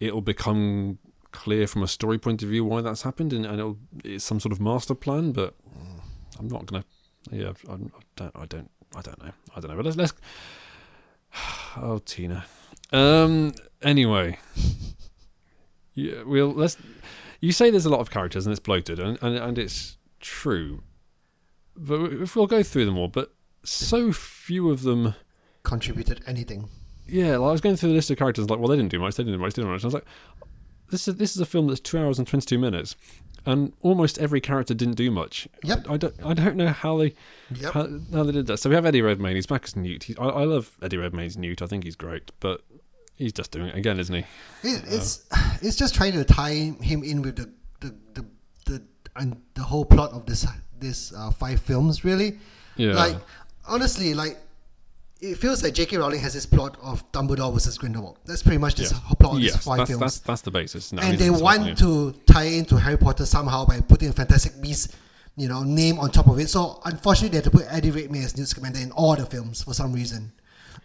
it'll 0.00 0.22
become 0.22 0.98
clear 1.32 1.66
from 1.66 1.82
a 1.82 1.88
story 1.88 2.18
point 2.18 2.42
of 2.42 2.48
view 2.48 2.64
why 2.64 2.80
that's 2.80 3.02
happened, 3.02 3.32
and, 3.32 3.44
and 3.44 3.58
it'll, 3.58 3.78
it's 4.04 4.24
some 4.24 4.40
sort 4.40 4.52
of 4.52 4.60
master 4.60 4.94
plan. 4.94 5.32
But 5.32 5.54
mm. 5.68 6.00
I'm 6.38 6.48
not 6.48 6.66
going 6.66 6.82
to. 6.82 6.88
Yeah, 7.30 7.52
I, 7.68 7.72
I 7.72 7.76
don't. 8.16 8.32
I 8.36 8.46
don't. 8.46 8.70
I 8.96 9.00
don't 9.02 9.22
know. 9.22 9.32
I 9.54 9.60
don't 9.60 9.70
know. 9.70 9.76
But 9.76 9.84
let's 9.86 9.96
let's. 9.96 10.12
Oh, 11.78 11.98
Tina. 12.04 12.44
Um. 12.92 13.52
Anyway. 13.82 14.38
Yeah. 15.98 16.24
We'll 16.24 16.52
let's. 16.52 16.76
You 17.40 17.52
say 17.52 17.70
there's 17.70 17.86
a 17.86 17.90
lot 17.90 18.00
of 18.00 18.10
characters 18.10 18.46
and 18.46 18.52
it's 18.52 18.60
bloated, 18.60 18.98
and, 18.98 19.18
and, 19.22 19.34
and 19.36 19.58
it's 19.58 19.96
true. 20.20 20.82
But 21.74 22.12
if 22.12 22.36
we'll 22.36 22.46
go 22.46 22.62
through 22.62 22.84
them 22.84 22.98
all, 22.98 23.08
but 23.08 23.32
so 23.64 24.12
few 24.12 24.70
of 24.70 24.82
them. 24.82 25.14
contributed 25.62 26.22
anything. 26.26 26.68
Yeah, 27.06 27.36
like 27.36 27.48
I 27.48 27.52
was 27.52 27.60
going 27.60 27.76
through 27.76 27.90
the 27.90 27.94
list 27.94 28.10
of 28.10 28.18
characters, 28.18 28.50
like, 28.50 28.58
well, 28.58 28.68
they 28.68 28.76
didn't 28.76 28.90
do 28.90 28.98
much, 28.98 29.14
they 29.16 29.22
didn't 29.22 29.38
do 29.38 29.42
much, 29.42 29.54
they 29.54 29.62
didn't 29.62 29.70
do 29.70 29.72
much. 29.72 29.84
And 29.84 29.86
I 29.86 29.88
was 29.88 29.94
like, 29.94 30.06
this 30.90 31.08
is 31.08 31.16
this 31.16 31.34
is 31.34 31.40
a 31.40 31.46
film 31.46 31.66
that's 31.66 31.80
two 31.80 31.98
hours 31.98 32.18
and 32.18 32.26
twenty 32.28 32.44
two 32.46 32.58
minutes, 32.58 32.94
and 33.46 33.72
almost 33.80 34.18
every 34.18 34.40
character 34.40 34.74
didn't 34.74 34.94
do 34.96 35.10
much. 35.10 35.48
Yep. 35.62 35.86
I, 35.88 35.94
I 35.94 35.96
don't 35.96 36.14
I 36.24 36.34
don't 36.34 36.56
know 36.56 36.68
how 36.68 36.98
they 36.98 37.14
Yep. 37.54 37.72
how, 37.72 37.88
how 38.12 38.24
they 38.24 38.32
did 38.32 38.46
that. 38.48 38.58
So 38.58 38.68
we 38.68 38.74
have 38.74 38.84
Eddie 38.84 39.02
Redmayne. 39.02 39.36
He's 39.36 39.46
back 39.46 39.64
as 39.64 39.76
Newt. 39.76 40.04
He, 40.04 40.16
I, 40.18 40.26
I 40.26 40.44
love 40.44 40.76
Eddie 40.82 40.96
Redmayne's 40.98 41.36
Newt. 41.36 41.62
I 41.62 41.66
think 41.66 41.84
he's 41.84 41.96
great, 41.96 42.32
but 42.40 42.62
he's 43.16 43.32
just 43.32 43.52
doing 43.52 43.68
it 43.68 43.76
again, 43.76 43.98
isn't 44.00 44.14
he? 44.14 44.24
It, 44.68 44.82
it's 44.88 45.24
it's 45.62 45.76
just 45.76 45.94
trying 45.94 46.12
to 46.14 46.24
tie 46.24 46.74
him 46.80 47.02
in 47.02 47.22
with 47.22 47.36
the 47.36 47.50
the 47.80 47.94
the, 48.14 48.26
the 48.66 48.82
and 49.14 49.40
the 49.54 49.62
whole 49.62 49.84
plot 49.84 50.12
of 50.12 50.26
this 50.26 50.46
this 50.78 51.12
uh, 51.14 51.30
five 51.30 51.60
films 51.60 52.04
really. 52.04 52.38
Yeah. 52.76 52.92
Like 52.94 53.16
honestly, 53.66 54.12
like 54.14 54.38
it 55.20 55.36
feels 55.36 55.62
like 55.62 55.74
J.K. 55.74 55.96
Rowling 55.96 56.20
has 56.20 56.34
this 56.34 56.46
plot 56.46 56.76
of 56.82 57.10
Dumbledore 57.12 57.52
versus 57.52 57.78
Grindelwald. 57.78 58.18
That's 58.26 58.42
pretty 58.42 58.58
much 58.58 58.74
this 58.74 58.92
Yeah. 58.92 58.98
whole 58.98 59.16
plot 59.16 59.34
of 59.36 59.40
yes, 59.40 59.54
these 59.54 59.64
five 59.64 59.78
that's, 59.78 59.90
films. 59.90 60.00
that's 60.00 60.18
that's 60.20 60.42
the 60.42 60.50
basis. 60.50 60.92
No, 60.92 61.02
and 61.02 61.18
they 61.18 61.30
not- 61.30 61.40
want 61.42 61.66
yeah. 61.66 61.74
to 61.76 62.12
tie 62.26 62.44
into 62.44 62.76
Harry 62.76 62.98
Potter 62.98 63.24
somehow 63.26 63.64
by 63.64 63.80
putting 63.80 64.08
a 64.10 64.12
Fantastic 64.12 64.60
Beast, 64.60 64.94
you 65.36 65.48
know, 65.48 65.62
name 65.62 65.98
on 65.98 66.10
top 66.10 66.26
of 66.28 66.38
it. 66.38 66.48
So 66.50 66.80
unfortunately, 66.84 67.30
they 67.30 67.36
had 67.38 67.44
to 67.44 67.50
put 67.50 67.66
Eddie 67.70 67.90
Redmayne 67.90 68.24
as 68.24 68.36
Newt 68.36 68.48
Scamander 68.48 68.78
in 68.80 68.90
all 68.92 69.16
the 69.16 69.26
films 69.26 69.62
for 69.62 69.72
some 69.74 69.92
reason. 69.92 70.32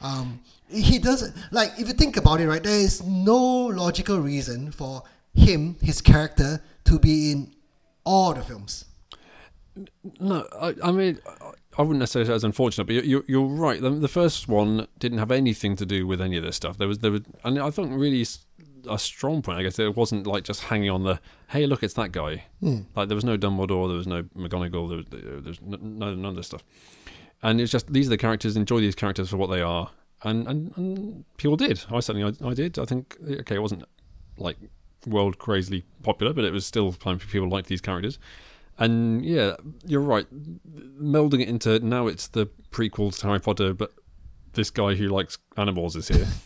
Um, 0.02 0.40
he 0.70 0.98
doesn't 1.00 1.36
like 1.52 1.72
if 1.78 1.88
you 1.88 1.94
think 1.94 2.16
about 2.18 2.40
it, 2.40 2.48
right? 2.48 2.64
There 2.64 2.80
is 2.80 3.04
no 3.04 3.38
logical 3.68 4.20
reason 4.20 4.72
for 4.72 5.04
him, 5.34 5.76
his 5.82 6.00
character, 6.02 6.62
to 6.86 7.00
be 7.00 7.32
in 7.32 7.54
all 8.06 8.34
the 8.34 8.42
films. 8.42 8.86
No, 10.20 10.46
I, 10.60 10.76
I 10.84 10.92
mean, 10.92 11.20
I- 11.78 11.82
wouldn't 11.82 12.00
necessarily 12.00 12.28
say 12.28 12.32
it 12.32 12.34
was 12.36 12.44
unfortunate, 12.44 12.86
but 12.86 12.96
you're, 12.96 13.04
you're, 13.04 13.24
you're 13.28 13.46
right. 13.46 13.82
The, 13.82 13.90
the 13.90 14.08
first 14.08 14.48
one 14.48 14.88
didn't 15.00 15.20
have 15.20 15.32
anything 15.32 15.76
to 15.78 15.86
do 15.86 16.06
with 16.06 16.22
any 16.22 16.38
of 16.38 16.44
this 16.44 16.56
stuff. 16.56 16.78
There 16.78 16.88
was, 16.88 17.00
there 17.00 17.12
was, 17.12 17.22
and 17.44 17.60
I 17.60 17.70
think 17.72 17.92
really 17.94 18.26
a 18.90 18.98
strong 18.98 19.42
point. 19.42 19.60
I 19.60 19.64
guess 19.64 19.80
it 19.80 19.96
wasn't 19.96 20.28
like 20.28 20.44
just 20.44 20.62
hanging 20.64 20.90
on 20.90 21.04
the, 21.04 21.20
hey, 21.50 21.66
look, 21.66 21.84
it's 21.84 21.94
that 21.96 22.12
guy. 22.12 22.46
Hmm. 22.60 22.80
Like 22.96 23.08
there 23.08 23.16
was 23.16 23.24
no 23.26 23.38
Dumbledore, 23.38 23.88
there 23.88 23.98
was 23.98 24.08
no 24.08 24.24
McGonagall, 24.24 24.90
there 24.90 24.98
was, 24.98 25.06
there 25.10 25.52
was 25.52 25.62
no, 25.62 25.78
no 25.82 26.16
none 26.16 26.26
of 26.32 26.36
this 26.36 26.48
stuff. 26.48 26.64
And 27.44 27.60
it's 27.60 27.72
just 27.72 27.92
these 27.92 28.08
are 28.08 28.12
the 28.12 28.18
characters. 28.18 28.56
Enjoy 28.56 28.80
these 28.80 28.96
characters 28.96 29.30
for 29.30 29.38
what 29.38 29.50
they 29.50 29.62
are, 29.62 29.90
and 30.24 30.48
and, 30.48 30.74
and 30.78 31.26
people 31.38 31.58
did. 31.58 31.84
I 31.90 32.00
certainly, 32.00 32.36
I, 32.42 32.48
I 32.48 32.54
did. 32.54 32.78
I 32.78 32.86
think 32.86 33.18
okay, 33.40 33.56
it 33.56 33.62
wasn't 33.62 33.84
like 34.38 34.58
world 35.08 35.40
crazily 35.40 35.84
popular, 36.04 36.34
but 36.34 36.44
it 36.46 36.54
was 36.54 36.68
still 36.68 36.92
time 36.92 37.18
for 37.18 37.28
people 37.28 37.50
liked 37.50 37.68
these 37.68 37.82
characters. 37.82 38.20
And 38.82 39.24
yeah, 39.24 39.56
you're 39.86 40.02
right. 40.02 40.26
Melding 41.00 41.42
it 41.42 41.48
into 41.50 41.80
now 41.80 42.08
it's 42.08 42.28
the 42.28 42.48
prequels 42.72 43.20
to 43.20 43.28
Harry 43.28 43.40
Potter, 43.40 43.74
but 43.74 43.92
this 44.54 44.70
guy 44.72 44.96
who 44.96 45.08
likes 45.08 45.38
animals 45.58 45.96
is 45.96 46.08
here. 46.08 46.28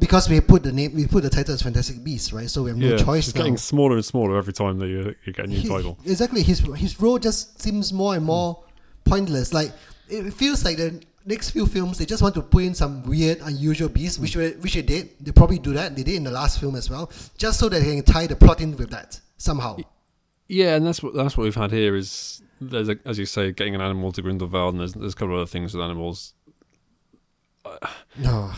Because 0.00 0.28
we 0.28 0.40
put 0.40 0.64
the 0.64 0.72
name, 0.72 0.94
we 0.94 1.06
put 1.06 1.22
the 1.22 1.30
title 1.30 1.54
as 1.54 1.62
Fantastic 1.62 2.02
Beasts, 2.02 2.32
right? 2.32 2.50
So 2.50 2.64
we 2.64 2.70
have 2.70 2.78
no 2.78 2.88
yeah, 2.88 2.96
choice 2.96 3.28
it's 3.28 3.36
getting 3.36 3.56
smaller 3.56 3.94
and 3.94 4.04
smaller 4.04 4.36
every 4.36 4.52
time 4.52 4.78
that 4.80 4.88
you, 4.88 5.14
you 5.24 5.32
get 5.32 5.44
a 5.44 5.48
new 5.48 5.58
He- 5.60 5.68
title. 5.68 5.96
Exactly. 6.04 6.42
His 6.42 6.58
his 6.76 6.98
role 7.00 7.18
just 7.20 7.60
seems 7.62 7.92
more 7.92 8.16
and 8.16 8.24
more 8.24 8.64
pointless. 9.04 9.52
Like 9.52 9.70
it 10.08 10.32
feels 10.32 10.64
like 10.64 10.78
the 10.78 11.00
next 11.24 11.50
few 11.50 11.66
films 11.66 11.98
they 11.98 12.06
just 12.06 12.20
want 12.20 12.34
to 12.34 12.42
put 12.42 12.64
in 12.64 12.74
some 12.74 13.04
weird, 13.04 13.38
unusual 13.42 13.88
beasts, 13.90 14.18
which 14.18 14.34
they- 14.34 14.52
which 14.64 14.74
they 14.74 14.82
did. 14.82 15.10
They 15.20 15.30
probably 15.30 15.60
do 15.60 15.72
that. 15.74 15.94
They 15.94 16.02
did 16.02 16.16
in 16.16 16.24
the 16.24 16.32
last 16.32 16.58
film 16.58 16.74
as 16.74 16.90
well, 16.90 17.08
just 17.38 17.60
so 17.60 17.68
that 17.68 17.80
they 17.80 17.94
can 17.94 18.02
tie 18.02 18.26
the 18.26 18.34
plot 18.34 18.60
in 18.60 18.74
with 18.76 18.90
that 18.90 19.20
somehow. 19.36 19.76
Yeah, 20.48 20.76
and 20.76 20.86
that's 20.86 21.02
what 21.02 21.14
that's 21.14 21.36
what 21.36 21.44
we've 21.44 21.54
had 21.54 21.70
here 21.72 21.94
is 21.96 22.42
there's 22.60 22.88
a, 22.88 22.96
as 23.04 23.18
you 23.18 23.26
say, 23.26 23.52
getting 23.52 23.74
an 23.74 23.80
animal 23.80 24.12
to 24.12 24.22
Grindelwald, 24.22 24.74
and 24.74 24.80
there's 24.80 24.92
there's 24.94 25.12
a 25.14 25.16
couple 25.16 25.34
of 25.34 25.40
other 25.42 25.46
things 25.50 25.74
with 25.74 25.82
animals. 25.82 26.34
No. 28.18 28.52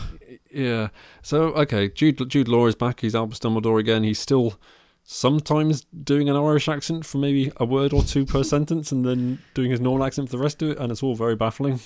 Yeah. 0.51 0.89
So 1.21 1.53
okay, 1.53 1.89
Jude 1.89 2.29
Jude 2.29 2.47
Law 2.47 2.67
is 2.67 2.75
back. 2.75 3.01
He's 3.01 3.15
Albus 3.15 3.39
Dumbledore 3.39 3.79
again. 3.79 4.03
He's 4.03 4.19
still 4.19 4.59
sometimes 5.03 5.85
doing 6.03 6.29
an 6.29 6.35
Irish 6.35 6.67
accent 6.67 7.05
for 7.05 7.19
maybe 7.19 7.51
a 7.57 7.65
word 7.65 7.93
or 7.93 8.03
two 8.03 8.25
per 8.25 8.43
sentence, 8.55 8.91
and 8.91 9.05
then 9.05 9.39
doing 9.53 9.71
his 9.71 9.79
normal 9.79 10.05
accent 10.05 10.29
for 10.29 10.37
the 10.37 10.43
rest 10.43 10.61
of 10.61 10.71
it, 10.71 10.77
and 10.79 10.91
it's 10.91 11.03
all 11.03 11.15
very 11.15 11.35
baffling. 11.35 11.79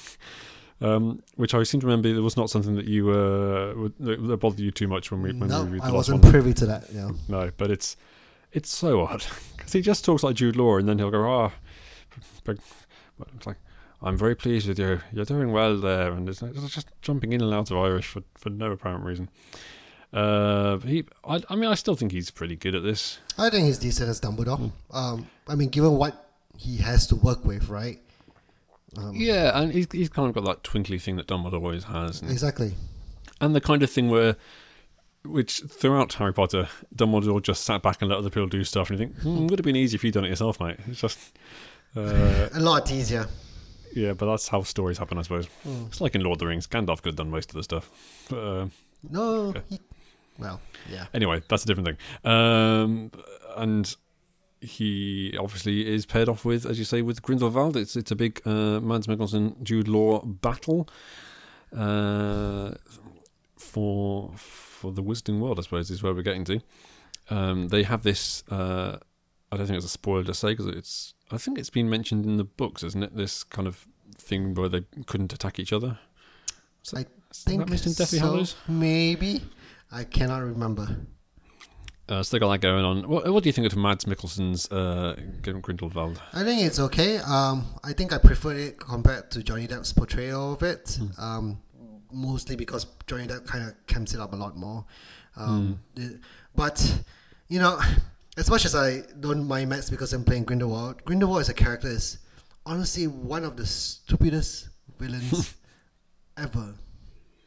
Um, 0.82 1.22
which 1.36 1.54
I 1.54 1.64
seem 1.64 1.82
to 1.82 1.88
remember 1.88 2.08
it 2.08 2.22
was 2.22 2.38
not 2.38 2.50
something 2.50 2.76
that 2.76 2.86
you 2.86 3.10
uh, 3.10 3.90
that 4.00 4.38
bothered 4.40 4.62
you 4.62 4.72
too 4.72 4.88
much 4.88 5.12
when 5.12 5.22
we 5.22 5.34
when 5.34 5.50
no, 5.50 5.60
we 5.60 5.72
reviewed 5.72 5.82
the 5.82 5.86
I 5.86 5.88
last 5.88 5.96
wasn't 5.96 6.24
one. 6.24 6.32
privy 6.32 6.54
to 6.54 6.66
that. 6.68 6.86
Yeah. 6.94 7.12
No, 7.28 7.52
but 7.58 7.70
it's 7.70 7.98
it's 8.52 8.70
so 8.70 9.02
odd 9.02 9.26
because 9.58 9.74
he 9.74 9.82
just 9.82 10.04
talks 10.06 10.24
like 10.24 10.36
Jude 10.36 10.56
Law, 10.56 10.78
and 10.78 10.88
then 10.88 10.98
he'll 11.00 11.12
go, 11.12 11.24
"Ah, 11.30 11.52
but 12.44 12.58
it's 13.36 13.48
like 13.48 13.58
I'm 14.02 14.18
very 14.18 14.36
pleased 14.36 14.68
with 14.68 14.80
you. 14.80 15.02
You're 15.12 15.26
doing 15.26 15.52
well 15.52 15.78
there," 15.78 16.12
and 16.12 16.28
it's, 16.30 16.42
it's 16.42 16.70
just 16.74 16.88
jumping 17.02 17.34
in 17.34 17.42
and 17.42 17.54
out 17.54 17.72
of 17.72 17.78
Irish 17.78 18.08
for 18.08 18.24
for 18.36 18.50
no 18.50 18.72
apparent 18.72 19.04
reason. 19.04 19.30
Uh, 20.12 20.78
he, 20.80 21.06
I, 21.24 21.40
I 21.50 21.56
mean, 21.56 21.70
I 21.70 21.76
still 21.76 21.96
think 21.96 22.12
he's 22.12 22.32
pretty 22.32 22.56
good 22.56 22.74
at 22.74 22.82
this. 22.82 23.20
I 23.38 23.52
think 23.52 23.68
he's 23.68 23.78
decent 23.78 24.10
as 24.10 24.20
Dumbledore. 24.20 24.58
Hmm. 24.58 24.96
Um, 24.98 25.28
I 25.48 25.54
mean, 25.56 25.70
given 25.70 25.92
what 25.98 26.32
he 26.58 26.78
has 26.78 27.06
to 27.08 27.16
work 27.16 27.46
with, 27.46 27.70
right? 27.70 28.00
Um, 28.98 29.12
Yeah, 29.14 29.60
and 29.60 29.72
he's 29.72 29.88
he's 29.92 30.10
kind 30.10 30.28
of 30.28 30.34
got 30.34 30.46
that 30.46 30.64
twinkly 30.64 30.98
thing 30.98 31.16
that 31.18 31.28
Dumbledore 31.28 31.62
always 31.62 31.84
has, 31.84 32.22
and, 32.22 32.32
Exactly. 32.32 32.74
and 33.40 33.56
the 33.56 33.62
kind 33.62 33.84
of 33.84 33.92
thing 33.92 34.10
where. 34.10 34.36
Which 35.32 35.62
throughout 35.68 36.14
Harry 36.14 36.34
Potter, 36.34 36.68
Dumbledore 36.96 37.42
just 37.42 37.64
sat 37.64 37.82
back 37.82 38.02
and 38.02 38.10
let 38.10 38.18
other 38.18 38.30
people 38.30 38.48
do 38.48 38.64
stuff, 38.64 38.90
and 38.90 39.00
you 39.00 39.06
think, 39.08 39.20
hmm, 39.22 39.48
would 39.48 39.60
have 39.60 39.64
been 39.64 39.76
easy 39.76 39.96
if 39.96 40.04
you'd 40.04 40.14
done 40.14 40.26
it 40.26 40.30
yourself, 40.30 40.60
mate. 40.60 40.78
It's 40.88 41.00
just, 41.02 41.20
uh, 41.96 42.50
A 42.54 42.60
lot 42.60 42.92
easier. 42.92 43.28
Yeah, 43.96 44.14
but 44.14 44.26
that's 44.28 44.48
how 44.48 44.62
stories 44.64 44.98
happen, 44.98 45.18
I 45.18 45.24
suppose. 45.24 45.48
Mm. 45.68 45.88
It's 45.88 46.02
like 46.02 46.16
in 46.16 46.22
Lord 46.22 46.36
of 46.36 46.40
the 46.40 46.48
Rings. 46.48 46.68
Gandalf 46.68 46.98
could 47.02 47.10
have 47.10 47.16
done 47.16 47.32
most 47.32 47.50
of 47.50 47.56
the 47.56 47.64
stuff. 47.64 47.90
But, 48.30 48.38
uh, 48.38 48.68
No. 49.10 49.24
Okay. 49.50 49.62
He, 49.70 49.80
well, 50.38 50.62
yeah. 50.92 51.06
anyway, 51.14 51.42
that's 51.50 51.64
a 51.64 51.68
different 51.68 51.88
thing. 51.88 52.32
Um, 52.32 53.12
and 53.58 53.96
he 54.62 55.36
obviously 55.40 55.88
is 55.88 56.06
paired 56.06 56.30
off 56.30 56.46
with, 56.46 56.66
as 56.66 56.78
you 56.80 56.86
say, 56.86 57.02
with 57.02 57.22
Grindelwald. 57.22 57.76
It's 57.78 57.96
it's 57.96 58.12
a 58.12 58.16
big 58.16 58.42
uh, 58.46 58.80
Mads 58.80 59.08
Mikkelsen 59.08 59.62
Jude 59.64 59.88
Law 59.88 60.22
battle 60.24 60.88
uh, 61.76 62.72
for 63.58 64.32
for 64.80 64.92
the 64.92 65.04
Wizarding 65.04 65.40
World. 65.40 65.60
I 65.60 65.64
suppose 65.64 65.92
is 65.92 66.02
where 66.02 66.14
we're 66.14 66.22
getting 66.24 66.46
to. 66.46 66.62
Um, 67.30 67.68
they 67.68 67.84
have 67.84 68.04
this. 68.04 68.44
Uh, 68.50 68.98
I 69.52 69.58
don't 69.58 69.68
think 69.68 69.78
it's 69.78 69.86
a 69.86 69.90
spoiler 69.90 70.24
to 70.24 70.34
say 70.34 70.50
because 70.52 70.68
it's. 70.68 71.14
I 71.32 71.38
think 71.38 71.58
it's 71.60 71.70
been 71.70 71.90
mentioned 71.90 72.26
in 72.26 72.38
the 72.38 72.44
books, 72.44 72.84
isn't 72.84 73.04
it? 73.04 73.16
This 73.16 73.44
kind 73.44 73.68
of 73.68 73.86
thing 74.18 74.54
where 74.56 74.70
they 74.70 74.86
couldn't 75.06 75.34
attack 75.34 75.60
each 75.60 75.74
other. 75.74 76.00
Is 76.84 76.94
I 76.94 77.04
that 77.04 77.08
think 77.34 77.70
mentioned 77.70 77.96
Deathly 77.98 78.20
so. 78.20 78.26
Hallows? 78.26 78.56
Maybe. 78.68 79.42
I 79.92 80.04
cannot 80.04 80.44
remember. 80.44 80.88
Uh, 82.08 82.24
so 82.24 82.36
they 82.36 82.40
got 82.40 82.50
that 82.50 82.62
going 82.62 82.84
on. 82.84 83.08
What, 83.08 83.32
what 83.32 83.44
do 83.44 83.50
you 83.50 83.54
think 83.54 83.68
of 83.72 83.78
Mads 83.78 84.06
Mikkelsen's 84.06 84.72
uh, 84.72 85.16
Grindelwald? 85.44 86.20
I 86.34 86.44
think 86.44 86.64
it's 86.64 86.80
okay. 86.80 87.18
Um, 87.18 87.66
I 87.84 87.94
think 87.94 88.12
I 88.12 88.18
prefer 88.18 88.56
it 88.56 88.80
compared 88.80 89.30
to 89.32 89.44
Johnny 89.44 89.68
Depp's 89.68 89.94
portrayal 89.94 90.54
of 90.54 90.64
it. 90.64 90.98
Hmm. 91.00 91.24
Um, 91.24 91.62
mostly 92.12 92.56
because 92.56 92.86
Johnny 93.08 93.28
Depp 93.28 93.46
kind 93.46 93.66
of 93.68 93.74
camps 93.88 94.14
it 94.14 94.20
up 94.20 94.34
a 94.34 94.36
lot 94.36 94.56
more. 94.58 94.86
Um, 95.36 95.80
the- 95.96 96.20
but 96.56 97.02
you 97.48 97.60
know, 97.60 97.80
as 98.38 98.50
much 98.50 98.66
as 98.66 98.76
I 98.76 99.02
don't 99.20 99.48
mind 99.48 99.70
Max 99.70 99.90
because 99.90 100.14
I'm 100.14 100.24
playing 100.24 100.44
Grindelwald, 100.46 101.04
Grindelwald 101.06 101.42
as 101.42 101.50
a 101.50 101.54
character 101.54 101.88
is 101.88 102.18
honestly 102.66 103.08
one 103.08 103.44
of 103.44 103.56
the 103.58 103.66
stupidest 103.66 104.70
villains 105.00 105.56
ever. 106.38 106.76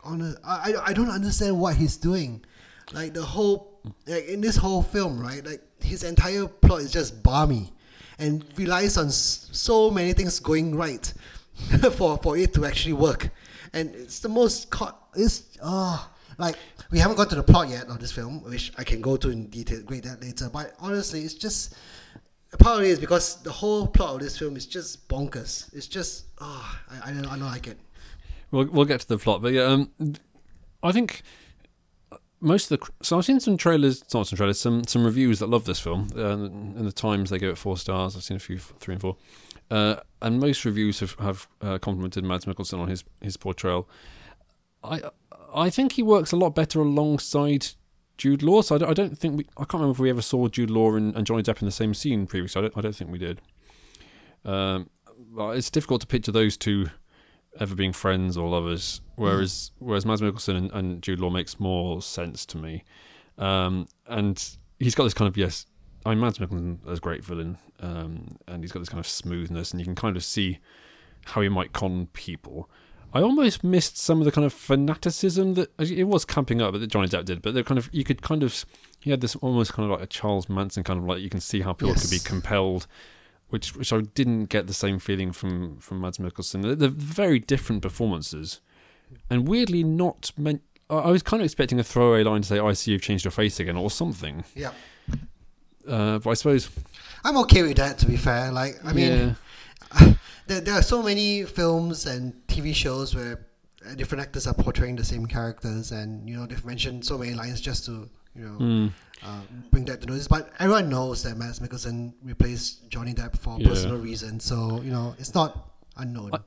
Honest, 0.04 0.38
I, 0.44 0.72
I 0.76 0.86
I 0.88 0.92
don't 0.92 1.10
understand 1.10 1.58
what 1.60 1.76
he's 1.76 1.96
doing. 1.96 2.44
Like 2.92 3.14
the 3.14 3.22
whole 3.22 3.80
like 4.06 4.26
in 4.26 4.40
this 4.40 4.56
whole 4.56 4.82
film, 4.82 5.20
right? 5.20 5.44
Like 5.44 5.62
his 5.80 6.02
entire 6.02 6.46
plot 6.46 6.80
is 6.82 6.90
just 6.90 7.22
balmy, 7.22 7.72
and 8.18 8.44
relies 8.56 8.96
on 8.98 9.06
s- 9.06 9.48
so 9.52 9.90
many 9.90 10.12
things 10.12 10.40
going 10.40 10.74
right 10.74 11.12
for 11.92 12.18
for 12.18 12.36
it 12.36 12.52
to 12.54 12.64
actually 12.64 12.94
work. 12.94 13.30
And 13.72 13.94
it's 13.94 14.20
the 14.20 14.28
most 14.28 14.70
caught. 14.70 14.98
It's 15.14 15.58
ah 15.62 16.10
like 16.38 16.56
we 16.90 16.98
haven't 16.98 17.16
got 17.16 17.30
to 17.30 17.36
the 17.36 17.42
plot 17.42 17.68
yet 17.68 17.86
of 17.88 18.00
this 18.00 18.12
film, 18.12 18.42
which 18.44 18.72
I 18.76 18.84
can 18.84 19.00
go 19.00 19.16
to 19.16 19.30
in 19.30 19.46
detail, 19.46 19.82
great 19.82 20.04
that 20.04 20.22
later. 20.22 20.50
But 20.52 20.74
honestly, 20.78 21.20
it's 21.20 21.34
just 21.34 21.74
part 22.58 22.78
of 22.78 22.84
it 22.84 22.90
is 22.90 22.98
because 22.98 23.42
the 23.42 23.52
whole 23.52 23.86
plot 23.86 24.14
of 24.14 24.20
this 24.20 24.38
film 24.38 24.56
is 24.56 24.66
just 24.66 25.08
bonkers. 25.08 25.74
It's 25.74 25.86
just 25.86 26.24
ah 26.40 26.80
I, 26.90 27.10
I 27.10 27.12
don't 27.12 27.26
I 27.26 27.38
don't 27.38 27.46
like 27.46 27.66
it. 27.66 27.78
We'll 28.50 28.66
we'll 28.66 28.84
get 28.84 29.00
to 29.00 29.08
the 29.08 29.18
plot, 29.18 29.40
but 29.42 29.52
yeah, 29.52 29.62
um, 29.62 29.90
I 30.82 30.92
think 30.92 31.22
most 32.42 32.70
of 32.70 32.80
the 32.80 32.86
so 33.02 33.16
I've 33.16 33.24
seen 33.24 33.40
some 33.40 33.56
trailers, 33.56 34.02
not 34.12 34.26
some 34.26 34.36
trailers, 34.36 34.60
some 34.60 34.84
some 34.84 35.04
reviews 35.04 35.38
that 35.38 35.48
love 35.48 35.64
this 35.64 35.80
film. 35.80 36.08
Uh, 36.14 36.34
in 36.34 36.84
the 36.84 36.92
Times, 36.92 37.30
they 37.30 37.38
give 37.38 37.50
it 37.50 37.58
four 37.58 37.78
stars. 37.78 38.16
I've 38.16 38.24
seen 38.24 38.36
a 38.36 38.40
few 38.40 38.58
three 38.58 38.94
and 38.94 39.00
four, 39.00 39.16
uh, 39.70 39.96
and 40.20 40.40
most 40.40 40.64
reviews 40.64 41.00
have 41.00 41.14
have 41.20 41.48
uh, 41.60 41.78
complimented 41.78 42.24
Mads 42.24 42.44
Mikkelsen 42.44 42.78
on 42.78 42.88
his 42.88 43.04
his 43.20 43.36
portrayal. 43.36 43.88
I 44.82 45.02
I 45.54 45.70
think 45.70 45.92
he 45.92 46.02
works 46.02 46.32
a 46.32 46.36
lot 46.36 46.54
better 46.54 46.80
alongside 46.80 47.68
Jude 48.18 48.42
Law. 48.42 48.62
So 48.62 48.74
I 48.74 48.78
don't, 48.78 48.90
I 48.90 48.94
don't 48.94 49.16
think 49.16 49.38
we 49.38 49.46
I 49.56 49.60
can't 49.60 49.74
remember 49.74 49.92
if 49.92 49.98
we 50.00 50.10
ever 50.10 50.22
saw 50.22 50.48
Jude 50.48 50.70
Law 50.70 50.94
and, 50.94 51.14
and 51.16 51.26
Johnny 51.26 51.42
Depp 51.42 51.62
in 51.62 51.66
the 51.66 51.72
same 51.72 51.94
scene 51.94 52.26
previously. 52.26 52.58
I 52.58 52.62
don't 52.62 52.78
I 52.78 52.80
don't 52.80 52.96
think 52.96 53.10
we 53.10 53.18
did. 53.18 53.40
Um, 54.44 54.90
it's 55.36 55.70
difficult 55.70 56.00
to 56.00 56.06
picture 56.06 56.32
those 56.32 56.56
two 56.56 56.88
ever 57.60 57.74
being 57.74 57.92
friends 57.92 58.36
or 58.36 58.48
lovers. 58.48 59.00
Whereas 59.16 59.70
whereas 59.78 60.06
Mads 60.06 60.20
Mikkelsen 60.20 60.56
and, 60.56 60.72
and 60.72 61.02
Jude 61.02 61.20
Law 61.20 61.30
makes 61.30 61.60
more 61.60 62.02
sense 62.02 62.46
to 62.46 62.58
me. 62.58 62.84
Um, 63.38 63.86
and 64.06 64.42
he's 64.78 64.94
got 64.94 65.04
this 65.04 65.14
kind 65.14 65.28
of 65.28 65.36
yes, 65.36 65.66
I 66.04 66.10
mean 66.10 66.20
Mads 66.20 66.38
Mikkelsen 66.38 66.90
is 66.90 66.98
a 66.98 67.00
great 67.00 67.24
villain, 67.24 67.58
um, 67.80 68.36
and 68.48 68.62
he's 68.62 68.72
got 68.72 68.80
this 68.80 68.88
kind 68.88 69.00
of 69.00 69.06
smoothness, 69.06 69.70
and 69.70 69.80
you 69.80 69.84
can 69.84 69.94
kind 69.94 70.16
of 70.16 70.24
see 70.24 70.58
how 71.26 71.40
he 71.40 71.48
might 71.48 71.72
con 71.72 72.08
people. 72.12 72.68
I 73.14 73.20
almost 73.20 73.62
missed 73.62 73.98
some 73.98 74.20
of 74.20 74.24
the 74.24 74.32
kind 74.32 74.46
of 74.46 74.54
fanaticism 74.54 75.54
that 75.54 75.70
it 75.78 76.04
was 76.04 76.24
camping 76.24 76.62
up 76.62 76.72
that 76.72 76.86
Johnny 76.86 77.08
Depp 77.08 77.26
did, 77.26 77.42
but 77.42 77.52
they 77.52 77.62
kind 77.62 77.78
of 77.78 77.90
you 77.92 78.04
could 78.04 78.22
kind 78.22 78.42
of 78.42 78.64
he 79.00 79.10
had 79.10 79.20
this 79.20 79.36
almost 79.36 79.74
kind 79.74 79.90
of 79.90 79.98
like 79.98 80.04
a 80.04 80.10
Charles 80.10 80.48
Manson 80.48 80.82
kind 80.82 80.98
of 80.98 81.04
like 81.04 81.20
you 81.20 81.28
can 81.28 81.40
see 81.40 81.60
how 81.60 81.74
people 81.74 81.94
could 81.94 82.10
be 82.10 82.18
compelled 82.18 82.86
which 83.52 83.76
which 83.76 83.92
I 83.92 84.00
didn't 84.00 84.46
get 84.46 84.66
the 84.66 84.72
same 84.72 84.98
feeling 84.98 85.30
from 85.30 85.76
from 85.76 86.00
Mads 86.00 86.16
Mikkelsen. 86.16 86.62
They're, 86.62 86.74
they're 86.74 86.88
very 86.88 87.38
different 87.38 87.82
performances, 87.82 88.62
and 89.28 89.46
weirdly 89.46 89.84
not 89.84 90.32
meant. 90.38 90.62
I 90.88 91.10
was 91.10 91.22
kind 91.22 91.42
of 91.42 91.44
expecting 91.44 91.78
a 91.78 91.84
throwaway 91.84 92.24
line 92.24 92.40
to 92.40 92.48
say, 92.48 92.58
"I 92.58 92.72
see 92.72 92.92
you've 92.92 93.02
changed 93.02 93.24
your 93.24 93.30
face 93.30 93.60
again" 93.60 93.76
or 93.76 93.90
something. 93.90 94.44
Yeah. 94.54 94.72
Uh, 95.86 96.18
but 96.18 96.30
I 96.30 96.34
suppose, 96.34 96.70
I'm 97.24 97.36
okay 97.38 97.62
with 97.62 97.76
that. 97.76 97.98
To 97.98 98.06
be 98.06 98.16
fair, 98.16 98.50
like 98.52 98.78
I 98.84 98.94
mean, 98.94 99.36
yeah, 100.00 100.14
there, 100.46 100.60
there 100.62 100.74
are 100.74 100.82
so 100.82 101.02
many 101.02 101.44
films 101.44 102.06
and 102.06 102.32
TV 102.46 102.74
shows 102.74 103.14
where 103.14 103.46
different 103.96 104.22
actors 104.22 104.46
are 104.46 104.54
portraying 104.54 104.96
the 104.96 105.04
same 105.04 105.26
characters, 105.26 105.92
and 105.92 106.26
you 106.26 106.36
know 106.36 106.46
they've 106.46 106.64
mentioned 106.64 107.04
so 107.04 107.18
many 107.18 107.34
lines 107.34 107.60
just 107.60 107.84
to 107.84 108.08
you 108.34 108.42
know 108.44 108.58
mm, 108.58 108.92
uh, 109.22 109.40
bring 109.70 109.84
that 109.86 110.00
to 110.02 110.06
notice. 110.06 110.28
But 110.28 110.50
everyone 110.58 110.88
knows 110.88 111.22
that 111.24 111.36
Mads 111.36 111.60
Mikkelsen 111.60 112.14
replaced 112.22 112.88
Johnny 112.88 113.14
Depp 113.14 113.38
for 113.38 113.58
Yeah. 113.60 113.68
personal 113.68 113.98
reasons, 113.98 114.44
so 114.44 114.80
you 114.82 114.90
know 114.90 115.14
it's 115.18 115.34
not 115.34 115.70
unknown. 115.96 116.30
I- 116.34 116.38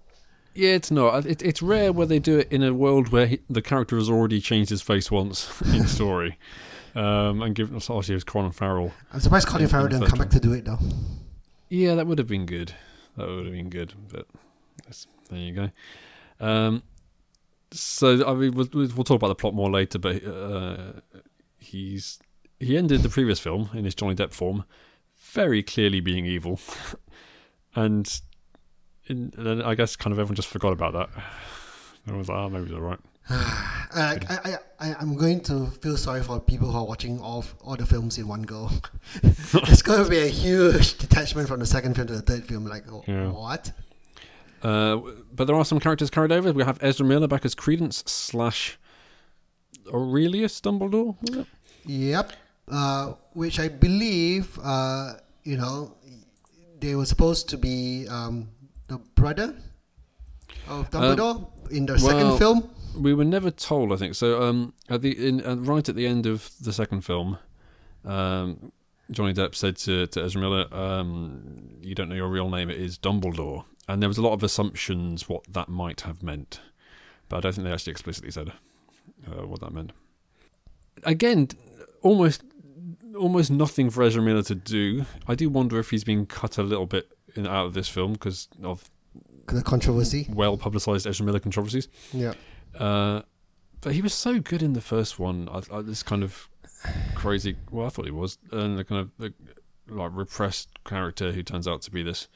yeah, 0.57 0.69
it's 0.69 0.89
not. 0.89 1.25
It, 1.25 1.41
it's 1.41 1.61
rare 1.61 1.91
where 1.91 2.07
they 2.07 2.17
do 2.19 2.39
it 2.39 2.47
in 2.49 2.63
a 2.63 2.73
world 2.73 3.09
where 3.09 3.27
he, 3.27 3.39
the 3.49 3.61
character 3.61 3.97
has 3.97 4.09
already 4.09 4.39
changed 4.39 4.69
his 4.69 4.81
face 4.81 5.11
once 5.11 5.61
in 5.73 5.85
story. 5.85 6.37
Um, 6.95 7.41
and 7.41 7.53
given 7.53 7.75
us 7.75 7.89
obviously 7.89 8.13
it 8.13 8.15
was 8.15 8.23
Colin 8.23 8.51
Farrell. 8.51 8.93
I'm 9.11 9.19
surprised 9.19 9.47
Colin 9.49 9.67
Farrell 9.67 9.89
didn't 9.89 10.07
come 10.07 10.17
back 10.19 10.29
to 10.29 10.39
do 10.39 10.53
it 10.53 10.63
though. 10.63 10.79
Yeah, 11.67 11.95
that 11.95 12.07
would 12.07 12.19
have 12.19 12.27
been 12.29 12.45
good. 12.45 12.73
That 13.17 13.27
would 13.27 13.43
have 13.47 13.53
been 13.53 13.69
good. 13.69 13.93
But 14.09 14.27
that's, 14.85 15.07
there 15.29 15.39
you 15.39 15.51
go. 15.53 15.69
Um, 16.39 16.83
so 17.71 18.25
I 18.25 18.33
mean, 18.33 18.53
we'll, 18.53 18.67
we'll 18.73 19.03
talk 19.03 19.15
about 19.17 19.27
the 19.27 19.35
plot 19.35 19.53
more 19.53 19.69
later. 19.69 19.99
But 19.99 20.23
uh, 20.25 20.93
he's 21.65 22.19
he 22.59 22.77
ended 22.77 23.03
the 23.03 23.09
previous 23.09 23.39
film 23.39 23.69
in 23.73 23.83
his 23.85 23.95
Johnny 23.95 24.15
Depp 24.15 24.31
form, 24.33 24.63
very 25.31 25.61
clearly 25.63 25.99
being 25.99 26.25
evil, 26.25 26.59
and, 27.75 28.21
in, 29.07 29.33
and 29.37 29.45
then 29.45 29.61
I 29.61 29.75
guess 29.75 29.95
kind 29.95 30.11
of 30.13 30.19
everyone 30.19 30.35
just 30.35 30.47
forgot 30.47 30.73
about 30.73 30.93
that. 30.93 31.09
Everyone 32.07 32.19
was 32.19 32.29
like, 32.29 32.37
"Oh, 32.37 32.49
maybe 32.49 32.65
it's 32.65 32.73
all 32.73 32.81
right." 32.81 32.99
I, 33.27 34.19
I, 34.29 34.57
I, 34.79 34.95
I'm 34.99 35.15
going 35.15 35.41
to 35.45 35.67
feel 35.81 35.97
sorry 35.97 36.21
for 36.21 36.39
people 36.39 36.71
who 36.71 36.77
are 36.77 36.85
watching 36.85 37.19
all, 37.19 37.43
all 37.61 37.75
the 37.75 37.85
films 37.85 38.19
in 38.19 38.27
one 38.27 38.43
go. 38.43 38.69
it's 39.23 39.81
going 39.81 40.03
to 40.03 40.09
be 40.09 40.19
a 40.19 40.27
huge 40.27 40.99
detachment 40.99 41.47
from 41.47 41.59
the 41.59 41.65
second 41.65 41.95
film 41.95 42.05
to 42.07 42.13
the 42.13 42.21
third 42.21 42.45
film. 42.45 42.65
Like, 42.67 42.83
Yeah. 43.07 43.31
what? 43.31 43.71
Uh, 44.61 44.97
but 45.33 45.45
there 45.45 45.55
are 45.55 45.65
some 45.65 45.79
characters 45.79 46.11
carried 46.11 46.31
over. 46.31 46.51
We 46.53 46.63
have 46.63 46.77
Ezra 46.81 47.03
Miller 47.05 47.27
back 47.27 47.45
as 47.45 47.55
Credence 47.55 48.03
slash 48.05 48.77
Aurelius 49.91 50.61
Dumbledore. 50.61 51.15
Yep. 51.85 52.31
Uh, 52.71 53.13
which 53.33 53.59
I 53.59 53.67
believe, 53.67 54.57
uh, 54.63 55.13
you 55.43 55.57
know, 55.57 55.95
they 56.79 56.95
were 56.95 57.05
supposed 57.05 57.49
to 57.49 57.57
be 57.57 58.07
um, 58.09 58.49
the 58.87 58.97
brother 59.15 59.55
of 60.67 60.89
Dumbledore 60.89 61.47
in 61.71 61.85
the 61.85 61.93
well, 61.93 61.99
second 61.99 62.37
film. 62.37 62.69
We 62.97 63.13
were 63.13 63.25
never 63.25 63.51
told, 63.51 63.91
I 63.91 63.97
think. 63.97 64.15
So 64.15 64.41
um, 64.41 64.73
at 64.89 65.01
the 65.01 65.27
in, 65.27 65.45
uh, 65.45 65.55
right 65.57 65.87
at 65.87 65.95
the 65.95 66.07
end 66.07 66.25
of 66.25 66.49
the 66.61 66.73
second 66.73 67.01
film, 67.01 67.37
um, 68.03 68.71
Johnny 69.11 69.33
Depp 69.33 69.53
said 69.53 69.77
to, 69.77 70.07
to 70.07 70.23
Ezra 70.23 70.41
Miller, 70.41 70.65
um, 70.73 71.77
"You 71.81 71.93
don't 71.93 72.09
know 72.09 72.15
your 72.15 72.29
real 72.29 72.49
name. 72.49 72.69
It 72.69 72.79
is 72.79 72.97
Dumbledore." 72.97 73.65
And 73.87 74.01
there 74.01 74.09
was 74.09 74.17
a 74.17 74.23
lot 74.23 74.33
of 74.33 74.43
assumptions 74.43 75.29
what 75.29 75.43
that 75.53 75.69
might 75.69 76.01
have 76.01 76.23
meant, 76.23 76.59
but 77.29 77.37
I 77.37 77.39
don't 77.41 77.53
think 77.53 77.67
they 77.67 77.73
actually 77.73 77.91
explicitly 77.91 78.31
said 78.31 78.51
uh, 79.27 79.45
what 79.45 79.59
that 79.59 79.71
meant. 79.71 79.91
Again, 81.03 81.49
almost 82.05 82.43
almost 83.17 83.49
nothing 83.49 83.89
for 83.89 84.03
Ezra 84.03 84.21
Miller 84.21 84.43
to 84.43 84.55
do. 84.55 85.05
I 85.27 85.35
do 85.35 85.49
wonder 85.49 85.79
if 85.79 85.89
he's 85.89 86.03
been 86.03 86.25
cut 86.25 86.57
a 86.57 86.63
little 86.63 86.85
bit 86.85 87.11
in, 87.35 87.47
out 87.47 87.65
of 87.65 87.73
this 87.73 87.87
film 87.89 88.13
because 88.13 88.47
of 88.61 88.89
The 89.47 89.61
controversy. 89.61 90.27
well 90.29 90.57
publicized 90.57 91.07
Ezra 91.07 91.25
Miller 91.25 91.39
controversies. 91.39 91.87
Yeah. 92.13 92.33
Uh, 92.77 93.21
but 93.81 93.93
he 93.93 94.01
was 94.01 94.13
so 94.13 94.39
good 94.39 94.61
in 94.61 94.73
the 94.73 94.81
first 94.81 95.17
one. 95.17 95.47
I, 95.49 95.61
I, 95.77 95.81
this 95.81 96.03
kind 96.03 96.23
of 96.23 96.49
crazy. 97.15 97.55
Well, 97.71 97.85
I 97.85 97.89
thought 97.89 98.05
he 98.05 98.11
was, 98.11 98.37
and 98.51 98.77
the 98.77 98.83
kind 98.83 98.99
of 99.01 99.11
the, 99.17 99.33
like 99.87 100.11
repressed 100.13 100.69
character 100.83 101.31
who 101.31 101.41
turns 101.43 101.67
out 101.67 101.81
to 101.83 101.91
be 101.91 102.03
this 102.03 102.27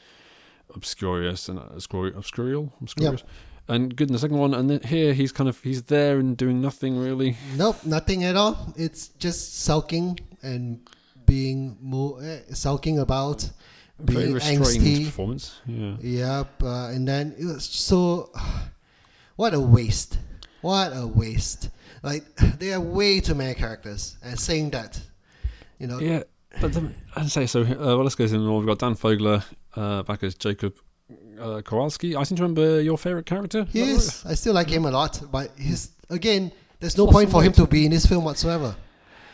obscurious 0.75 1.49
and 1.49 1.59
obscuri- 1.59 2.13
obscurial, 2.15 2.71
obscurious, 2.81 3.23
and 3.69 3.95
good 3.95 4.09
in 4.09 4.13
the 4.13 4.19
second 4.19 4.37
one. 4.37 4.53
And 4.53 4.69
then 4.69 4.81
here 4.81 5.13
he's 5.13 5.31
kind 5.31 5.47
of 5.49 5.61
he's 5.63 5.83
there 5.83 6.19
and 6.19 6.35
doing 6.35 6.59
nothing 6.61 6.97
really. 6.97 7.37
Nope, 7.55 7.85
nothing 7.85 8.23
at 8.23 8.35
all. 8.35 8.73
It's 8.75 9.07
just 9.19 9.63
sulking 9.63 10.19
and 10.41 10.79
being 11.25 11.77
more 11.81 12.21
eh, 12.23 12.39
sulking 12.53 12.99
about, 12.99 13.49
Very 13.99 14.23
being 14.23 14.33
restrained 14.33 14.65
angsty. 14.65 15.05
performance. 15.05 15.61
Yeah. 15.67 15.95
Yep, 16.01 16.63
uh, 16.63 16.87
and 16.89 17.07
then 17.07 17.35
it 17.37 17.45
was 17.45 17.65
so. 17.65 18.31
What 19.35 19.53
a 19.53 19.59
waste! 19.61 20.17
What 20.61 20.91
a 20.93 21.07
waste! 21.07 21.69
Like 22.03 22.25
there 22.59 22.75
are 22.75 22.81
way 22.81 23.21
too 23.21 23.35
many 23.35 23.53
characters, 23.53 24.17
and 24.21 24.37
saying 24.37 24.71
that, 24.71 24.99
you 25.79 25.87
know, 25.87 25.99
Yeah, 25.99 26.23
but 26.59 26.73
then, 26.73 26.93
I'd 27.15 27.31
say 27.31 27.45
so. 27.45 27.61
Uh, 27.61 27.75
well, 27.95 28.03
let's 28.03 28.15
go 28.15 28.27
through 28.27 28.39
them 28.39 28.49
all. 28.49 28.57
We've 28.57 28.67
got 28.67 28.79
Dan 28.79 28.95
Fogler 28.95 29.43
uh, 29.77 30.03
back 30.03 30.23
as 30.23 30.35
Jacob 30.35 30.75
uh, 31.39 31.61
Kowalski. 31.61 32.15
I 32.15 32.23
seem 32.23 32.35
to 32.37 32.43
remember 32.43 32.81
your 32.81 32.97
favorite 32.97 33.25
character. 33.25 33.65
he 33.71 33.81
Is 33.81 33.87
that 34.21 34.25
is. 34.29 34.31
I 34.31 34.35
still 34.35 34.53
like 34.53 34.69
him 34.69 34.85
a 34.85 34.91
lot, 34.91 35.21
but 35.31 35.51
he's 35.57 35.91
again. 36.09 36.51
There's 36.79 36.97
no 36.97 37.03
What's 37.05 37.15
point 37.17 37.29
for 37.31 37.43
him 37.43 37.51
to 37.53 37.67
be 37.67 37.85
in 37.85 37.91
this 37.91 38.05
film 38.05 38.23
whatsoever. 38.23 38.75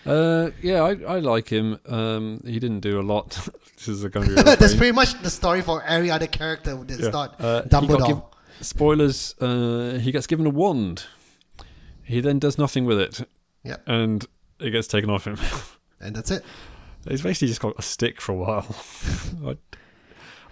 Uh, 0.05 0.49
yeah, 0.61 0.81
I, 0.83 1.15
I 1.15 1.19
like 1.19 1.47
him. 1.49 1.79
Um, 1.87 2.39
he 2.43 2.59
didn't 2.59 2.79
do 2.81 2.99
a 2.99 3.03
lot. 3.03 3.29
this 3.75 3.87
is 3.87 4.03
going 4.05 4.27
to 4.29 4.35
be. 4.35 4.41
That's 4.55 4.75
pretty 4.75 4.91
much 4.91 5.19
the 5.21 5.29
story 5.29 5.61
for 5.61 5.83
every 5.83 6.09
other 6.11 6.27
character 6.27 6.75
that's 6.83 7.01
Yeah. 7.01 7.09
not 7.09 7.35
Uh, 7.39 7.63
Dumbledore. 7.63 8.07
giv- 8.07 8.21
spoilers. 8.61 9.35
Uh, 9.39 9.99
he 10.01 10.11
gets 10.11 10.27
given 10.27 10.45
a 10.45 10.49
wand. 10.51 11.03
He 12.03 12.19
then 12.21 12.39
does 12.39 12.57
nothing 12.57 12.85
with 12.85 12.99
it. 12.99 13.27
Yep. 13.63 13.81
And 13.87 14.25
it 14.59 14.69
gets 14.71 14.87
taken 14.87 15.09
off 15.09 15.25
him. 15.25 15.37
and 15.99 16.15
that's 16.15 16.29
it. 16.31 16.43
He's 17.07 17.21
basically 17.21 17.47
just 17.49 17.61
got 17.61 17.73
a 17.77 17.81
stick 17.81 18.21
for 18.21 18.31
a 18.31 18.35
while. 18.35 18.75
I, 19.45 19.57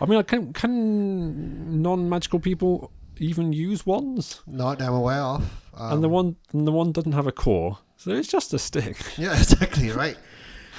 I 0.03 0.05
mean, 0.05 0.21
can 0.25 0.51
can 0.51 1.81
non-magical 1.81 2.39
people 2.39 2.91
even 3.19 3.53
use 3.53 3.85
wands? 3.85 4.41
Not 4.45 4.79
that 4.79 4.87
I'm 4.89 4.93
aware 4.95 5.21
of. 5.21 5.41
Um, 5.75 5.93
and 5.93 6.03
the 6.03 6.09
one 6.09 6.35
and 6.51 6.67
the 6.67 6.73
one 6.73 6.91
doesn't 6.91 7.13
have 7.13 7.25
a 7.25 7.31
core, 7.31 7.77
so 7.95 8.11
it's 8.11 8.27
just 8.27 8.53
a 8.53 8.59
stick. 8.59 8.97
Yeah, 9.17 9.31
exactly 9.31 9.91
right. 9.91 10.17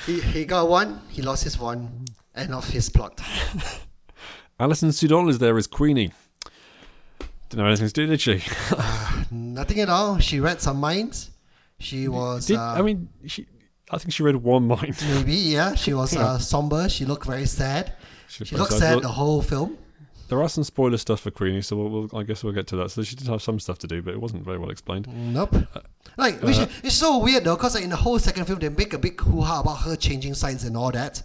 He 0.05 0.21
he 0.21 0.45
got 0.45 0.69
one. 0.69 1.01
He 1.09 1.23
lost 1.23 1.45
his 1.45 1.59
one. 1.59 2.05
End 2.35 2.53
of 2.53 2.69
his 2.69 2.91
plot. 2.91 3.19
Alison 4.61 4.91
Sudol 4.91 5.31
is 5.31 5.39
there 5.39 5.57
as 5.57 5.67
Queenie. 5.67 6.13
Didn't 7.49 7.65
have 7.65 7.69
anything 7.69 7.89
to 7.89 7.95
do, 7.95 8.07
did 8.07 8.21
she? 8.21 8.43
Nothing 9.31 9.81
at 9.81 9.89
all. 9.89 10.19
She 10.19 10.39
read 10.41 10.61
some 10.61 10.79
minds. 10.81 11.31
She 11.79 12.09
was. 12.09 12.47
Did, 12.47 12.57
uh, 12.59 12.75
I 12.79 12.83
mean, 12.83 13.09
she. 13.27 13.47
I 13.91 13.99
think 13.99 14.13
she 14.13 14.23
read 14.23 14.37
one 14.37 14.67
mind. 14.75 14.97
maybe 15.15 15.35
yeah. 15.35 15.75
She 15.75 15.95
was 15.95 16.15
uh, 16.15 16.39
somber. 16.39 16.89
She 16.89 17.05
looked 17.05 17.27
very 17.27 17.47
sad. 17.47 17.95
She 18.29 18.45
looked 18.57 18.73
sad. 18.73 19.03
the 19.03 19.09
whole 19.09 19.43
film. 19.43 19.79
There 20.29 20.43
are 20.43 20.49
some 20.49 20.65
spoiler 20.65 20.97
stuff 20.97 21.21
for 21.21 21.31
Queenie, 21.31 21.61
so 21.61 21.77
we'll, 21.77 21.89
we'll, 21.91 22.19
I 22.19 22.23
guess 22.23 22.43
we'll 22.43 22.55
get 22.55 22.67
to 22.69 22.77
that. 22.77 22.91
So 22.91 23.03
she 23.03 23.15
did 23.15 23.29
have 23.29 23.43
some 23.43 23.61
stuff 23.61 23.79
to 23.81 23.87
do, 23.87 24.01
but 24.01 24.15
it 24.15 24.21
wasn't 24.21 24.43
very 24.43 24.59
well 24.59 24.71
explained. 24.71 25.07
Nope. 25.07 25.55
Like, 26.17 26.41
which 26.43 26.57
uh, 26.59 26.67
it's 26.83 26.95
so 26.95 27.19
weird 27.19 27.45
though, 27.45 27.57
because 27.57 27.75
like, 27.75 27.85
in 27.85 27.91
the 27.91 27.97
whole 27.97 28.19
second 28.19 28.47
film 28.47 28.59
they 28.59 28.71
make 28.71 28.95
a 28.95 28.99
big 28.99 29.21
hoo 29.21 29.43
ha 29.43 29.61
about 29.61 29.83
her 29.83 29.97
changing 29.97 30.35
signs 30.35 30.65
and 30.65 30.77
all 30.77 30.91
that, 30.93 31.23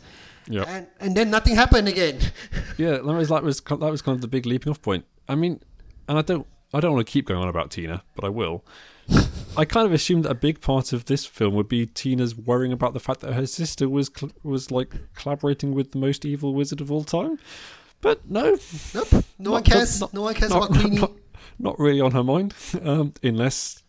Yeah, 0.47 0.65
and 0.67 0.87
and 0.99 1.15
then 1.15 1.29
nothing 1.29 1.55
happened 1.55 1.87
again. 1.87 2.19
yeah. 2.77 2.97
That 2.97 3.03
was 3.03 3.29
that 3.29 3.43
was 3.43 3.61
that 3.61 3.79
was 3.79 4.01
kind 4.01 4.15
of 4.15 4.21
the 4.21 4.27
big 4.27 4.45
leaping 4.45 4.71
off 4.71 4.81
point. 4.81 5.05
I 5.27 5.35
mean, 5.35 5.61
and 6.07 6.17
I 6.17 6.21
don't 6.21 6.45
I 6.73 6.79
don't 6.79 6.93
want 6.93 7.07
to 7.07 7.11
keep 7.11 7.25
going 7.27 7.39
on 7.41 7.47
about 7.47 7.71
Tina, 7.71 8.03
but 8.15 8.25
I 8.25 8.29
will. 8.29 8.65
I 9.57 9.65
kind 9.65 9.85
of 9.85 9.91
assumed 9.93 10.25
that 10.25 10.31
a 10.31 10.35
big 10.35 10.61
part 10.61 10.93
of 10.93 11.05
this 11.05 11.25
film 11.25 11.53
would 11.55 11.67
be 11.67 11.85
Tina's 11.85 12.35
worrying 12.35 12.71
about 12.71 12.93
the 12.93 12.99
fact 12.99 13.19
that 13.21 13.33
her 13.33 13.45
sister 13.45 13.89
was 13.89 14.09
cl- 14.15 14.31
was 14.43 14.71
like 14.71 14.93
collaborating 15.15 15.73
with 15.73 15.91
the 15.91 15.97
most 15.97 16.23
evil 16.25 16.53
wizard 16.53 16.79
of 16.81 16.91
all 16.91 17.03
time, 17.03 17.39
but 18.01 18.29
no, 18.29 18.57
Nope. 18.93 19.11
No 19.11 19.23
Not- 19.39 19.51
one 19.51 19.63
cares. 19.63 19.99
not- 19.99 20.13
no 20.13 20.21
one 20.21 20.33
cares 20.35 20.51
not, 20.51 20.69
about 20.69 20.79
Queenie. 20.79 20.97
not, 20.99 21.11
not 21.57 21.79
really 21.79 21.99
on 21.99 22.11
her 22.11 22.23
mind, 22.23 22.53
um, 22.83 23.13
unless, 23.23 23.83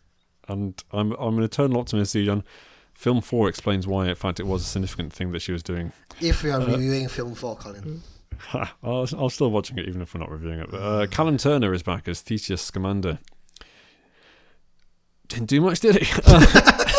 and 0.49 0.81
I'm 0.91 1.13
I'm 1.13 1.37
an 1.37 1.43
eternal 1.43 1.79
optimist, 1.79 2.15
Zijan. 2.15 2.43
Film 2.93 3.21
four 3.21 3.47
explains 3.47 3.87
why, 3.87 4.09
in 4.09 4.15
fact, 4.15 4.39
it 4.39 4.45
was 4.47 4.61
a 4.63 4.65
significant 4.65 5.13
thing 5.13 5.31
that 5.31 5.41
she 5.41 5.51
was 5.51 5.63
doing. 5.63 5.91
if 6.19 6.43
we 6.43 6.51
are 6.51 6.59
Uh, 6.61 6.65
reviewing 6.67 7.07
film 7.07 7.33
four, 7.33 7.55
Colin. 7.55 8.01
I'll, 8.53 9.07
I'll 9.17 9.29
still 9.29 9.51
watching 9.51 9.77
it 9.77 9.87
even 9.87 10.01
if 10.01 10.13
we're 10.13 10.19
not 10.19 10.29
reviewing 10.31 10.59
it. 10.59 10.69
But, 10.71 10.77
uh, 10.81 11.07
Callum 11.07 11.37
Turner 11.37 11.73
is 11.73 11.81
back 11.83 12.07
as 12.07 12.21
Theseus 12.21 12.61
Scamander. 12.61 13.19
Didn't 15.31 15.47
do 15.47 15.61
much, 15.61 15.79
did 15.79 15.97
he? 15.97 16.21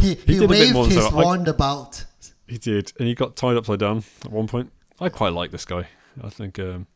He, 0.00 0.14
he, 0.14 0.38
bit 0.38 0.48
waved 0.48 0.72
more, 0.74 0.86
his 0.86 0.94
so 0.94 1.08
I- 1.08 1.24
wand 1.24 1.48
about. 1.48 2.04
he 2.46 2.56
did, 2.56 2.92
and 3.00 3.08
he 3.08 3.14
got 3.16 3.34
tied 3.34 3.56
upside 3.56 3.80
down 3.80 4.04
at 4.24 4.30
one 4.30 4.46
point. 4.46 4.70
I 5.00 5.08
quite 5.08 5.32
like 5.32 5.50
this 5.50 5.64
guy. 5.64 5.88
I 6.22 6.28
think 6.28 6.58
um, 6.60 6.86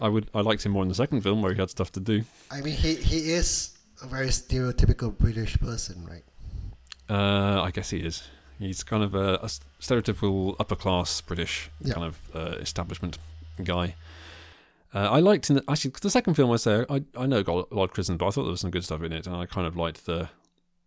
I 0.00 0.08
would. 0.08 0.28
I 0.32 0.42
liked 0.42 0.64
him 0.64 0.70
more 0.72 0.82
in 0.84 0.88
the 0.88 0.94
second 0.94 1.22
film 1.22 1.42
where 1.42 1.52
he 1.52 1.58
had 1.58 1.70
stuff 1.70 1.90
to 1.92 2.00
do. 2.00 2.22
I 2.50 2.60
mean, 2.60 2.76
he, 2.76 2.94
he 2.94 3.32
is 3.32 3.76
a 4.00 4.06
very 4.06 4.28
stereotypical 4.28 5.16
British 5.16 5.58
person, 5.58 6.06
right? 6.08 6.22
Uh, 7.10 7.62
I 7.62 7.72
guess 7.72 7.90
he 7.90 7.98
is. 7.98 8.22
He's 8.60 8.84
kind 8.84 9.02
of 9.02 9.14
a, 9.16 9.34
a 9.42 9.48
stereotypical 9.80 10.54
upper 10.60 10.76
class 10.76 11.20
British 11.20 11.68
Yeah. 11.80 11.94
kind 11.94 12.06
of 12.06 12.18
uh, 12.34 12.56
establishment 12.60 13.18
guy. 13.64 13.96
Uh, 14.96 15.10
I 15.10 15.20
liked 15.20 15.50
in 15.50 15.56
the, 15.56 15.64
actually 15.68 15.92
the 16.00 16.08
second 16.08 16.34
film. 16.34 16.50
I 16.50 16.56
say 16.56 16.86
I 16.88 17.04
I 17.18 17.26
know 17.26 17.42
got 17.42 17.68
a 17.70 17.74
lot 17.74 17.84
of 17.84 17.90
criticism, 17.90 18.16
but 18.16 18.28
I 18.28 18.30
thought 18.30 18.44
there 18.44 18.50
was 18.50 18.62
some 18.62 18.70
good 18.70 18.82
stuff 18.82 19.02
in 19.02 19.12
it, 19.12 19.26
and 19.26 19.36
I 19.36 19.44
kind 19.44 19.66
of 19.66 19.76
liked 19.76 20.06
the 20.06 20.30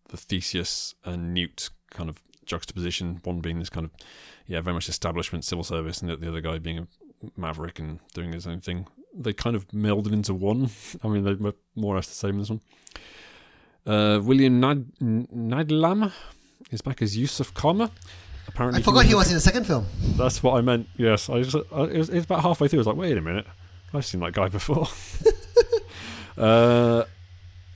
the 0.08 0.18
Theseus 0.18 0.96
and 1.06 1.32
Newt 1.32 1.70
kind 1.92 2.10
of 2.10 2.20
juxtaposition. 2.44 3.20
One 3.24 3.40
being 3.40 3.60
this 3.60 3.70
kind 3.70 3.86
of 3.86 3.92
yeah, 4.48 4.62
very 4.62 4.74
much 4.74 4.90
establishment 4.90 5.46
civil 5.46 5.64
service, 5.64 6.02
and 6.02 6.10
the, 6.10 6.16
the 6.16 6.28
other 6.28 6.42
guy 6.42 6.58
being 6.58 6.80
a 6.80 6.88
maverick 7.38 7.78
and 7.78 8.00
doing 8.16 8.34
his 8.34 8.48
own 8.48 8.62
thing. 8.62 8.88
They 9.14 9.32
kind 9.32 9.56
of 9.56 9.68
melded 9.68 10.12
into 10.12 10.34
one. 10.34 10.72
I 11.04 11.08
mean, 11.08 11.24
they 11.24 11.36
were 11.36 11.54
more 11.76 11.94
or 11.94 11.98
less 11.98 12.08
the 12.08 12.16
same 12.16 12.32
in 12.32 12.40
this 12.40 12.50
one. 12.50 12.62
Uh, 13.86 14.20
William 14.24 14.60
Nad- 14.60 14.92
Nadylam 15.00 16.12
is 16.72 16.82
back 16.82 17.04
as 17.04 17.16
Yusuf 17.16 17.54
Kama. 17.54 17.92
Apparently, 18.48 18.80
I 18.80 18.84
forgot 18.84 19.06
he 19.06 19.14
was. 19.14 19.26
was 19.26 19.28
in 19.30 19.34
the 19.36 19.42
second 19.42 19.68
film. 19.68 19.86
That's 20.18 20.42
what 20.42 20.56
I 20.56 20.62
meant. 20.62 20.88
Yes, 20.98 21.30
I 21.30 21.44
just, 21.44 21.56
I, 21.72 21.84
it, 21.84 21.98
was, 21.98 22.10
it 22.10 22.16
was 22.16 22.24
about 22.26 22.42
halfway 22.42 22.68
through. 22.68 22.80
I 22.80 22.82
was 22.82 22.88
like, 22.88 22.98
wait 22.98 23.16
a 23.16 23.22
minute, 23.22 23.46
I've 23.94 24.06
seen 24.06 24.22
that 24.22 24.34
guy 24.34 24.48
before. 24.50 24.88
uh, 26.38 27.04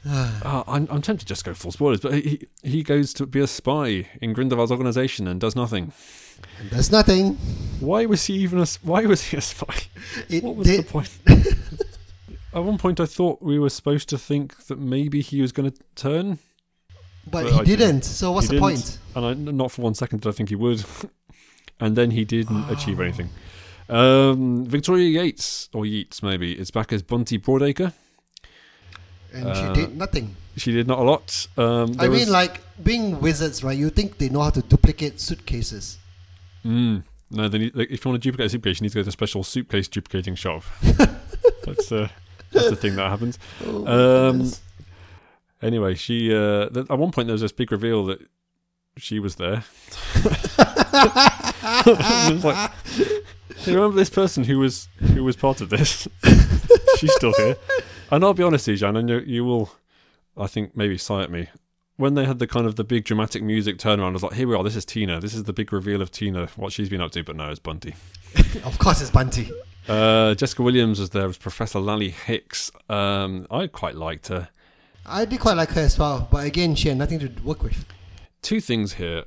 uh, 0.09 0.63
I'm, 0.67 0.87
I'm 0.91 1.01
tempted 1.01 1.19
to 1.19 1.25
just 1.25 1.45
go 1.45 1.53
full 1.53 1.71
spoilers, 1.71 2.01
but 2.01 2.13
he 2.13 2.47
he 2.61 2.83
goes 2.83 3.13
to 3.15 3.25
be 3.25 3.39
a 3.39 3.47
spy 3.47 4.07
in 4.21 4.33
Grindelwald's 4.33 4.71
organization 4.71 5.27
and 5.27 5.39
does 5.39 5.55
nothing. 5.55 5.93
And 6.59 6.69
there's 6.71 6.91
nothing. 6.91 7.35
Why 7.79 8.05
was 8.05 8.25
he 8.25 8.33
even 8.35 8.59
a 8.59 8.65
Why 8.81 9.05
was 9.05 9.21
he 9.23 9.37
a 9.37 9.41
spy? 9.41 9.75
It 10.29 10.43
What 10.43 10.55
was 10.57 10.67
did. 10.67 10.85
the 10.85 10.91
point? 10.91 11.09
At 12.53 12.63
one 12.63 12.77
point, 12.77 12.99
I 12.99 13.05
thought 13.07 13.41
we 13.41 13.57
were 13.57 13.69
supposed 13.69 14.09
to 14.09 14.17
think 14.17 14.65
that 14.67 14.77
maybe 14.77 15.21
he 15.21 15.41
was 15.41 15.51
going 15.51 15.71
to 15.71 15.77
turn, 15.95 16.37
but 17.25 17.43
but 17.43 17.45
he 17.53 17.59
I 17.59 17.63
didn't. 17.63 17.79
didn't. 17.79 18.05
So 18.05 18.31
what's 18.33 18.47
He 18.49 18.57
the 18.59 18.61
didn't. 18.61 18.61
point? 18.61 18.97
and 19.15 19.25
I, 19.25 19.33
not 19.51 19.71
for 19.71 19.81
one 19.81 19.95
second 19.95 20.21
did 20.21 20.29
I 20.29 20.33
think 20.33 20.49
he 20.49 20.55
would. 20.55 20.83
and 21.79 21.95
then 21.95 22.11
he 22.11 22.25
didn't 22.25 22.69
achieve 22.69 22.99
anything. 22.99 23.29
Um, 23.89 24.65
Victoria 24.65 25.09
Yates, 25.23 25.69
or 25.73 25.85
Yeats 25.85 26.21
maybe, 26.23 26.57
is 26.57 26.71
back 26.71 26.93
as 26.93 27.01
Bunty 27.03 27.37
Broadacre. 27.37 27.93
And 29.33 29.47
Uh, 29.47 29.53
she 29.75 29.81
did 29.81 29.97
nothing. 29.97 30.35
She 30.55 30.71
did 30.71 30.87
not 30.87 30.99
a 30.99 31.03
lot. 31.03 31.47
Um, 31.57 31.95
I 31.99 32.07
mean, 32.07 32.29
like 32.31 32.61
being 32.83 33.19
wizards, 33.19 33.63
right? 33.63 33.77
You 33.77 33.89
think 33.89 34.17
they 34.19 34.29
know 34.29 34.41
how 34.41 34.51
to 34.51 34.61
duplicate 34.61 35.19
suitcases? 35.19 35.97
Mm, 36.63 37.03
no, 37.31 37.49
they 37.49 37.57
need, 37.57 37.75
like, 37.75 37.89
if 37.89 38.05
you 38.05 38.11
want 38.11 38.21
to 38.21 38.27
duplicate 38.27 38.45
a 38.45 38.49
suitcase, 38.49 38.79
you 38.79 38.83
need 38.85 38.91
to 38.91 38.99
go 38.99 39.03
to 39.03 39.09
a 39.09 39.11
special 39.11 39.43
suitcase 39.43 39.87
duplicating 39.87 40.35
shop. 40.35 40.63
that's, 41.65 41.91
uh, 41.91 42.07
that's 42.51 42.69
the 42.69 42.75
thing 42.75 42.95
that 42.95 43.09
happens. 43.09 43.39
Oh, 43.65 44.29
Um. 44.29 44.51
Anyway, 45.61 45.95
she 45.95 46.33
uh, 46.33 46.67
th- 46.69 46.87
at 46.89 46.99
one 46.99 47.11
point 47.11 47.27
there 47.27 47.33
was 47.33 47.41
this 47.41 47.53
big 47.53 47.71
reveal 47.71 48.05
that 48.05 48.19
she 48.97 49.17
was 49.17 49.35
there. 49.35 49.63
It 51.85 53.42
was 53.63 53.67
like, 53.67 53.73
You 53.73 53.79
remember 53.79 53.97
this 53.97 54.09
person 54.09 54.43
who 54.43 54.59
was 54.59 54.87
who 54.99 55.23
was 55.23 55.35
part 55.35 55.61
of 55.61 55.69
this? 55.69 56.07
She's 56.97 57.13
still 57.15 57.33
here. 57.37 57.55
And 58.11 58.23
I'll 58.23 58.33
be 58.33 58.43
honest, 58.43 58.67
Ejan, 58.67 58.97
and 58.97 59.09
you, 59.09 59.19
you 59.19 59.45
will, 59.45 59.71
I 60.37 60.47
think, 60.47 60.75
maybe 60.75 60.97
sigh 60.97 61.23
at 61.23 61.31
me. 61.31 61.47
When 61.95 62.15
they 62.15 62.25
had 62.25 62.39
the 62.39 62.47
kind 62.47 62.65
of 62.65 62.75
the 62.75 62.83
big 62.83 63.05
dramatic 63.05 63.43
music 63.43 63.77
turnaround, 63.77 64.09
I 64.09 64.11
was 64.11 64.23
like, 64.23 64.33
here 64.33 64.47
we 64.47 64.55
are, 64.55 64.63
this 64.63 64.75
is 64.75 64.85
Tina. 64.85 65.19
This 65.19 65.33
is 65.33 65.43
the 65.43 65.53
big 65.53 65.71
reveal 65.71 66.01
of 66.01 66.11
Tina, 66.11 66.47
what 66.55 66.73
she's 66.73 66.89
been 66.89 67.01
up 67.01 67.11
to. 67.11 67.23
But 67.23 67.35
no, 67.35 67.49
it's 67.49 67.59
Bunty. 67.59 67.95
of 68.63 68.77
course, 68.79 69.01
it's 69.01 69.11
Bunty. 69.11 69.51
Uh, 69.87 70.33
Jessica 70.35 70.63
Williams 70.63 70.99
was 70.99 71.11
there 71.11 71.27
as 71.27 71.37
Professor 71.37 71.79
Lally 71.79 72.09
Hicks. 72.09 72.71
Um, 72.89 73.47
I 73.51 73.67
quite 73.67 73.95
liked 73.95 74.27
her. 74.27 74.49
I 75.05 75.25
did 75.25 75.39
quite 75.39 75.57
like 75.57 75.69
her 75.71 75.81
as 75.81 75.99
well, 75.99 76.27
but 76.31 76.45
again, 76.45 76.75
she 76.75 76.87
had 76.87 76.97
nothing 76.97 77.19
to 77.19 77.29
work 77.43 77.61
with. 77.63 77.85
Two 78.41 78.61
things 78.61 78.93
here. 78.93 79.25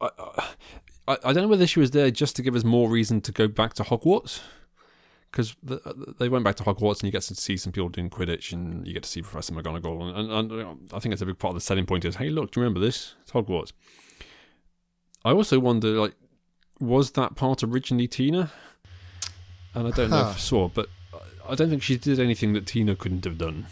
I, 0.00 0.54
I, 1.08 1.16
I 1.24 1.32
don't 1.32 1.42
know 1.44 1.48
whether 1.48 1.66
she 1.66 1.80
was 1.80 1.90
there 1.90 2.10
just 2.10 2.36
to 2.36 2.42
give 2.42 2.54
us 2.54 2.64
more 2.64 2.88
reason 2.88 3.20
to 3.22 3.32
go 3.32 3.48
back 3.48 3.74
to 3.74 3.82
Hogwarts. 3.82 4.40
Because 5.30 5.54
uh, 5.70 5.92
they 6.18 6.28
went 6.30 6.42
back 6.44 6.56
to 6.56 6.62
Hogwarts 6.62 7.00
and 7.00 7.04
you 7.04 7.10
get 7.10 7.20
to 7.22 7.34
see 7.34 7.58
some 7.58 7.70
people 7.72 7.90
doing 7.90 8.08
Quidditch 8.08 8.52
and 8.52 8.86
you 8.86 8.94
get 8.94 9.02
to 9.02 9.08
see 9.08 9.20
Professor 9.20 9.52
McGonagall. 9.52 10.00
And, 10.08 10.30
and, 10.30 10.52
and 10.52 10.62
um, 10.62 10.80
I 10.92 11.00
think 11.00 11.12
it's 11.12 11.20
a 11.20 11.26
big 11.26 11.38
part 11.38 11.50
of 11.50 11.56
the 11.56 11.60
selling 11.60 11.84
point 11.84 12.04
is 12.06 12.16
hey, 12.16 12.30
look, 12.30 12.50
do 12.52 12.60
you 12.60 12.64
remember 12.64 12.80
this? 12.80 13.14
It's 13.22 13.32
Hogwarts. 13.32 13.72
I 15.24 15.32
also 15.32 15.58
wonder, 15.58 15.88
like, 15.88 16.14
was 16.80 17.10
that 17.12 17.34
part 17.36 17.62
originally 17.62 18.06
Tina? 18.08 18.50
And 19.74 19.88
I 19.88 19.90
don't 19.90 20.10
know 20.10 20.24
Huh. 20.24 20.32
for 20.32 20.38
sure, 20.38 20.70
but 20.72 20.88
I 21.48 21.54
don't 21.54 21.68
think 21.70 21.82
she 21.82 21.96
did 21.98 22.20
anything 22.20 22.52
that 22.54 22.66
Tina 22.66 22.94
couldn't 22.96 23.24
have 23.24 23.36
done. 23.36 23.66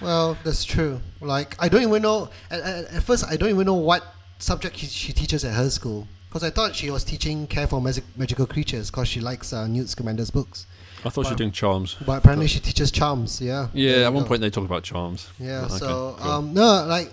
Well, 0.00 0.36
that's 0.44 0.64
true. 0.64 1.00
Like, 1.20 1.56
I 1.58 1.68
don't 1.68 1.82
even 1.82 2.02
know. 2.02 2.28
At, 2.50 2.60
at, 2.60 2.84
at 2.92 3.02
first, 3.02 3.24
I 3.24 3.36
don't 3.36 3.48
even 3.50 3.66
know 3.66 3.74
what 3.74 4.04
subject 4.38 4.76
she, 4.76 4.86
she 4.86 5.12
teaches 5.12 5.44
at 5.44 5.54
her 5.54 5.70
school. 5.70 6.06
Because 6.34 6.48
I 6.48 6.50
thought 6.50 6.74
she 6.74 6.90
was 6.90 7.04
teaching 7.04 7.46
care 7.46 7.68
for 7.68 7.80
magic, 7.80 8.02
magical 8.16 8.44
creatures 8.44 8.90
because 8.90 9.06
she 9.06 9.20
likes 9.20 9.52
uh, 9.52 9.68
Newt 9.68 9.86
Scamander's 9.86 10.32
books. 10.32 10.66
I 11.04 11.08
thought 11.08 11.26
she 11.26 11.30
was 11.30 11.38
doing 11.38 11.52
charms. 11.52 11.94
But 12.04 12.18
apparently, 12.18 12.48
she 12.48 12.58
teaches 12.58 12.90
charms. 12.90 13.40
Yeah. 13.40 13.68
Yeah, 13.72 14.06
at 14.06 14.12
one 14.12 14.24
go. 14.24 14.30
point 14.30 14.40
they 14.40 14.50
talk 14.50 14.64
about 14.64 14.82
charms. 14.82 15.28
Yeah. 15.38 15.60
But 15.60 15.70
okay, 15.70 15.78
so, 15.78 16.16
cool. 16.18 16.28
um, 16.32 16.52
no, 16.52 16.84
like, 16.88 17.12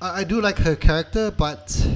I, 0.00 0.20
I 0.20 0.24
do 0.24 0.40
like 0.40 0.56
her 0.60 0.76
character, 0.76 1.30
but 1.30 1.86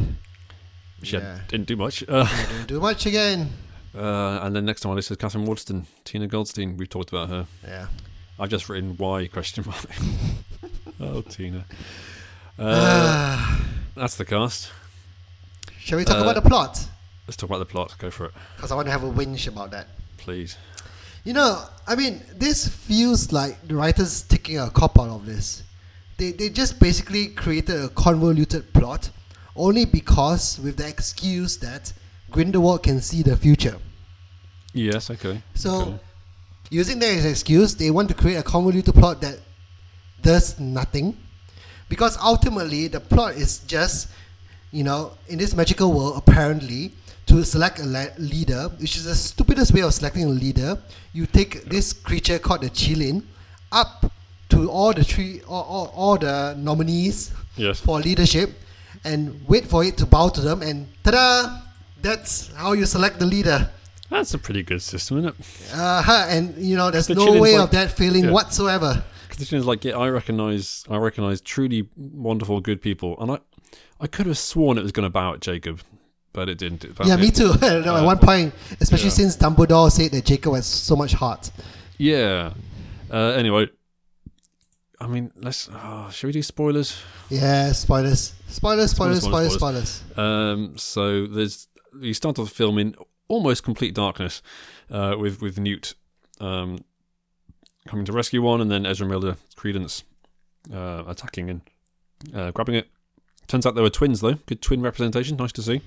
she 1.03 1.17
had- 1.17 1.49
didn't 1.49 1.69
do 1.69 1.77
much. 1.77 2.05
Uh, 2.07 2.29
didn't 2.49 2.69
do 2.69 2.81
much 2.81 3.07
again. 3.07 3.49
uh, 3.97 4.41
and 4.43 4.55
then 4.55 4.67
next 4.67 4.85
on 4.85 4.91
my 4.91 4.97
list 4.97 5.11
is 5.11 5.17
Katherine 5.17 5.47
Waterston, 5.47 5.87
Tina 6.05 6.27
Goldstein. 6.27 6.77
We've 6.77 6.87
talked 6.91 7.09
about 7.09 7.31
her. 7.31 7.47
Yeah. 7.67 7.87
I've 8.39 8.51
just 8.51 8.69
written 8.69 8.99
why 8.99 9.27
question 9.27 9.65
mark. 9.67 9.87
oh, 11.01 11.23
Tina. 11.23 11.65
Uh, 12.59 13.59
that's 13.97 14.17
the 14.17 14.27
cast. 14.27 14.71
Shall 15.85 15.99
we 15.99 16.05
talk 16.05 16.19
uh, 16.19 16.23
about 16.23 16.35
the 16.43 16.49
plot? 16.49 16.79
Let's 17.27 17.37
talk 17.37 17.51
about 17.51 17.59
the 17.59 17.67
plot. 17.67 17.95
Go 17.99 18.11
for 18.11 18.27
it, 18.27 18.33
Because 18.57 18.71
I 18.73 18.75
want 18.75 18.87
to 18.87 18.93
have 18.93 19.05
a 19.05 19.11
whinge 19.11 19.47
about 19.49 19.71
that. 19.73 19.87
please. 20.19 20.57
You 21.25 21.33
know, 21.33 21.65
I 21.87 21.95
mean, 21.95 22.21
this 22.35 22.67
feels 22.67 23.31
like 23.33 23.67
the 23.69 23.77
writers 23.77 24.23
taking 24.23 24.59
a 24.59 24.69
cop 24.71 24.99
out 24.99 25.09
of 25.09 25.25
this. 25.25 25.63
They, 26.17 26.33
they 26.33 26.49
just 26.49 26.81
basically 26.81 27.29
created 27.29 27.77
a 27.85 27.89
convoluted 27.91 28.73
plot 28.73 29.11
only 29.55 29.85
because 29.85 30.59
with 30.59 30.79
the 30.79 30.89
excuse 30.89 31.57
that 31.59 31.93
Grindelwald 32.33 32.83
can 32.83 33.01
see 33.01 33.23
the 33.23 33.37
future. 33.37 33.77
Yes, 34.73 35.11
okay. 35.11 35.43
So, 35.55 35.71
Okay. 35.83 35.99
using 36.71 36.99
that 37.01 37.07
as 37.19 37.25
an 37.25 37.31
excuse, 37.31 37.75
they 37.77 37.91
want 37.93 38.09
to 38.09 38.15
create 38.15 38.37
a 38.37 38.43
convoluted 38.43 38.95
plot 38.95 39.21
that 39.21 39.39
does 40.23 40.59
nothing. 40.59 41.17
Because 41.89 42.17
ultimately, 42.19 42.89
the 42.89 42.99
plot 43.01 43.35
is 43.37 43.61
just, 43.61 44.09
you 44.73 44.83
know, 44.85 45.13
in 45.29 45.39
this 45.39 45.55
magical 45.55 45.93
world, 45.93 46.15
apparently, 46.17 46.93
to 47.27 47.45
select 47.45 47.79
a 47.79 47.85
le- 47.85 48.11
leader, 48.19 48.69
which 48.81 48.97
is 48.97 49.05
the 49.05 49.15
stupidest 49.15 49.73
way 49.73 49.83
of 49.83 49.93
selecting 49.95 50.25
a 50.25 50.29
leader, 50.29 50.79
you 51.13 51.27
take 51.27 51.65
this 51.65 51.93
creature 51.93 52.39
called 52.39 52.63
the 52.63 52.71
Qilin 52.71 53.23
up 53.71 54.11
to 54.49 54.69
all 54.71 54.93
the 54.93 55.05
three, 55.05 55.41
all, 55.49 55.63
all, 55.65 55.93
all 55.95 56.17
the 56.19 56.55
nominees 56.59 57.31
Yes. 57.57 57.81
for 57.81 58.01
leadership 58.01 58.51
and 59.05 59.41
wait 59.47 59.67
for 59.67 59.85
it 59.85 59.97
to 59.99 60.07
bow 60.07 60.29
to 60.31 60.41
them, 60.41 60.63
and 60.63 60.87
ta-da! 61.05 61.59
That's 62.01 62.53
how 62.55 62.73
you 62.73 62.85
select 62.87 63.19
the 63.21 63.27
leader. 63.27 63.71
That's 64.11 64.35
a 64.35 64.39
pretty 64.39 64.63
good 64.63 64.83
system, 64.83 65.19
isn't 65.19 65.35
it? 65.39 65.73
Uh-huh, 65.75 66.27
and 66.29 66.57
you 66.59 66.77
know, 66.77 66.91
there's 66.91 67.07
The 67.07 67.15
no 67.15 67.41
way 67.41 67.53
like- 67.57 67.65
of 67.65 67.71
that 67.73 67.93
failing 67.93 68.25
yeah. 68.25 68.31
whatsoever. 68.31 69.05
Because 69.29 69.49
the 69.49 69.57
is, 69.57 69.65
like, 69.65 69.85
yeah, 69.85 69.97
I 69.97 70.09
recognize, 70.11 70.85
I 70.91 70.97
recognize 70.99 71.41
truly 71.41 71.89
wonderful, 71.97 72.61
good 72.61 72.83
people, 72.83 73.17
and 73.21 73.31
I, 73.33 73.39
I 74.01 74.07
could 74.07 74.27
have 74.27 74.39
sworn 74.39 74.79
it 74.79 74.83
was 74.83 74.93
going 74.93 75.05
to 75.05 75.11
bow 75.11 75.35
at 75.35 75.41
Jacob, 75.41 75.81
but 76.33 76.49
it 76.49 76.59
didn't. 76.59 76.85
It- 76.85 76.97
yeah, 77.05 77.17
me 77.17 77.29
it- 77.29 77.35
too. 77.35 77.53
At 77.63 77.87
uh, 77.87 78.03
one 78.03 78.19
point, 78.19 78.55
especially 78.81 79.09
yeah. 79.09 79.15
since 79.15 79.37
Dumbledore 79.37 79.91
said 79.91 80.11
that 80.13 80.25
Jacob 80.25 80.55
has 80.55 80.67
so 80.67 80.97
much 80.97 81.13
heart. 81.13 81.51
Yeah. 81.99 82.55
Uh, 83.11 83.35
anyway, 83.37 83.69
I 84.99 85.07
mean, 85.07 85.31
let's. 85.37 85.69
Oh, 85.73 86.09
should 86.11 86.29
we 86.29 86.33
do 86.33 86.43
spoilers? 86.43 87.01
Yeah, 87.29 87.73
spoilers, 87.73 88.35
spoilers, 88.49 88.91
spoilers, 88.93 89.23
Spoilers, 89.23 89.23
spoilers, 89.23 89.55
spoilers, 89.55 89.89
spoilers. 89.89 90.19
Um, 90.19 90.79
so 90.79 91.27
there's 91.27 91.69
you 92.01 92.15
start 92.15 92.39
off 92.39 92.49
the 92.49 92.55
film 92.55 92.79
in 92.79 92.95
almost 93.29 93.63
complete 93.63 93.95
darkness, 93.95 94.43
uh, 94.91 95.17
with 95.19 95.43
with 95.43 95.59
Newt 95.59 95.95
um, 96.41 96.79
coming 97.87 98.05
to 98.05 98.13
rescue 98.13 98.43
one, 98.43 98.61
and 98.61 98.71
then 98.71 98.87
Ezra 98.87 99.07
Miller, 99.07 99.37
Credence, 99.57 100.05
uh, 100.73 101.05
attacking 101.07 101.51
and 101.51 101.61
uh, 102.35 102.51
grabbing 102.53 102.77
it. 102.77 102.89
Turns 103.53 103.67
out 103.67 103.75
they 103.75 103.83
were 103.83 103.91
twins, 103.91 104.23
though. 104.23 104.37
Good 104.47 104.63
twin 104.63 104.81
representation. 104.81 105.37
Nice 105.37 105.53
to 105.53 105.63
see. 105.63 105.83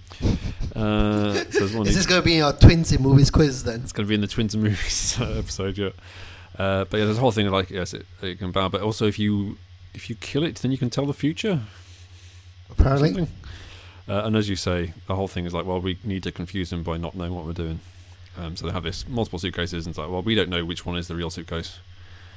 Uh, 0.76 1.34
so 1.50 1.64
Is 1.82 1.96
this 1.96 2.06
going 2.06 2.22
to 2.22 2.24
be 2.24 2.34
in 2.34 2.38
your 2.38 2.54
twins 2.54 2.92
in 2.92 3.02
movies 3.02 3.32
quiz 3.32 3.64
then? 3.64 3.82
it's 3.82 3.92
going 3.92 4.06
to 4.06 4.08
be 4.08 4.14
in 4.14 4.22
the 4.22 4.28
Twins 4.28 4.54
in 4.54 4.62
Movies 4.62 5.18
episode, 5.20 5.76
yeah. 5.76 5.90
Uh, 6.60 6.86
but 6.86 6.98
yeah, 6.98 7.06
there's 7.06 7.18
a 7.18 7.22
whole 7.22 7.32
thing 7.32 7.48
of 7.48 7.54
like, 7.54 7.72
yes, 7.72 7.96
it, 7.96 8.06
it 8.22 8.38
can 8.38 8.52
bow, 8.52 8.70
but 8.70 8.82
also 8.82 9.08
if 9.08 9.18
you 9.18 9.58
if 9.96 10.12
you 10.12 10.16
kill 10.16 10.44
it, 10.44 10.58
then 10.58 10.72
you 10.72 10.78
can 10.78 10.92
tell 10.92 11.08
the 11.08 11.14
future. 11.14 11.62
Apparently. 12.70 13.28
Uh, 14.08 14.22
and 14.26 14.36
as 14.36 14.48
you 14.48 14.56
say, 14.56 14.94
the 15.08 15.16
whole 15.16 15.28
thing 15.28 15.48
is 15.48 15.54
like, 15.56 15.66
well, 15.66 15.82
we 15.82 15.98
need 16.04 16.22
to 16.22 16.32
confuse 16.32 16.70
them 16.70 16.84
by 16.84 16.98
not 16.98 17.16
knowing 17.16 17.34
what 17.34 17.46
we're 17.46 17.54
doing. 17.54 17.80
Um, 18.38 18.56
so 18.56 18.68
they 18.68 18.74
have 18.74 18.84
this 18.84 19.08
multiple 19.08 19.40
suitcases, 19.40 19.88
and 19.88 19.94
it's 19.94 19.98
like, 19.98 20.12
well, 20.12 20.22
we 20.22 20.36
don't 20.36 20.50
know 20.50 20.64
which 20.64 20.86
one 20.86 20.98
is 20.98 21.08
the 21.08 21.16
real 21.16 21.32
suitcase. 21.32 21.80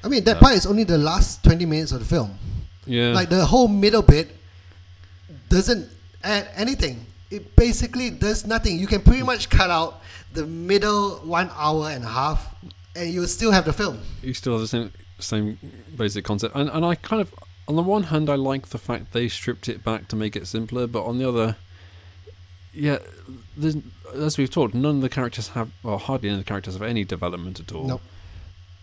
I 0.03 0.09
mean 0.09 0.25
that 0.25 0.39
Uh, 0.39 0.41
part 0.41 0.55
is 0.55 0.65
only 0.65 0.85
the 0.85 0.97
last 0.97 1.45
twenty 1.45 1.67
minutes 1.67 1.93
of 1.93 1.99
the 2.01 2.07
film. 2.07 2.39
Yeah, 2.87 3.13
Like 3.13 3.29
the 3.29 3.45
whole 3.45 3.69
middle 3.69 4.01
bit 4.01 4.35
doesn't 5.49 5.89
add 6.23 6.49
anything. 6.57 7.07
It 7.31 7.55
basically 7.57 8.11
does 8.11 8.47
nothing. 8.47 8.79
You 8.79 8.87
can 8.87 9.03
pretty 9.03 9.23
much 9.23 9.51
cut 9.51 9.71
out 9.71 10.01
the 10.33 10.47
middle 10.47 11.17
one 11.19 11.51
hour 11.55 11.91
and 11.91 12.05
a 12.05 12.09
half, 12.09 12.55
and 12.97 13.13
you 13.13 13.27
still 13.27 13.53
have 13.53 13.65
the 13.65 13.73
film. 13.73 14.01
you 14.23 14.35
still 14.35 14.53
have 14.55 14.63
the 14.63 14.69
same 14.69 14.93
same 15.21 15.59
basic 15.97 16.25
concept, 16.25 16.55
and 16.55 16.71
and 16.71 16.85
I 16.85 16.95
kind 16.95 17.21
of, 17.21 17.35
on 17.67 17.77
the 17.77 17.83
one 17.83 18.05
hand, 18.05 18.31
I 18.31 18.35
like 18.37 18.69
the 18.69 18.79
fact 18.79 19.13
they 19.13 19.29
stripped 19.29 19.69
it 19.69 19.85
back 19.85 20.09
to 20.09 20.17
make 20.17 20.37
it 20.37 20.47
simpler, 20.47 20.87
but 20.87 21.05
on 21.05 21.19
the 21.19 21.29
other, 21.29 21.57
yeah, 22.73 22.99
there's, 23.57 23.77
as 24.15 24.39
we've 24.39 24.51
talked, 24.51 24.75
none 24.75 24.97
of 24.97 25.03
the 25.03 25.09
characters 25.09 25.49
have, 25.49 25.71
well, 25.83 25.99
hardly 25.99 26.29
any 26.29 26.39
of 26.39 26.45
the 26.45 26.49
characters 26.49 26.75
have 26.75 26.83
any 26.83 27.05
development 27.05 27.59
at 27.61 27.73
all. 27.73 27.85
Nope. 27.85 28.03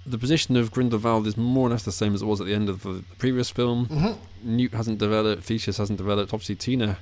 The 0.06 0.18
position 0.18 0.56
of 0.56 0.72
Grindelwald 0.72 1.26
is 1.26 1.36
more 1.36 1.68
or 1.68 1.72
less 1.72 1.84
the 1.84 1.92
same 1.92 2.14
as 2.14 2.22
it 2.22 2.26
was 2.26 2.40
at 2.40 2.46
the 2.48 2.54
end 2.54 2.70
of 2.70 2.84
the 2.84 3.04
previous 3.18 3.50
film. 3.50 3.86
hmm 3.86 4.12
Newt 4.44 4.74
hasn't 4.74 5.00
developed, 5.00 5.44
Theseus 5.44 5.78
hasn't 5.78 5.98
developed. 5.98 6.34
Obviously, 6.34 6.56
Tina. 6.56 6.98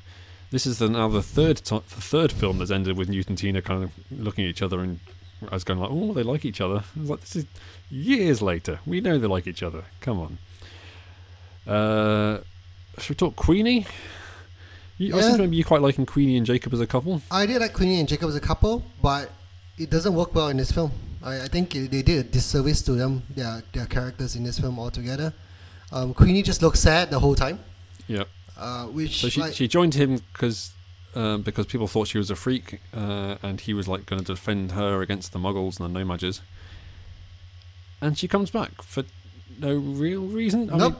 This 0.51 0.65
is 0.65 0.77
the, 0.79 0.87
now 0.87 1.07
the 1.09 1.21
third 1.23 1.57
ti 1.57 1.79
the 1.79 2.01
third 2.01 2.31
film 2.31 2.59
that's 2.59 2.71
ended 2.71 2.95
with 2.97 3.09
Newt 3.09 3.27
and 3.27 3.37
Tina 3.37 3.61
kind 3.61 3.83
of 3.83 3.91
looking 4.11 4.45
at 4.45 4.49
each 4.51 4.61
other 4.61 4.79
and 4.81 4.99
I 5.49 5.55
was 5.55 5.63
going 5.63 5.79
like, 5.79 5.89
oh, 5.91 6.13
they 6.13 6.23
like 6.23 6.45
each 6.45 6.61
other. 6.61 6.83
I 6.95 6.99
was 6.99 7.09
like, 7.09 7.19
this 7.21 7.35
is 7.35 7.45
years 7.89 8.41
later. 8.41 8.79
We 8.85 9.01
know 9.01 9.17
they 9.17 9.27
like 9.27 9.47
each 9.47 9.63
other. 9.63 9.83
Come 9.99 10.19
on. 10.19 10.37
Uh, 11.73 12.41
should 12.99 13.09
we 13.09 13.15
talk 13.15 13.35
Queenie? 13.35 13.85
You, 14.97 15.17
I 15.17 15.21
seem 15.21 15.31
to 15.31 15.37
remember 15.37 15.55
you 15.55 15.65
quite 15.65 15.81
liking 15.81 16.05
Queenie 16.05 16.37
and 16.37 16.45
Jacob 16.45 16.71
as 16.73 16.79
a 16.79 16.87
couple. 16.87 17.21
I 17.31 17.45
did 17.45 17.59
like 17.59 17.73
Queenie 17.73 17.99
and 17.99 18.07
Jacob 18.07 18.29
as 18.29 18.35
a 18.35 18.39
couple, 18.39 18.85
but 19.01 19.31
it 19.77 19.89
doesn't 19.89 20.13
work 20.13 20.33
well 20.35 20.49
in 20.49 20.57
this 20.57 20.71
film. 20.71 20.91
I, 21.23 21.43
I 21.43 21.47
think 21.47 21.75
it, 21.75 21.89
they 21.91 22.01
did 22.01 22.17
a 22.25 22.29
disservice 22.29 22.81
to 22.83 22.91
them, 22.93 23.23
their, 23.29 23.63
their 23.71 23.85
characters 23.85 24.35
in 24.35 24.43
this 24.43 24.59
film 24.59 24.77
altogether. 24.79 25.33
Um, 25.91 26.13
Queenie 26.13 26.41
just 26.43 26.61
looks 26.61 26.79
sad 26.79 27.09
the 27.11 27.19
whole 27.19 27.35
time, 27.35 27.59
Yeah. 28.07 28.23
uh, 28.57 28.85
which 28.87 29.21
So 29.21 29.29
she 29.29 29.41
like, 29.41 29.53
she 29.53 29.67
joined 29.67 29.93
him 29.95 30.17
because 30.33 30.71
um, 31.15 31.43
because 31.43 31.67
people 31.67 31.85
thought 31.87 32.07
she 32.07 32.17
was 32.17 32.31
a 32.31 32.35
freak, 32.35 32.81
uh, 32.95 33.35
and 33.43 33.61
he 33.61 33.73
was 33.75 33.87
like 33.87 34.07
going 34.07 34.23
to 34.23 34.33
defend 34.33 34.71
her 34.71 35.01
against 35.03 35.31
the 35.31 35.37
Muggles 35.39 35.79
and 35.79 35.95
the 35.95 35.99
No-Majs. 35.99 36.41
And 38.01 38.17
she 38.17 38.27
comes 38.27 38.49
back 38.51 38.81
for 38.81 39.03
no 39.59 39.73
real 39.75 40.23
reason. 40.23 40.69
I 40.71 40.77
Nope. 40.77 40.97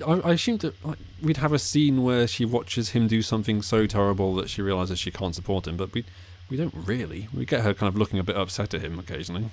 mean, 0.00 0.24
I, 0.24 0.28
I 0.30 0.32
assumed 0.32 0.60
that 0.60 0.84
like, 0.84 0.98
we'd 1.22 1.36
have 1.38 1.52
a 1.52 1.58
scene 1.60 2.02
where 2.02 2.26
she 2.26 2.44
watches 2.44 2.90
him 2.90 3.06
do 3.06 3.22
something 3.22 3.62
so 3.62 3.86
terrible 3.86 4.34
that 4.34 4.50
she 4.50 4.60
realizes 4.62 4.98
she 4.98 5.10
can't 5.12 5.34
support 5.34 5.66
him, 5.66 5.76
but 5.76 5.94
we 5.94 6.04
we 6.50 6.56
don't 6.56 6.74
really. 6.74 7.28
We 7.34 7.44
get 7.44 7.62
her 7.62 7.74
kind 7.74 7.88
of 7.88 7.96
looking 7.96 8.18
a 8.18 8.24
bit 8.24 8.36
upset 8.36 8.74
at 8.74 8.80
him 8.82 8.98
occasionally. 8.98 9.46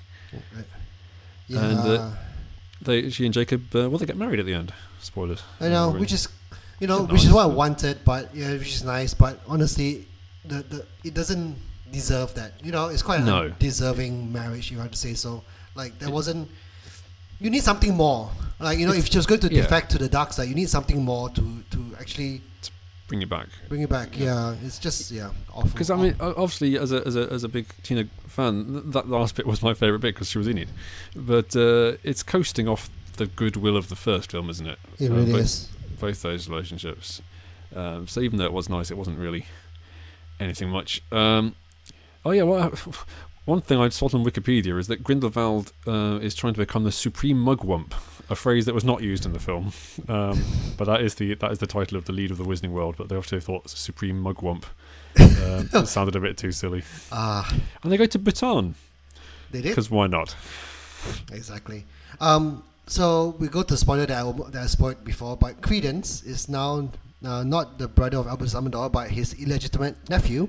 yeah, 1.48 1.64
and, 1.64 1.78
uh, 1.78 2.10
They 2.82 3.10
she 3.10 3.24
and 3.24 3.34
Jacob 3.34 3.62
uh, 3.74 3.88
well 3.90 3.98
they 3.98 4.06
get 4.06 4.16
married 4.16 4.40
at 4.40 4.46
the 4.46 4.54
end. 4.54 4.72
Spoilers. 5.00 5.42
I 5.60 5.68
know, 5.68 5.90
which 5.90 6.12
is, 6.12 6.28
you 6.80 6.86
know, 6.86 7.02
Nice. 7.02 7.12
which 7.12 7.24
is 7.24 7.32
what 7.32 7.42
I 7.42 7.46
wanted, 7.46 8.04
but 8.04 8.34
yeah, 8.34 8.52
which 8.52 8.74
is 8.74 8.84
nice. 8.84 9.12
But 9.14 9.40
honestly, 9.46 10.06
the, 10.44 10.62
the 10.62 10.86
it 11.04 11.14
doesn't 11.14 11.56
deserve 11.92 12.34
that. 12.34 12.52
You 12.62 12.72
know, 12.72 12.88
it's 12.88 13.02
quite 13.02 13.20
a 13.20 13.24
No. 13.24 13.48
deserving 13.58 14.32
marriage, 14.32 14.70
you 14.70 14.78
have 14.78 14.90
to 14.92 14.98
say 14.98 15.14
so. 15.14 15.42
Like 15.74 15.98
there 15.98 16.10
wasn't. 16.10 16.48
You 17.40 17.50
need 17.50 17.62
something 17.62 17.94
more. 17.94 18.30
Like 18.60 18.78
you 18.78 18.86
know, 18.86 18.94
if 18.94 19.10
she 19.10 19.18
was 19.18 19.26
going 19.26 19.40
to 19.40 19.52
yeah. 19.52 19.62
defect 19.62 19.90
to 19.92 19.98
the 19.98 20.08
dark 20.08 20.32
side, 20.32 20.48
you 20.48 20.54
need 20.54 20.70
something 20.70 21.04
more 21.04 21.28
to 21.30 21.62
to 21.72 21.96
actually 22.00 22.40
Bring 23.06 23.20
it 23.20 23.28
back. 23.28 23.48
bring 23.68 23.82
it 23.82 23.90
back. 23.90 24.18
Yeah, 24.18 24.54
it's 24.64 24.78
just 24.78 25.10
yeah. 25.10 25.30
Because 25.62 25.90
I 25.90 25.96
mean, 25.96 26.16
obviously, 26.20 26.78
as 26.78 26.90
a 26.90 27.06
as 27.06 27.16
a 27.16 27.30
as 27.30 27.44
a 27.44 27.48
big 27.48 27.66
Tina 27.82 28.06
fan, 28.26 28.90
that 28.92 29.08
last 29.08 29.36
bit 29.36 29.46
was 29.46 29.62
my 29.62 29.74
favourite 29.74 30.00
bit 30.00 30.14
because 30.14 30.30
she 30.30 30.38
was 30.38 30.48
in 30.48 30.56
it. 30.56 30.68
But 31.14 31.54
uh, 31.54 31.98
it's 32.02 32.22
coasting 32.22 32.66
off 32.66 32.88
the 33.16 33.26
goodwill 33.26 33.76
of 33.76 33.88
the 33.90 33.96
first 33.96 34.30
film, 34.32 34.48
isn't 34.48 34.66
it? 34.66 34.78
it 34.98 35.10
Uh, 35.10 35.16
both, 35.16 35.28
is. 35.28 35.68
Both 36.00 36.22
those 36.22 36.48
relationships. 36.48 37.20
Um, 37.76 38.06
so 38.08 38.20
even 38.20 38.38
though 38.38 38.46
it 38.46 38.52
was 38.52 38.68
nice, 38.70 38.90
it 38.90 38.96
wasn't 38.96 39.18
really 39.18 39.46
anything 40.40 40.70
much. 40.70 41.02
Um, 41.12 41.54
oh 42.24 42.30
yeah, 42.30 42.44
well, 42.44 42.72
one 43.44 43.60
thing 43.60 43.78
I 43.80 43.90
saw 43.90 44.06
on 44.06 44.24
Wikipedia 44.24 44.78
is 44.78 44.86
that 44.88 45.04
Grindelwald 45.04 45.72
uh, 45.86 46.18
is 46.22 46.34
trying 46.34 46.54
to 46.54 46.58
become 46.58 46.84
the 46.84 46.92
supreme 46.92 47.36
mugwump, 47.36 47.92
a 48.30 48.34
phrase 48.34 48.64
that 48.66 48.74
was 48.74 48.84
not 48.84 49.02
used 49.02 49.26
in 49.26 49.32
the 49.32 49.38
film. 49.38 49.72
Um, 50.08 50.42
but 50.76 50.84
that 50.86 51.00
is 51.02 51.14
the 51.16 51.34
that 51.34 51.52
is 51.52 51.58
the 51.58 51.66
title 51.66 51.96
of 51.98 52.04
the 52.06 52.12
lead 52.12 52.30
of 52.30 52.38
the 52.38 52.44
Wizarding 52.44 52.70
World. 52.72 52.94
But 52.98 53.08
they 53.08 53.16
also 53.16 53.38
thought 53.40 53.68
supreme 53.70 54.22
mugwump. 54.22 54.64
Um, 55.18 55.68
it 55.72 55.86
sounded 55.88 56.16
a 56.16 56.20
bit 56.20 56.36
too 56.36 56.52
silly. 56.52 56.82
Ah, 57.12 57.52
And 57.82 57.92
they 57.92 57.96
go 57.96 58.06
to 58.06 58.18
Bhutan 58.18 58.74
they 59.50 59.60
did 59.62 59.68
because 59.70 59.90
why 59.90 60.06
not? 60.06 60.34
exactly. 61.32 61.84
Um, 62.20 62.64
so 62.86 63.34
we 63.38 63.48
go 63.48 63.62
to 63.62 63.76
spoiler 63.76 64.06
that 64.06 64.24
I, 64.26 64.32
that 64.50 64.62
I 64.62 64.66
spoiled 64.66 65.04
before, 65.04 65.36
but 65.36 65.60
Credence 65.62 66.22
is 66.22 66.48
now 66.48 66.88
uh, 67.24 67.42
not 67.44 67.78
the 67.78 67.88
brother 67.88 68.18
of 68.18 68.26
Albus 68.26 68.54
Dumbledore, 68.54 68.90
but 68.90 69.10
his 69.10 69.34
illegitimate 69.34 70.08
nephew, 70.10 70.48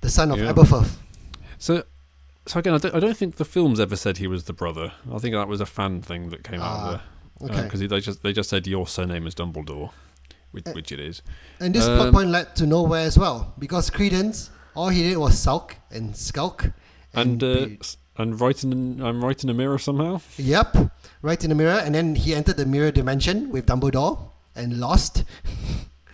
the 0.00 0.08
son 0.10 0.30
of 0.30 0.38
Yeah. 0.38 0.52
Aberforth. 0.52 0.96
So, 1.58 1.82
so 2.48 2.58
again, 2.60 2.74
I 2.74 2.78
don't, 2.78 2.94
I 2.94 3.00
don't 3.00 3.16
think 3.16 3.36
the 3.36 3.44
films 3.44 3.78
ever 3.80 3.94
said 3.96 4.16
he 4.18 4.26
was 4.26 4.44
the 4.44 4.52
brother. 4.52 4.92
I 5.12 5.18
think 5.18 5.34
that 5.34 5.48
was 5.48 5.60
a 5.60 5.66
fan 5.66 6.02
thing 6.02 6.30
that 6.30 6.42
came 6.44 6.60
out 6.60 6.66
Ah, 6.66 6.84
of 6.94 7.00
there. 7.40 7.50
Okay. 7.50 7.62
because 7.64 7.80
they 7.80 8.00
just 8.00 8.22
they 8.22 8.32
just 8.32 8.50
said 8.50 8.66
your 8.66 8.86
surname 8.86 9.26
is 9.26 9.34
Dumbledore, 9.34 9.90
which, 10.50 10.66
Eh. 10.66 10.72
which 10.72 10.90
it 10.92 10.98
is. 11.00 11.22
And 11.60 11.74
this 11.74 11.84
plot 11.86 12.08
Um, 12.08 12.12
point 12.12 12.30
led 12.30 12.56
to 12.56 12.66
nowhere 12.66 13.04
as 13.06 13.16
well, 13.18 13.54
because 13.58 13.90
Credence, 13.90 14.50
all 14.74 14.88
he 14.88 15.02
did 15.02 15.16
was 15.18 15.38
sulk 15.38 15.76
and 15.90 16.16
skulk. 16.16 16.72
And 17.14 17.42
uh, 17.42 17.66
and 18.16 18.40
writing 18.40 18.72
in, 18.72 19.00
I'm 19.00 19.24
right 19.24 19.40
in 19.44 19.48
a 19.50 19.54
mirror 19.54 19.78
somehow. 19.78 20.20
yep, 20.36 20.76
right 21.22 21.42
in 21.44 21.50
the 21.50 21.54
mirror, 21.54 21.78
and 21.84 21.94
then 21.94 22.16
he 22.16 22.34
entered 22.34 22.56
the 22.56 22.66
mirror 22.66 22.90
dimension 22.90 23.50
with 23.50 23.66
Dumbledore 23.66 24.30
and 24.56 24.78
lost. 24.80 25.24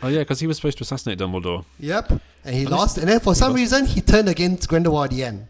Oh 0.03 0.09
yeah, 0.09 0.19
because 0.19 0.41
he 0.41 0.47
was 0.47 0.57
supposed 0.57 0.77
to 0.79 0.83
assassinate 0.83 1.19
Dumbledore, 1.19 1.65
Yep, 1.81 2.11
and 2.45 2.55
he 2.55 2.63
And 2.63 2.71
lost, 2.71 2.99
and 2.99 3.09
then 3.09 3.21
for 3.21 3.35
some 3.35 3.53
lost. 3.53 3.57
reason 3.61 3.87
he 3.87 4.03
turned 4.03 4.29
against 4.29 4.69
Grindelwald 4.69 5.05
at 5.07 5.11
the 5.17 5.25
end. 5.25 5.47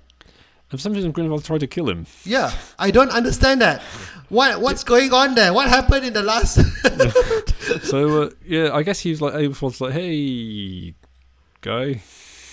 And 0.71 0.81
for 0.81 0.83
some 0.83 0.93
reason 0.93 1.13
Grindelwald 1.13 1.45
tried 1.45 1.61
to 1.61 1.67
kill 1.67 1.89
him. 1.89 2.07
Yeah, 2.25 2.53
I 2.79 2.91
don't 2.91 3.11
understand 3.11 3.61
that. 3.61 3.83
What 4.29 4.61
what's 4.61 4.85
going 4.85 5.13
on 5.13 5.35
there? 5.35 5.53
What 5.53 5.69
happened 5.69 6.05
in 6.07 6.13
the 6.13 6.23
last? 6.23 6.55
so 7.87 8.23
uh, 8.23 8.31
yeah, 8.45 8.73
I 8.73 8.83
guess 8.83 9.01
he 9.01 9.11
was 9.11 9.21
like 9.21 9.35
Aberforth's 9.35 9.81
like, 9.81 9.93
hey, 9.93 10.95
guy. 11.61 12.03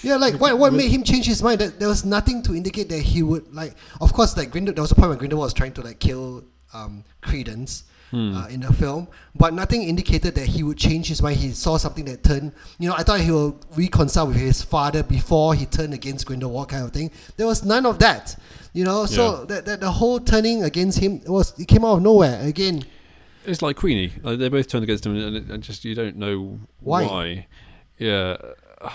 yeah, 0.04 0.18
like 0.18 0.40
what 0.40 0.58
what 0.58 0.74
made 0.74 0.92
him 0.92 1.04
change 1.04 1.26
his 1.26 1.42
mind? 1.42 1.62
That 1.62 1.80
there 1.80 1.88
was 1.88 2.04
nothing 2.06 2.44
to 2.44 2.56
indicate 2.56 2.90
that 2.90 3.00
he 3.00 3.24
would 3.24 3.54
like. 3.54 3.76
Of 4.00 4.14
course, 4.14 4.36
like 4.38 4.52
Grindel, 4.52 4.76
there 4.76 4.84
was 4.84 4.92
a 4.92 4.96
point 4.96 5.10
when 5.10 5.18
Grindelwald 5.18 5.48
was 5.48 5.54
trying 5.54 5.74
to 5.74 5.82
like 5.82 6.00
kill 6.00 6.44
um, 6.74 7.04
Credence. 7.22 7.86
Hmm. 8.12 8.36
Uh, 8.36 8.48
in 8.48 8.60
the 8.60 8.74
film, 8.74 9.08
but 9.34 9.54
nothing 9.54 9.84
indicated 9.84 10.36
that 10.36 10.46
he 10.46 10.64
would 10.64 10.78
change 10.78 11.08
his 11.08 11.22
mind. 11.22 11.38
He 11.38 11.52
saw 11.52 11.78
something 11.78 12.04
that 12.06 12.26
turned, 12.26 12.52
you 12.78 12.90
know, 12.90 12.96
I 12.98 13.04
thought 13.04 13.22
he 13.22 13.32
would 13.32 13.56
reconcile 13.78 14.28
with 14.28 14.36
his 14.36 14.62
father 14.62 15.02
before 15.02 15.56
he 15.56 15.66
turned 15.66 15.94
against 15.94 16.26
Grindelwald, 16.26 16.68
kind 16.68 16.84
of 16.84 16.92
thing. 16.92 17.10
There 17.38 17.48
was 17.48 17.64
none 17.64 17.86
of 17.86 18.00
that, 18.00 18.36
you 18.74 18.84
know. 18.84 19.06
So 19.06 19.40
Yeah. 19.40 19.46
that, 19.46 19.66
that 19.66 19.80
the 19.80 19.92
whole 19.92 20.20
turning 20.20 20.62
against 20.62 21.00
him 21.00 21.22
was 21.26 21.58
it 21.58 21.70
came 21.70 21.86
out 21.86 21.98
of 21.98 22.02
nowhere 22.02 22.42
again. 22.46 22.84
It's 23.46 23.62
like 23.62 23.78
Queenie. 23.78 24.12
Like, 24.22 24.40
they 24.40 24.50
both 24.50 24.68
turned 24.68 24.84
against 24.84 25.06
him, 25.06 25.16
and, 25.16 25.38
it, 25.38 25.44
and 25.50 25.64
just 25.64 25.86
you 25.86 25.96
don't 25.96 26.18
know 26.18 26.60
Why? 26.82 27.48
Yeah, 27.98 28.36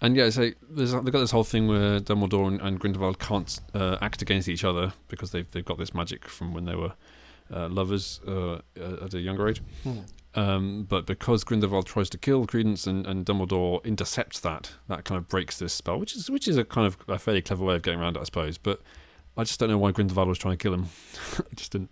and 0.00 0.16
yeah, 0.16 0.30
so 0.30 0.50
there's 0.70 0.92
they've 0.92 1.12
got 1.12 1.20
this 1.20 1.32
whole 1.32 1.44
thing 1.44 1.68
where 1.68 2.00
Dumbledore 2.00 2.48
and, 2.48 2.60
and 2.62 2.80
Grindelwald 2.80 3.18
can't 3.18 3.60
uh, 3.74 3.98
act 4.00 4.22
against 4.22 4.48
each 4.48 4.64
other 4.64 4.94
because 5.08 5.32
they've 5.32 5.50
they've 5.50 5.64
got 5.64 5.76
this 5.76 5.92
magic 5.92 6.26
from 6.28 6.54
when 6.54 6.64
they 6.64 6.74
were 6.74 6.94
uh, 7.52 7.68
lovers 7.68 8.20
uh, 8.26 8.60
uh, 8.80 9.04
at 9.04 9.14
a 9.14 9.20
younger 9.20 9.48
age. 9.48 9.62
Hmm. 9.82 9.98
Um, 10.34 10.86
but 10.88 11.04
because 11.04 11.44
Grindelwald 11.44 11.86
tries 11.86 12.08
to 12.10 12.18
kill 12.18 12.46
Credence 12.46 12.86
and, 12.86 13.06
and 13.06 13.26
Dumbledore 13.26 13.84
intercepts 13.84 14.40
that, 14.40 14.72
that 14.88 15.04
kind 15.04 15.18
of 15.18 15.28
breaks 15.28 15.58
this 15.58 15.74
spell, 15.74 15.98
which 15.98 16.16
is 16.16 16.30
which 16.30 16.48
is 16.48 16.56
a 16.56 16.64
kind 16.64 16.86
of 16.86 16.96
a 17.06 17.18
fairly 17.18 17.42
clever 17.42 17.64
way 17.64 17.76
of 17.76 17.82
getting 17.82 18.00
around 18.00 18.16
it, 18.16 18.20
I 18.20 18.24
suppose. 18.24 18.56
But 18.56 18.80
I 19.36 19.44
just 19.44 19.60
don't 19.60 19.68
know 19.68 19.78
why 19.78 19.92
Grindelwald 19.92 20.28
was 20.28 20.38
trying 20.38 20.56
to 20.56 20.62
kill 20.62 20.72
him. 20.72 20.86
it 21.38 21.56
just 21.56 21.72
didn't 21.72 21.90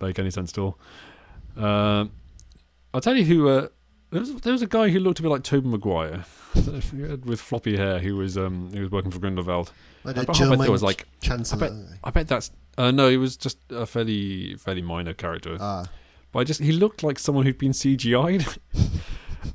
make 0.00 0.18
any 0.18 0.30
sense 0.30 0.52
at 0.52 0.58
all. 0.58 0.78
Um 1.56 2.12
I'll 2.92 3.00
tell 3.00 3.16
you 3.16 3.24
who. 3.24 3.68
There 4.14 4.20
was 4.20 4.32
there 4.42 4.52
was 4.52 4.62
a 4.62 4.68
guy 4.68 4.90
who 4.90 5.00
looked 5.00 5.18
a 5.18 5.22
bit 5.22 5.28
like 5.28 5.42
Tobey 5.42 5.66
Maguire 5.66 6.24
with 7.24 7.40
floppy 7.40 7.76
hair 7.76 7.98
who 7.98 8.14
was 8.14 8.38
um 8.38 8.70
who 8.72 8.82
was 8.82 8.90
working 8.92 9.10
for 9.10 9.18
Grindelwald. 9.18 9.72
Like 10.04 10.16
I 10.16 10.22
bet- 10.22 10.40
I 10.40 10.48
bet 10.50 10.58
there 10.60 10.70
was 10.70 10.84
like 10.84 11.08
chancellor. 11.20 11.88
I 12.04 12.10
bet 12.10 12.28
that's 12.28 12.52
uh, 12.78 12.92
no, 12.92 13.08
he 13.08 13.16
was 13.16 13.36
just 13.36 13.58
a 13.70 13.86
fairly 13.86 14.54
fairly 14.54 14.82
minor 14.82 15.14
character. 15.14 15.56
Ah. 15.58 15.86
But 16.30 16.38
I 16.38 16.44
just 16.44 16.60
he 16.60 16.70
looked 16.70 17.02
like 17.02 17.18
someone 17.18 17.44
who'd 17.44 17.58
been 17.58 17.72
CGI'd. 17.72 18.46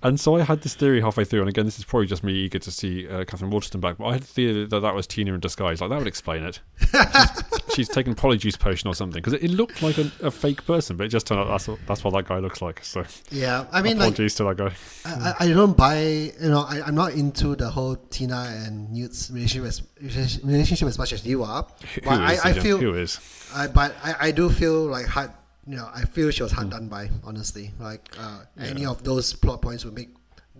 and 0.03 0.19
so 0.19 0.35
I 0.35 0.43
had 0.43 0.61
this 0.61 0.75
theory 0.75 1.01
halfway 1.01 1.25
through, 1.25 1.41
and 1.41 1.49
again, 1.49 1.65
this 1.65 1.79
is 1.79 1.85
probably 1.85 2.07
just 2.07 2.23
me 2.23 2.33
eager 2.33 2.59
to 2.59 2.71
see 2.71 3.07
uh, 3.07 3.23
Katherine 3.25 3.51
Waterston 3.51 3.81
back. 3.81 3.97
But 3.97 4.05
I 4.05 4.13
had 4.13 4.21
the 4.21 4.27
theory 4.27 4.65
that 4.65 4.79
that 4.79 4.95
was 4.95 5.07
Tina 5.07 5.33
in 5.33 5.39
disguise. 5.39 5.81
Like 5.81 5.89
that 5.89 5.99
would 5.99 6.07
explain 6.07 6.43
it. 6.43 6.59
she's, 6.79 7.43
she's 7.75 7.89
taken 7.89 8.15
polyjuice 8.15 8.59
potion 8.59 8.87
or 8.87 8.95
something 8.95 9.21
because 9.21 9.33
it, 9.33 9.43
it 9.43 9.51
looked 9.51 9.81
like 9.81 9.97
a, 9.97 10.11
a 10.21 10.31
fake 10.31 10.65
person, 10.65 10.97
but 10.97 11.05
it 11.05 11.09
just 11.09 11.27
turned 11.27 11.39
out 11.41 11.47
that's 11.47 11.67
what, 11.67 11.79
that's 11.87 12.03
what 12.03 12.13
that 12.13 12.27
guy 12.27 12.39
looks 12.39 12.61
like. 12.61 12.83
So 12.83 13.03
yeah, 13.31 13.65
I 13.71 13.81
mean, 13.81 13.97
like 13.97 14.15
to 14.15 14.27
that 14.27 14.57
guy. 14.57 14.73
I, 15.05 15.33
I 15.39 15.47
don't 15.49 15.75
buy. 15.75 16.01
You 16.01 16.49
know, 16.49 16.61
I, 16.61 16.81
I'm 16.85 16.95
not 16.95 17.13
into 17.13 17.55
the 17.55 17.69
whole 17.69 17.95
Tina 17.95 18.53
and 18.65 18.91
Newt's 18.91 19.31
relationship 19.31 19.65
as 19.65 20.43
relationship 20.43 20.87
as 20.87 20.97
much 20.97 21.13
as 21.13 21.25
you 21.25 21.43
are. 21.43 21.67
Who 21.95 22.01
But 22.01 22.21
I, 22.21 22.33
is, 22.33 22.45
I 22.45 22.53
feel, 22.53 22.77
who 22.77 22.93
is? 22.95 23.19
I, 23.53 23.67
but 23.67 23.95
I, 24.03 24.15
I 24.27 24.31
do 24.31 24.49
feel 24.49 24.85
like 24.85 25.05
hard. 25.05 25.31
You 25.67 25.75
know, 25.75 25.89
I 25.93 26.01
feel 26.05 26.31
she 26.31 26.43
was 26.43 26.51
hard 26.51 26.69
done 26.71 26.87
by. 26.87 27.09
Honestly, 27.23 27.71
like 27.79 28.09
uh, 28.19 28.41
any 28.59 28.85
of 28.85 29.03
those 29.03 29.33
plot 29.33 29.61
points 29.61 29.85
would 29.85 29.93
make 29.93 30.09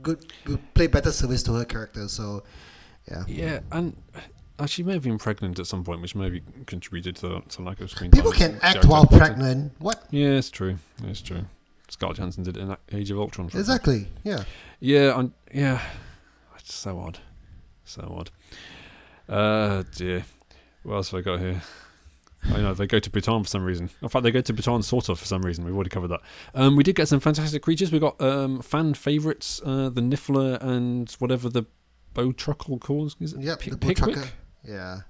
good, 0.02 0.32
good 0.46 0.74
play 0.74 0.88
better 0.88 1.12
service 1.12 1.44
to 1.44 1.54
her 1.54 1.66
character. 1.66 2.08
So, 2.08 2.44
yeah. 3.10 3.24
Yeah, 3.28 3.60
and 3.72 3.96
uh, 4.60 4.66
she 4.66 4.84
may 4.84 4.94
have 4.94 5.04
been 5.04 5.18
pregnant 5.18 5.60
at 5.60 5.68
some 5.68 5.84
point, 5.84 6.02
which 6.02 6.16
maybe 6.16 6.42
contributed 6.66 7.16
to, 7.18 7.42
to 7.42 7.62
lack 7.62 7.80
of 7.82 7.90
screen 7.90 8.12
time. 8.12 8.18
People 8.18 8.32
time. 8.34 8.60
can 8.60 8.60
act 8.62 8.86
while 8.86 9.06
pregnant. 9.06 9.74
What 9.80 10.04
Yeah, 10.12 10.32
it's 10.32 10.50
true. 10.50 10.78
It's 11.06 11.22
true. 11.22 11.46
Scarlett 11.90 12.18
Johansson 12.18 12.44
did 12.44 12.58
it 12.58 12.62
in 12.62 12.78
Age 12.92 13.10
of 13.10 13.20
Ultron. 13.20 13.48
Exactly? 13.48 14.08
Yeah. 14.24 14.44
Yeah, 14.80 15.20
and 15.20 15.34
yeah, 15.52 15.82
it's 16.58 16.76
so 16.76 17.00
odd, 17.00 17.20
so 17.84 18.16
odd. 18.20 18.32
Uh, 19.28 19.84
dear. 19.96 20.26
What 20.84 20.96
else 20.96 21.12
have 21.12 21.20
I 21.20 21.22
got 21.22 21.40
here? 21.40 21.62
I 22.46 22.62
know 22.62 22.74
they 22.74 22.88
go 22.88 23.00
to 23.00 23.10
Bhutan 23.10 23.44
for 23.44 23.50
some 23.50 23.64
reason. 23.64 23.90
In 24.02 24.10
fact, 24.10 24.24
they 24.24 24.32
go 24.32 24.42
to 24.42 24.54
Bhutan 24.54 24.82
sort 24.82 25.10
of 25.10 25.20
for 25.20 25.26
some 25.26 25.42
reason. 25.42 25.66
We've 25.66 25.76
already 25.76 25.90
covered 25.90 26.08
that. 26.10 26.22
Um, 26.56 26.76
we 26.76 26.84
did 26.84 26.96
get 26.96 27.08
some 27.08 27.20
fantastic 27.20 27.62
creatures. 27.62 27.92
We 27.92 28.00
got 28.00 28.20
um, 28.22 28.62
fan 28.62 28.94
favourites, 28.94 29.62
uh, 29.66 29.90
the 29.90 30.02
Niffler 30.02 30.62
and 30.62 31.12
whatever 31.20 31.50
the 31.50 31.64
Bowtruckle 32.16 32.80
calls. 32.80 33.16
Is 33.20 33.34
it 33.34 33.42
Yep. 33.42 33.60
Pick- 33.60 33.72
the 33.74 33.78
Pickwick? 33.78 34.32
Yeah. 34.64 35.02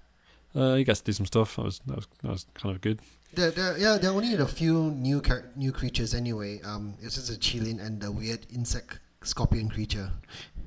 Uh, 0.56 0.76
he 0.76 0.84
gets 0.84 1.00
to 1.02 1.06
do 1.06 1.12
some 1.14 1.26
stuff. 1.28 1.56
That 1.56 1.66
was 1.66 1.80
that 1.86 1.96
was 1.96 2.08
that 2.24 2.32
was 2.32 2.46
kind 2.56 2.76
of 2.76 2.82
good. 2.82 3.00
There, 3.36 3.52
there, 3.52 3.78
yeah, 3.78 3.98
there 4.00 4.10
are 4.10 4.16
only 4.16 4.34
a 4.34 4.48
few 4.48 4.90
new 4.92 5.22
char- 5.22 5.46
new 5.56 5.72
creatures 5.72 6.16
anyway. 6.16 6.60
Um, 6.64 6.96
it's 7.02 7.16
just 7.16 7.30
a 7.30 7.34
Qilin 7.40 7.80
and 7.80 8.02
the 8.02 8.12
weird 8.12 8.48
insect 8.52 9.00
scorpion 9.22 9.70
creature. 9.70 10.12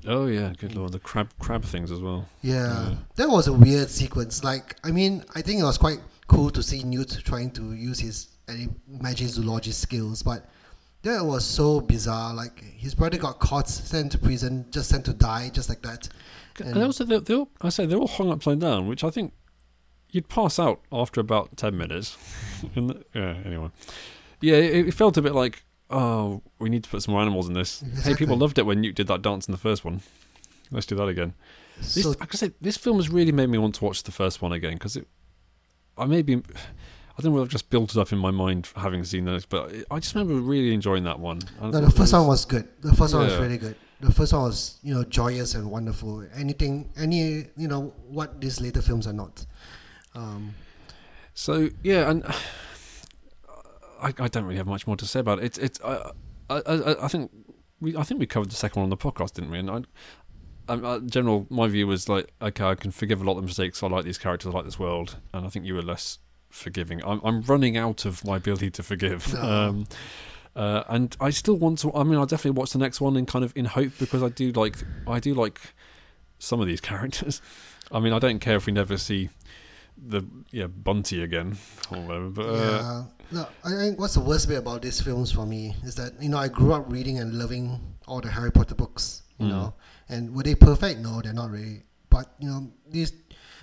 Oh 0.07 0.27
yeah, 0.27 0.53
good 0.57 0.75
lord, 0.75 0.93
the 0.93 0.99
crab 0.99 1.29
crab 1.39 1.63
things 1.65 1.91
as 1.91 1.99
well. 1.99 2.27
Yeah, 2.41 2.53
Yeah. 2.89 2.95
that 3.15 3.29
was 3.29 3.47
a 3.47 3.53
weird 3.53 3.89
sequence. 3.89 4.43
Like, 4.43 4.77
I 4.83 4.91
mean, 4.91 5.25
I 5.35 5.41
think 5.41 5.59
it 5.59 5.63
was 5.63 5.77
quite 5.77 5.99
cool 6.27 6.49
to 6.51 6.63
see 6.63 6.83
Newt 6.83 7.21
trying 7.23 7.51
to 7.51 7.73
use 7.73 7.99
his 7.99 8.27
magic 8.87 9.27
zoology 9.27 9.71
skills, 9.71 10.23
but 10.23 10.49
that 11.03 11.23
was 11.23 11.45
so 11.45 11.81
bizarre. 11.81 12.33
Like, 12.33 12.59
his 12.63 12.95
brother 12.95 13.17
got 13.17 13.39
caught, 13.39 13.67
sent 13.69 14.11
to 14.13 14.17
prison, 14.17 14.65
just 14.71 14.89
sent 14.89 15.05
to 15.05 15.13
die, 15.13 15.49
just 15.53 15.69
like 15.69 15.81
that. 15.81 16.07
And 16.59 16.81
also, 16.83 17.03
they're, 17.03 17.19
they're 17.19 17.37
all, 17.37 17.49
I 17.61 17.69
say 17.69 17.85
they're 17.85 17.97
all 17.97 18.07
hung 18.07 18.31
upside 18.31 18.59
down, 18.59 18.87
which 18.87 19.03
I 19.03 19.09
think 19.09 19.33
you'd 20.11 20.29
pass 20.29 20.59
out 20.59 20.81
after 20.91 21.19
about 21.19 21.57
ten 21.57 21.77
minutes. 21.77 22.17
In 22.75 22.87
the, 22.87 23.03
yeah. 23.13 23.35
Anyway, 23.45 23.69
yeah, 24.39 24.55
it, 24.55 24.87
it 24.89 24.93
felt 24.93 25.17
a 25.17 25.21
bit 25.21 25.33
like, 25.33 25.63
oh, 25.89 26.41
we 26.59 26.69
need 26.69 26.83
to 26.83 26.89
put 26.89 27.01
some 27.01 27.13
more 27.13 27.21
animals 27.21 27.47
in 27.47 27.53
this. 27.53 27.83
Hey, 28.03 28.15
people 28.15 28.37
loved 28.37 28.57
it 28.59 28.65
when 28.65 28.81
Newt 28.81 28.95
did 28.95 29.07
that 29.07 29.21
dance 29.21 29.47
in 29.47 29.51
the 29.51 29.57
first 29.57 29.83
one. 29.83 30.01
Let's 30.71 30.85
do 30.85 30.95
that 30.95 31.07
again. 31.07 31.33
This, 31.77 32.03
So, 32.03 32.09
like 32.11 32.33
I 32.33 32.37
say, 32.37 32.51
this 32.61 32.77
film 32.77 32.97
has 32.97 33.09
really 33.09 33.31
made 33.31 33.49
me 33.49 33.57
want 33.57 33.75
to 33.75 33.83
watch 33.85 34.03
the 34.03 34.11
first 34.11 34.41
one 34.41 34.51
again 34.53 34.73
because 34.73 34.95
it. 34.95 35.07
I 35.97 36.05
maybe. 36.05 36.35
I 36.35 37.21
don't 37.21 37.25
know 37.25 37.31
whether 37.35 37.43
I've 37.43 37.49
just 37.51 37.69
built 37.69 37.91
it 37.95 37.97
up 37.99 38.11
in 38.11 38.17
my 38.17 38.31
mind 38.31 38.69
having 38.75 39.03
seen 39.03 39.25
those, 39.25 39.45
but 39.45 39.71
I 39.91 39.99
just 39.99 40.15
remember 40.15 40.41
really 40.41 40.73
enjoying 40.73 41.03
that 41.03 41.19
one. 41.19 41.39
No, 41.61 41.69
the 41.69 41.91
first 41.91 42.11
one 42.13 42.25
was 42.25 42.43
good. 42.45 42.67
The 42.81 42.95
first 42.95 43.13
one 43.13 43.25
was 43.25 43.33
Yeah. 43.33 43.39
really 43.41 43.57
good. 43.59 43.75
the 44.01 44.11
first 44.11 44.33
one 44.33 44.41
was 44.41 44.79
you 44.83 44.93
know 44.93 45.03
joyous 45.03 45.53
and 45.55 45.69
wonderful. 45.71 46.25
Anything, 46.35 46.89
any 46.97 47.45
you 47.55 47.67
know 47.67 47.93
what 48.09 48.41
these 48.41 48.59
later 48.59 48.81
films 48.81 49.05
are 49.07 49.13
not. 49.13 49.45
Um, 50.15 50.55
So 51.35 51.69
yeah, 51.83 52.09
and 52.09 52.23
I, 54.01 54.13
I 54.19 54.27
don't 54.27 54.43
really 54.45 54.57
have 54.57 54.67
much 54.67 54.85
more 54.87 54.97
to 54.97 55.05
say 55.05 55.19
about 55.19 55.39
it. 55.39 55.45
It's 55.45 55.57
it's 55.59 55.79
I 55.83 56.11
I, 56.49 56.57
I, 56.65 57.05
I 57.05 57.07
think 57.07 57.31
we 57.79 57.95
I 57.95 58.03
think 58.03 58.19
we 58.19 58.25
covered 58.25 58.49
the 58.51 58.55
second 58.55 58.81
one 58.81 58.85
on 58.85 58.89
the 58.89 58.97
podcast, 58.97 59.33
didn't 59.33 59.51
we? 59.51 59.59
And 59.59 59.69
I, 59.69 59.81
um, 60.67 60.85
uh, 60.85 60.99
general 60.99 61.45
my 61.49 61.67
view 61.67 61.87
was 61.87 62.07
like 62.09 62.31
okay, 62.41 62.63
I 62.63 62.75
can 62.75 62.91
forgive 62.91 63.21
a 63.21 63.23
lot 63.23 63.33
of 63.33 63.37
the 63.37 63.47
mistakes. 63.47 63.81
I 63.83 63.87
like 63.87 64.05
these 64.05 64.17
characters, 64.17 64.53
I 64.53 64.57
like 64.57 64.65
this 64.65 64.79
world, 64.79 65.17
and 65.33 65.45
I 65.45 65.49
think 65.49 65.65
you 65.65 65.75
were 65.75 65.81
less 65.81 66.19
forgiving. 66.49 67.03
I'm 67.03 67.19
I'm 67.23 67.41
running 67.41 67.77
out 67.77 68.05
of 68.05 68.23
my 68.25 68.37
ability 68.37 68.71
to 68.71 68.83
forgive. 68.83 69.33
Um, 69.35 69.85
uh, 70.55 70.83
and 70.87 71.17
I 71.19 71.31
still 71.31 71.55
want 71.55 71.79
to. 71.79 71.91
I 71.95 72.03
mean, 72.03 72.15
I'll 72.19 72.27
definitely 72.27 72.59
watch 72.59 72.71
the 72.71 72.79
next 72.79 73.01
one 73.01 73.17
in 73.17 73.25
kind 73.25 73.43
of 73.43 73.53
in 73.55 73.65
hope 73.65 73.93
because 73.99 74.21
I 74.21 74.29
do 74.29 74.51
like 74.51 74.75
I 75.07 75.19
do 75.19 75.33
like 75.33 75.59
some 76.39 76.61
of 76.61 76.67
these 76.67 76.81
characters. 76.91 77.41
I 77.91 77.99
mean, 77.99 78.13
I 78.13 78.19
don't 78.19 78.39
care 78.39 78.55
if 78.57 78.65
we 78.67 78.71
never 78.73 78.97
see 78.97 79.29
the 79.97 80.23
yeah 80.51 80.67
Bunty 80.67 81.23
again 81.23 81.57
or 81.91 81.97
whatever. 82.01 82.29
But 82.29 82.43
uh, 82.45 82.53
yeah. 82.53 83.03
No, 83.31 83.47
I 83.63 83.69
think 83.71 83.99
what's 83.99 84.13
the 84.13 84.19
worst 84.19 84.47
bit 84.47 84.59
about 84.59 84.83
these 84.83 85.01
films 85.01 85.31
for 85.31 85.45
me 85.45 85.75
is 85.83 85.95
that 85.95 86.21
you 86.21 86.29
know 86.29 86.37
I 86.37 86.49
grew 86.49 86.73
up 86.73 86.91
reading 86.91 87.17
and 87.17 87.33
loving 87.33 87.79
all 88.07 88.21
the 88.21 88.29
Harry 88.29 88.51
Potter 88.51 88.75
books. 88.75 89.23
You 89.39 89.47
Mm. 89.47 89.49
know, 89.49 89.73
and 90.09 90.35
were 90.35 90.43
they 90.43 90.55
perfect? 90.55 90.99
No, 90.99 91.21
they're 91.21 91.33
not 91.33 91.49
really. 91.51 91.83
But 92.09 92.33
you 92.39 92.49
know 92.49 92.71
these. 92.89 93.11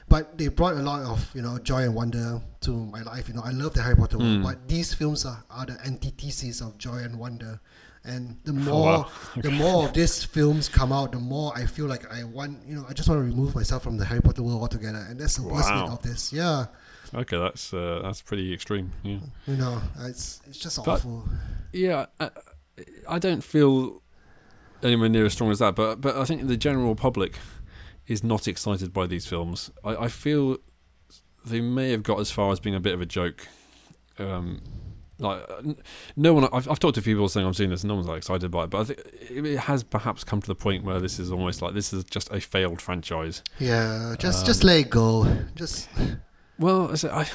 But 0.09 0.37
they 0.37 0.49
brought 0.49 0.75
a 0.75 0.83
lot 0.83 1.03
of 1.03 1.31
you 1.35 1.43
know 1.43 1.59
joy 1.59 1.83
and 1.85 1.95
wonder 1.95 2.41
to 2.63 2.71
my 2.73 3.03
life. 3.03 3.29
You 3.29 3.35
know, 3.35 3.43
I 3.45 3.51
love 3.53 3.75
the 3.75 3.83
Harry 3.83 3.95
Potter 3.97 4.19
world, 4.19 4.41
Mm. 4.41 4.43
but 4.43 4.67
these 4.67 4.93
films 4.93 5.25
are, 5.25 5.45
are 5.51 5.67
the 5.67 5.79
antithesis 5.87 6.61
of 6.61 6.77
joy 6.79 6.97
and 6.99 7.17
wonder. 7.17 7.61
And 8.03 8.39
the 8.45 8.51
Oh, 8.53 8.55
more 8.55 8.87
wow. 8.99 9.11
the 9.37 9.51
more 9.53 9.85
of 9.85 9.93
these 9.93 10.25
films 10.25 10.69
come 10.69 10.91
out, 10.93 11.13
the 11.13 11.19
more 11.21 11.53
I 11.55 11.67
feel 11.67 11.87
like 11.87 12.11
I 12.13 12.25
want 12.25 12.67
you 12.67 12.75
know 12.75 12.87
I 12.89 12.93
just 12.93 13.09
want 13.09 13.21
to 13.21 13.25
remove 13.25 13.55
myself 13.55 13.85
from 13.85 13.99
the 13.99 14.05
Harry 14.05 14.21
Potter 14.21 14.43
world 14.43 14.63
altogether. 14.63 14.99
And 15.09 15.21
that's 15.21 15.37
the 15.37 15.45
worst 15.47 15.69
bit 15.69 15.79
of 15.85 16.03
this. 16.03 16.33
Yeah, 16.33 16.67
okay, 17.15 17.39
that's 17.39 17.73
uh, 17.73 18.01
that's 18.03 18.21
pretty 18.21 18.53
extreme. 18.53 18.91
Yeah, 19.05 19.19
you 19.47 19.57
know, 19.57 19.81
it's 20.01 20.41
it's 20.49 20.59
just 20.59 20.79
But- 20.85 20.89
awful. 21.05 21.29
yeah. 21.73 22.07
I, 22.19 22.31
I 23.09 23.19
don't 23.21 23.45
feel 23.45 24.03
anywhere 24.83 25.09
near 25.09 25.27
as 25.27 25.33
strong 25.33 25.51
as 25.51 25.59
that, 25.61 25.75
but 25.75 26.01
but 26.01 26.17
I 26.17 26.25
think 26.25 26.47
the 26.47 26.57
general 26.57 26.95
public 26.95 27.39
is 28.07 28.25
not 28.25 28.49
excited 28.49 28.93
by 28.93 29.07
these 29.07 29.27
films. 29.27 29.71
I, 29.85 29.97
I 29.97 30.09
feel 30.09 30.59
they 31.45 31.61
may 31.61 31.91
have 31.91 32.03
got 32.03 32.21
as 32.21 32.31
far 32.31 32.51
as 32.53 32.61
being 32.61 32.75
a 32.75 32.81
bit 32.81 32.95
of 32.95 33.01
a 33.01 33.07
joke. 33.07 33.47
Um, 34.19 34.61
like 35.19 35.47
no 36.17 36.33
one, 36.33 36.49
I've, 36.53 36.69
I've 36.69 36.79
talked 36.79 36.95
to 36.95 37.03
people 37.03 37.29
saying 37.29 37.47
I'm 37.47 37.53
seeing 37.55 37.69
this, 37.71 37.83
and 37.83 37.89
no 37.89 37.95
one's 37.95 38.07
like 38.09 38.19
excited 38.19 38.51
by 38.51 38.65
it. 38.65 38.71
But 38.71 38.81
I 38.81 38.85
think 38.85 39.01
it 39.47 39.59
has 39.59 39.83
perhaps 39.85 40.25
come 40.25 40.41
to 40.41 40.47
the 40.47 40.55
point 40.55 40.83
where 40.85 40.99
this 40.99 41.19
is 41.19 41.31
almost 41.31 41.61
like 41.63 41.75
this 41.75 41.93
is 41.93 42.05
just 42.05 42.31
a 42.33 42.41
failed 42.41 42.81
franchise. 42.81 43.43
Yeah, 43.59 44.15
just 44.19 44.41
Um, 44.41 44.47
just 44.47 44.65
let 44.65 44.79
it 44.81 44.91
go. 44.91 45.27
Just 45.57 45.89
Well, 46.59 46.91
I, 46.91 46.95
say- 46.95 47.11
I, 47.11 47.27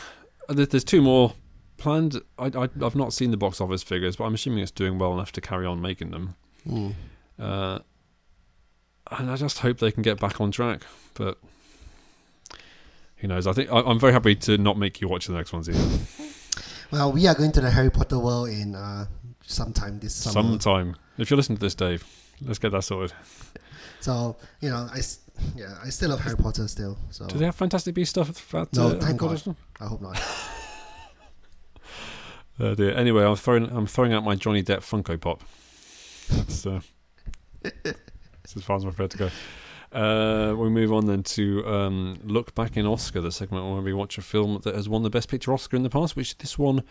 there's 0.50 0.84
two 0.84 1.02
more 1.02 1.34
planned. 1.78 2.22
I, 2.40 2.46
I, 2.48 2.70
I've 2.84 2.96
not 2.96 3.14
seen 3.14 3.30
the 3.32 3.38
box 3.38 3.62
office 3.62 3.84
figures, 3.84 4.16
but 4.16 4.26
I'm 4.26 4.34
assuming 4.34 4.60
it's 4.64 4.72
doing 4.72 4.98
well 4.98 5.14
enough 5.14 5.32
to 5.34 5.42
carry 5.42 5.66
on 5.68 5.80
making 5.82 6.10
them. 6.12 6.36
mm. 6.68 6.94
Uh, 7.40 7.80
and 9.12 9.30
I 9.30 9.36
just 9.36 9.60
hope 9.60 9.80
they 9.80 9.92
can 9.92 10.04
get 10.04 10.20
back 10.20 10.42
on 10.42 10.52
track. 10.52 10.82
But 11.14 11.38
who 13.18 13.28
knows? 13.28 13.48
I 13.48 13.54
think 13.54 13.72
I, 13.72 13.80
I'm 13.82 14.00
very 14.00 14.14
happy 14.14 14.36
to 14.36 14.58
not 14.58 14.78
make 14.78 15.02
you 15.02 15.08
watch 15.08 15.28
the 15.28 15.34
next 15.34 15.54
ones 15.54 15.70
either. 15.70 16.30
well, 16.92 17.12
we 17.12 17.28
are 17.28 17.36
going 17.36 17.52
to 17.54 17.62
the 17.62 17.72
Harry 17.72 17.92
Potter 17.92 18.20
world 18.20 18.50
in 18.50 18.76
uh, 18.76 19.06
sometime 19.44 20.00
this 20.00 20.16
summer. 20.16 20.34
Sometime, 20.60 20.96
if 21.18 21.30
you're 21.30 21.38
listening 21.38 21.58
to 21.58 21.66
this, 21.66 21.76
Dave, 21.76 22.06
let's 22.42 22.60
get 22.60 22.72
that 22.72 22.84
sorted. 22.84 23.16
So 24.00 24.36
you 24.62 24.70
know, 24.70 24.88
I 24.94 25.02
yeah, 25.56 25.76
I 25.84 25.90
still 25.90 26.10
love 26.10 26.22
Harry 26.22 26.38
Potter 26.38 26.68
still. 26.68 26.98
So 27.12 27.28
Do 27.28 27.38
they 27.38 27.46
have 27.46 27.56
Fantastic 27.56 27.96
Beast 27.96 28.12
stuff 28.12 28.54
at 28.54 28.74
No, 28.74 28.90
uh, 28.90 29.00
thank 29.00 29.20
God. 29.20 29.56
I 29.80 29.86
hope 29.86 30.02
not. 30.02 30.22
Uh, 32.60 32.76
dear. 32.76 32.96
Anyway, 32.96 33.24
I'm 33.24 33.36
throwing 33.36 33.70
I'm 33.70 33.88
throwing 33.88 34.14
out 34.14 34.24
my 34.24 34.36
Johnny 34.36 34.64
Depp 34.64 34.80
Funko 34.80 35.20
Pop. 35.20 35.44
That's, 36.30 36.66
uh, 36.66 36.82
that's 37.84 38.56
as 38.56 38.64
far 38.64 38.78
as 38.78 38.84
I'm 38.84 38.92
prepared 38.92 39.12
to 39.12 39.18
go. 39.18 39.30
Uh, 39.92 40.54
we 40.56 40.70
move 40.70 40.92
on 40.92 41.06
then 41.06 41.24
to 41.24 41.66
um, 41.68 42.20
look 42.26 42.54
back 42.54 42.76
in 42.76 42.86
Oscar, 42.86 43.22
the 43.22 43.32
segment 43.32 43.66
where 43.72 43.82
we 43.82 43.94
watch 43.94 44.18
a 44.18 44.22
film 44.22 44.60
that 44.64 44.76
has 44.76 44.90
won 44.90 45.04
the 45.04 45.10
Best 45.10 45.30
Picture 45.30 45.54
Oscar 45.54 45.78
in 45.78 45.84
the 45.84 45.90
past, 45.90 46.16
which 46.18 46.38
this 46.40 46.58
one 46.60 46.84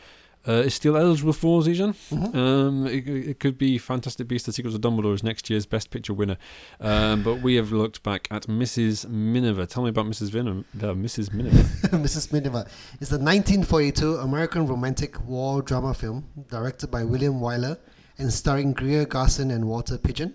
uh, 0.48 0.52
is 0.52 0.74
still 0.74 0.96
eligible 0.96 1.34
for. 1.34 1.60
Zijan, 1.60 1.92
Mhm. 2.10 2.34
um, 2.34 2.86
it, 2.86 3.06
it 3.06 3.40
could 3.40 3.58
be 3.58 3.76
Fantastic 3.76 4.26
Beasts: 4.26 4.46
The 4.46 4.52
Secrets 4.54 4.74
of 4.74 4.80
Dumbledore 4.80 5.12
is 5.14 5.22
next 5.22 5.50
year's 5.50 5.66
Best 5.66 5.90
Picture 5.90 6.14
winner, 6.14 6.38
um, 6.80 7.22
but 7.22 7.42
we 7.42 7.56
have 7.56 7.72
looked 7.72 8.02
back 8.02 8.26
at 8.30 8.46
Mrs. 8.46 9.06
Miniver. 9.08 9.66
Tell 9.66 9.82
me 9.82 9.90
about 9.90 10.06
Mrs. 10.06 10.30
Vin- 10.30 10.64
uh, 10.80 10.84
Mrs. 10.94 11.32
Miniver. 11.34 11.58
Mrs. 11.98 12.32
Miniver 12.32 12.64
is 13.00 13.10
a 13.12 13.18
1942 13.18 14.16
American 14.16 14.66
romantic 14.66 15.20
war 15.26 15.60
drama 15.60 15.92
film 15.92 16.26
directed 16.48 16.90
by 16.90 17.04
William 17.04 17.34
Wyler 17.40 17.76
and 18.16 18.32
starring 18.32 18.72
Greer 18.72 19.04
Garson 19.04 19.50
and 19.50 19.66
Walter 19.66 19.98
Pidgeon. 19.98 20.34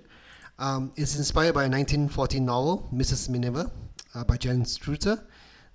Um, 0.59 0.91
it's 0.95 1.17
inspired 1.17 1.53
by 1.53 1.63
a 1.65 1.69
1940 1.69 2.39
novel, 2.41 2.89
Mrs. 2.93 3.29
Miniver, 3.29 3.71
uh, 4.13 4.23
by 4.25 4.37
Jan 4.37 4.63
Struther. 4.63 5.23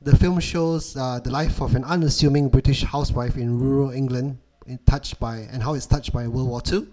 The 0.03 0.15
film 0.17 0.39
shows 0.41 0.95
uh, 0.97 1.21
the 1.21 1.31
life 1.31 1.63
of 1.63 1.75
an 1.75 1.85
unassuming 1.85 2.51
British 2.51 2.83
housewife 2.85 3.37
in 3.37 3.59
rural 3.59 3.91
England, 3.91 4.39
in 4.67 4.79
touched 4.87 5.19
by 5.19 5.37
and 5.39 5.63
how 5.63 5.75
it's 5.75 5.87
touched 5.87 6.13
by 6.13 6.29
World 6.29 6.49
War 6.49 6.61
II, 6.71 6.87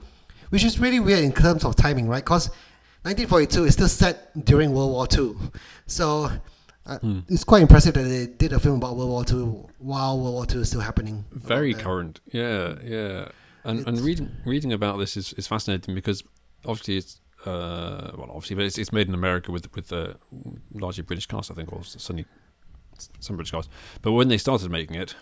which 0.49 0.63
is 0.63 0.79
really 0.79 0.99
weird 1.01 1.23
in 1.23 1.33
terms 1.33 1.65
of 1.65 1.75
timing, 1.75 2.07
right? 2.07 2.23
Because 2.23 2.47
1942 3.03 3.65
is 3.65 3.73
still 3.73 3.87
set 3.89 4.45
during 4.45 4.71
World 4.73 4.91
War 4.91 5.07
II, 5.11 5.35
so 5.87 6.31
uh, 6.85 6.97
Hmm. 6.99 7.19
it's 7.27 7.43
quite 7.43 7.61
impressive 7.61 7.93
that 7.93 8.03
they 8.03 8.25
did 8.27 8.53
a 8.53 8.59
film 8.59 8.77
about 8.77 8.95
World 8.95 9.09
War 9.09 9.25
II 9.29 9.69
while 9.79 10.19
World 10.19 10.33
War 10.33 10.45
II 10.49 10.61
is 10.61 10.69
still 10.69 10.81
happening. 10.81 11.25
Very 11.31 11.75
out 11.75 11.81
current, 11.81 12.21
yeah, 12.31 12.75
yeah. 12.83 13.27
And 13.63 13.87
and 13.87 13.99
reading 13.99 14.31
reading 14.45 14.71
about 14.73 14.97
this 14.97 15.15
is, 15.17 15.33
is 15.33 15.47
fascinating 15.47 15.93
because 15.95 16.23
obviously 16.65 16.97
it's 16.97 17.20
uh, 17.45 18.11
well 18.15 18.29
obviously 18.29 18.55
but 18.55 18.65
it's, 18.65 18.77
it's 18.77 18.91
made 18.91 19.07
in 19.07 19.13
America 19.13 19.51
with 19.51 19.73
with 19.75 19.91
a 19.91 20.15
largely 20.73 21.03
British 21.03 21.25
cast 21.25 21.51
I 21.51 21.53
think 21.53 21.71
or 21.73 21.83
certainly 21.83 22.25
some 23.19 23.35
British 23.35 23.51
cast. 23.51 23.69
But 24.01 24.13
when 24.13 24.27
they 24.27 24.37
started 24.37 24.71
making 24.71 24.95
it, 24.95 25.15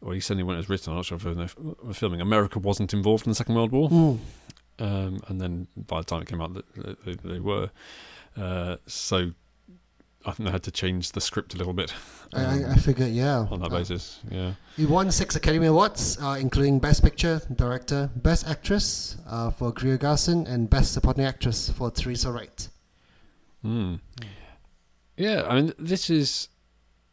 or 0.00 0.12
least 0.12 0.28
certainly 0.28 0.44
when 0.44 0.54
it 0.54 0.58
was 0.58 0.68
written, 0.68 0.92
I'm 0.92 0.96
not 0.96 1.06
sure 1.06 1.16
if 1.16 1.24
they 1.24 1.48
were 1.82 1.94
filming, 1.94 2.20
America 2.20 2.58
wasn't 2.58 2.92
involved 2.92 3.26
in 3.26 3.30
the 3.30 3.34
Second 3.34 3.54
World 3.54 3.72
War. 3.72 3.88
Mm. 3.90 4.18
Um, 4.78 5.20
and 5.28 5.40
then 5.40 5.68
by 5.76 6.00
the 6.00 6.04
time 6.04 6.22
it 6.22 6.28
came 6.28 6.40
out, 6.40 6.54
that 6.54 7.04
they, 7.04 7.14
they 7.14 7.40
were. 7.40 7.70
Uh, 8.36 8.76
so 8.86 9.32
I 10.26 10.32
think 10.32 10.46
they 10.48 10.52
had 10.52 10.64
to 10.64 10.70
change 10.72 11.12
the 11.12 11.20
script 11.20 11.54
a 11.54 11.56
little 11.56 11.72
bit 11.72 11.94
I, 12.32 12.44
um, 12.44 12.64
I, 12.64 12.72
I 12.72 12.76
figured, 12.76 13.10
yeah. 13.12 13.46
on 13.50 13.60
that 13.60 13.72
Uh, 13.72 13.78
basis. 13.78 14.18
Yeah. 14.30 14.54
He 14.76 14.84
won 14.84 15.10
six 15.12 15.36
Academy 15.36 15.66
Awards, 15.68 16.18
uh, 16.20 16.36
including 16.40 16.80
Best 16.80 17.02
Picture, 17.04 17.40
Director, 17.54 18.10
Best 18.16 18.46
Actress 18.48 19.16
uh, 19.28 19.50
for 19.50 19.70
Greer 19.72 19.96
Garson, 19.96 20.46
and 20.46 20.68
Best 20.68 20.92
Supporting 20.92 21.24
Actress 21.24 21.70
for 21.70 21.90
Teresa 21.90 22.32
Wright. 22.32 22.68
Hmm. 23.62 23.94
Yeah, 25.16 25.46
I 25.48 25.54
mean, 25.60 25.72
this 25.78 26.10
is 26.10 26.48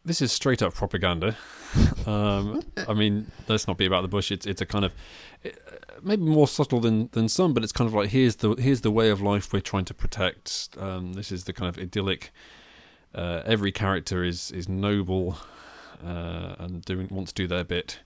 this 0.06 0.22
is 0.22 0.32
straight 0.32 0.62
up 0.62 0.74
propaganda. 0.74 1.38
um, 2.06 2.62
I 2.88 2.94
mean, 2.94 3.32
let's 3.48 3.68
not 3.68 3.78
be 3.78 3.86
about 3.86 4.02
the 4.02 4.08
bush. 4.10 4.32
It's 4.32 4.46
it's 4.46 4.62
a 4.62 4.66
kind 4.66 4.84
of 4.84 4.94
it, 5.44 5.58
maybe 6.02 6.24
more 6.24 6.48
subtle 6.48 6.80
than 6.80 7.10
than 7.14 7.30
some, 7.30 7.54
but 7.54 7.64
it's 7.64 7.72
kind 7.72 7.88
of 7.88 7.94
like 7.94 8.10
here's 8.10 8.38
the 8.38 8.56
here's 8.56 8.82
the 8.82 8.92
way 8.92 9.10
of 9.10 9.22
life 9.22 9.54
we're 9.54 9.62
trying 9.62 9.86
to 9.86 9.94
protect. 9.94 10.70
Um, 10.78 11.14
this 11.14 11.32
is 11.32 11.46
the 11.46 11.54
kind 11.54 11.70
of 11.70 11.82
idyllic. 11.82 12.32
Uh, 13.14 13.42
every 13.46 13.72
character 13.72 14.24
is 14.24 14.52
is 14.52 14.68
noble 14.68 15.38
uh, 16.06 16.56
and 16.60 16.84
doing 16.84 17.08
wants 17.10 17.32
to 17.34 17.44
do 17.44 17.48
their 17.48 17.64
bit. 17.64 18.00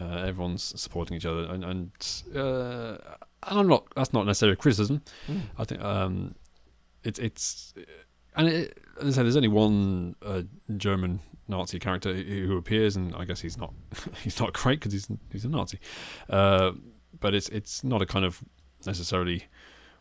Uh, 0.00 0.18
everyone's 0.18 0.80
supporting 0.80 1.16
each 1.16 1.26
other, 1.26 1.44
and 1.44 1.64
and, 1.64 1.90
uh, 2.34 2.96
and 3.42 3.58
I'm 3.58 3.68
not. 3.68 3.86
That's 3.96 4.12
not 4.12 4.26
necessarily 4.26 4.54
a 4.54 4.56
criticism. 4.56 5.02
Mm. 5.28 5.42
I 5.58 5.64
think 5.64 5.82
um, 5.82 6.34
it's 7.02 7.18
it's 7.18 7.74
and 8.36 8.48
it, 8.48 8.78
as 9.00 9.06
I 9.06 9.10
said, 9.10 9.24
there's 9.24 9.36
only 9.36 9.48
one 9.48 10.14
uh, 10.24 10.42
German 10.76 11.20
Nazi 11.48 11.78
character 11.78 12.14
who 12.14 12.46
who 12.46 12.56
appears, 12.56 12.96
and 12.96 13.14
I 13.14 13.24
guess 13.24 13.40
he's 13.40 13.58
not 13.58 13.72
he's 14.22 14.38
not 14.40 14.52
great 14.52 14.80
because 14.80 14.92
he's 14.92 15.08
he's 15.32 15.44
a 15.44 15.48
Nazi, 15.48 15.78
uh, 16.28 16.72
but 17.18 17.34
it's 17.34 17.48
it's 17.48 17.82
not 17.82 18.02
a 18.02 18.06
kind 18.06 18.24
of 18.24 18.42
necessarily 18.86 19.44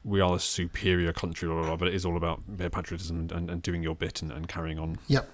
we 0.04 0.22
are 0.22 0.36
a 0.36 0.40
superior 0.40 1.12
country, 1.14 1.48
blah, 1.48 1.58
blah, 1.58 1.66
blah, 1.68 1.76
but 1.78 1.88
it 1.90 1.94
is 1.94 2.06
all 2.06 2.18
about 2.18 2.42
patriotism 2.58 3.28
and, 3.32 3.50
and 3.50 3.62
doing 3.62 3.84
your 3.84 3.96
bit 3.96 4.22
and, 4.22 4.32
and 4.32 4.48
carrying 4.48 4.80
on. 4.80 4.98
Yep. 5.08 5.30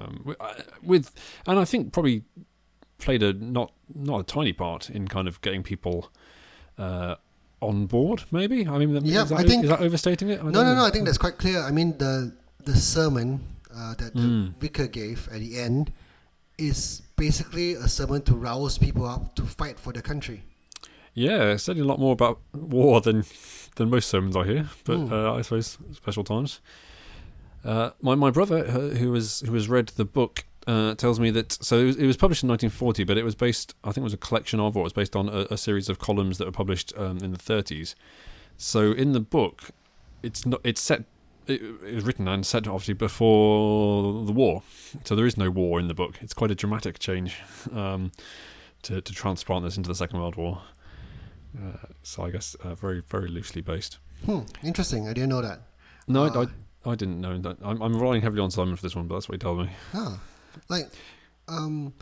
Um, 0.00 0.36
with, 0.82 1.10
uh, 1.46 1.50
and 1.50 1.58
I 1.58 1.64
think 1.64 1.92
probably 1.92 2.22
played 2.98 3.22
a 3.22 3.32
not 3.32 3.72
not 3.94 4.20
a 4.20 4.22
tiny 4.24 4.52
part 4.52 4.90
in 4.90 5.08
kind 5.08 5.26
of 5.28 5.40
getting 5.40 5.62
people. 5.62 6.10
Uh, 6.78 7.16
on 7.60 7.86
board, 7.86 8.22
maybe. 8.30 8.68
I 8.68 8.78
mean, 8.78 9.04
Yeah, 9.04 9.24
is, 9.24 9.30
that, 9.30 9.40
I 9.40 9.42
think- 9.42 9.64
is 9.64 9.70
that 9.70 9.80
overstating 9.80 10.28
it? 10.30 10.44
No, 10.44 10.50
no, 10.50 10.62
know. 10.62 10.74
no. 10.76 10.84
I 10.84 10.90
think 10.92 11.06
that's 11.06 11.18
quite 11.18 11.38
clear. 11.38 11.60
I 11.60 11.72
mean, 11.72 11.98
the 11.98 12.32
the 12.64 12.76
sermon 12.76 13.40
uh, 13.74 13.94
that 13.96 14.14
the 14.14 14.20
Mm. 14.20 14.54
vicar 14.60 14.86
gave 14.86 15.28
at 15.32 15.40
the 15.40 15.58
end 15.58 15.92
is 16.56 17.02
basically 17.16 17.72
a 17.74 17.88
sermon 17.88 18.22
to 18.22 18.34
rouse 18.36 18.78
people 18.78 19.04
up 19.06 19.34
to 19.34 19.42
fight 19.42 19.80
for 19.80 19.92
the 19.92 20.00
country. 20.02 20.44
Yeah, 21.14 21.56
certainly 21.56 21.82
a 21.84 21.88
lot 21.88 21.98
more 21.98 22.12
about 22.12 22.38
war 22.54 23.00
than 23.00 23.24
than 23.78 23.90
most 23.90 24.08
sermons 24.08 24.36
I 24.36 24.44
hear, 24.44 24.68
but 24.84 24.96
Hmm. 24.98 25.12
uh, 25.12 25.34
I 25.34 25.40
suppose 25.42 25.78
special 25.92 26.22
times. 26.24 26.60
Uh, 27.64 27.90
my 28.00 28.14
my 28.14 28.30
brother, 28.30 28.58
uh, 28.66 28.94
who 28.96 29.10
was 29.10 29.40
who 29.40 29.54
has 29.54 29.68
read 29.68 29.88
the 29.88 30.04
book, 30.04 30.44
uh, 30.66 30.94
tells 30.94 31.18
me 31.18 31.30
that 31.30 31.52
so 31.52 31.78
it 31.78 31.84
was, 31.84 31.96
it 31.96 32.06
was 32.06 32.16
published 32.16 32.42
in 32.44 32.48
1940, 32.48 33.04
but 33.04 33.16
it 33.18 33.24
was 33.24 33.34
based, 33.34 33.74
I 33.82 33.88
think, 33.92 34.02
it 34.02 34.04
was 34.04 34.12
a 34.14 34.18
collection 34.18 34.60
of, 34.60 34.76
or 34.76 34.80
it 34.80 34.84
was 34.84 34.92
based 34.92 35.16
on 35.16 35.28
a, 35.28 35.46
a 35.50 35.56
series 35.56 35.88
of 35.88 35.98
columns 35.98 36.38
that 36.38 36.44
were 36.44 36.52
published 36.52 36.92
um, 36.96 37.18
in 37.18 37.32
the 37.32 37.38
30s. 37.38 37.94
So 38.56 38.92
in 38.92 39.12
the 39.12 39.20
book, 39.20 39.70
it's 40.22 40.44
not 40.46 40.60
it's 40.64 40.80
set. 40.80 41.04
It, 41.46 41.62
it 41.62 41.94
was 41.94 42.04
written 42.04 42.28
and 42.28 42.44
set 42.46 42.68
obviously 42.68 42.94
before 42.94 44.24
the 44.24 44.32
war, 44.32 44.62
so 45.04 45.16
there 45.16 45.26
is 45.26 45.36
no 45.36 45.50
war 45.50 45.80
in 45.80 45.88
the 45.88 45.94
book. 45.94 46.18
It's 46.20 46.34
quite 46.34 46.50
a 46.50 46.54
dramatic 46.54 46.98
change 46.98 47.36
um, 47.72 48.12
to 48.82 49.00
to 49.00 49.12
transplant 49.12 49.64
this 49.64 49.76
into 49.76 49.88
the 49.88 49.94
Second 49.94 50.20
World 50.20 50.36
War. 50.36 50.62
Uh, 51.56 51.76
so 52.02 52.24
I 52.24 52.30
guess 52.30 52.54
uh, 52.64 52.74
very 52.74 53.00
very 53.08 53.28
loosely 53.28 53.62
based. 53.62 53.98
Hmm, 54.26 54.40
interesting. 54.62 55.08
I 55.08 55.12
didn't 55.12 55.30
know 55.30 55.42
that. 55.42 55.60
No, 56.06 56.24
Uh, 56.24 56.40
I, 56.40 56.42
I 56.42 56.92
I 56.92 56.94
didn't 56.94 57.20
know 57.20 57.36
that. 57.38 57.56
I'm, 57.62 57.82
I'm 57.82 57.94
relying 58.00 58.22
heavily 58.22 58.40
on 58.42 58.50
Simon 58.50 58.76
for 58.76 58.82
this 58.82 58.96
one, 58.96 59.06
but 59.08 59.14
that's 59.16 59.28
what 59.28 59.34
he 59.34 59.38
told 59.38 59.58
me. 59.60 59.70
Huh. 59.92 60.16
Like, 60.68 60.88
um, 61.48 61.92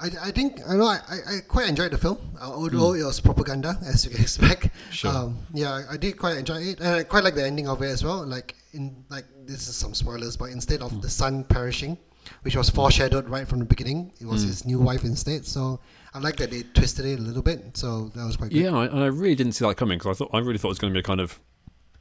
I, 0.00 0.08
I 0.22 0.30
think 0.32 0.60
I 0.68 0.74
know 0.76 0.86
I, 0.86 0.98
I, 1.08 1.16
I 1.36 1.40
quite 1.46 1.68
enjoyed 1.68 1.92
the 1.92 1.98
film, 1.98 2.18
although 2.40 2.94
it 2.94 3.04
was 3.04 3.20
propaganda 3.20 3.76
as 3.86 4.04
you 4.04 4.10
can 4.10 4.20
expect. 4.22 4.70
Sure. 4.90 5.10
Um, 5.10 5.38
yeah, 5.52 5.72
I- 5.72 5.94
I 5.94 5.96
did 5.96 6.18
quite 6.18 6.36
enjoy 6.36 6.56
it, 6.62 6.80
and 6.80 6.88
I 6.88 7.04
quite 7.04 7.22
like 7.24 7.34
the 7.36 7.44
ending 7.44 7.68
of 7.68 7.80
it 7.82 7.86
as 7.90 8.02
well. 8.02 8.26
Like 8.26 8.56
in 8.72 9.04
like 9.08 9.24
this 9.46 9.68
is 9.68 9.76
some 9.76 9.94
spoilers, 9.94 10.36
but 10.36 10.46
instead 10.50 10.80
of 10.82 11.00
the 11.00 11.08
son 11.10 11.44
perishing, 11.44 11.96
which 12.42 12.56
was 12.56 12.70
foreshadowed 12.70 13.28
right 13.28 13.46
from 13.46 13.58
the 13.58 13.64
beginning, 13.64 14.12
it 14.20 14.26
was 14.26 14.42
Mm. 14.44 14.46
his 14.48 14.64
new 14.64 14.78
wife 14.78 15.04
instead. 15.04 15.46
So 15.46 15.80
I 16.12 16.18
like 16.18 16.36
that 16.36 16.50
they 16.50 16.62
twisted 16.62 17.04
it 17.06 17.18
a 17.18 17.22
little 17.22 17.42
bit. 17.42 17.76
So 17.76 18.10
that 18.14 18.24
was 18.24 18.36
quite 18.36 18.50
good. 18.50 18.60
Yeah, 18.62 18.72
I, 18.76 18.86
and 18.86 19.00
I 19.00 19.06
really 19.06 19.34
didn't 19.34 19.52
see 19.52 19.64
that 19.66 19.76
coming 19.76 19.98
because 19.98 20.16
I 20.16 20.18
thought 20.18 20.30
I 20.32 20.38
really 20.38 20.58
thought 20.58 20.68
it 20.68 20.76
was 20.76 20.78
going 20.78 20.92
to 20.92 20.96
be 20.96 21.00
a 21.00 21.02
kind 21.02 21.20
of 21.20 21.40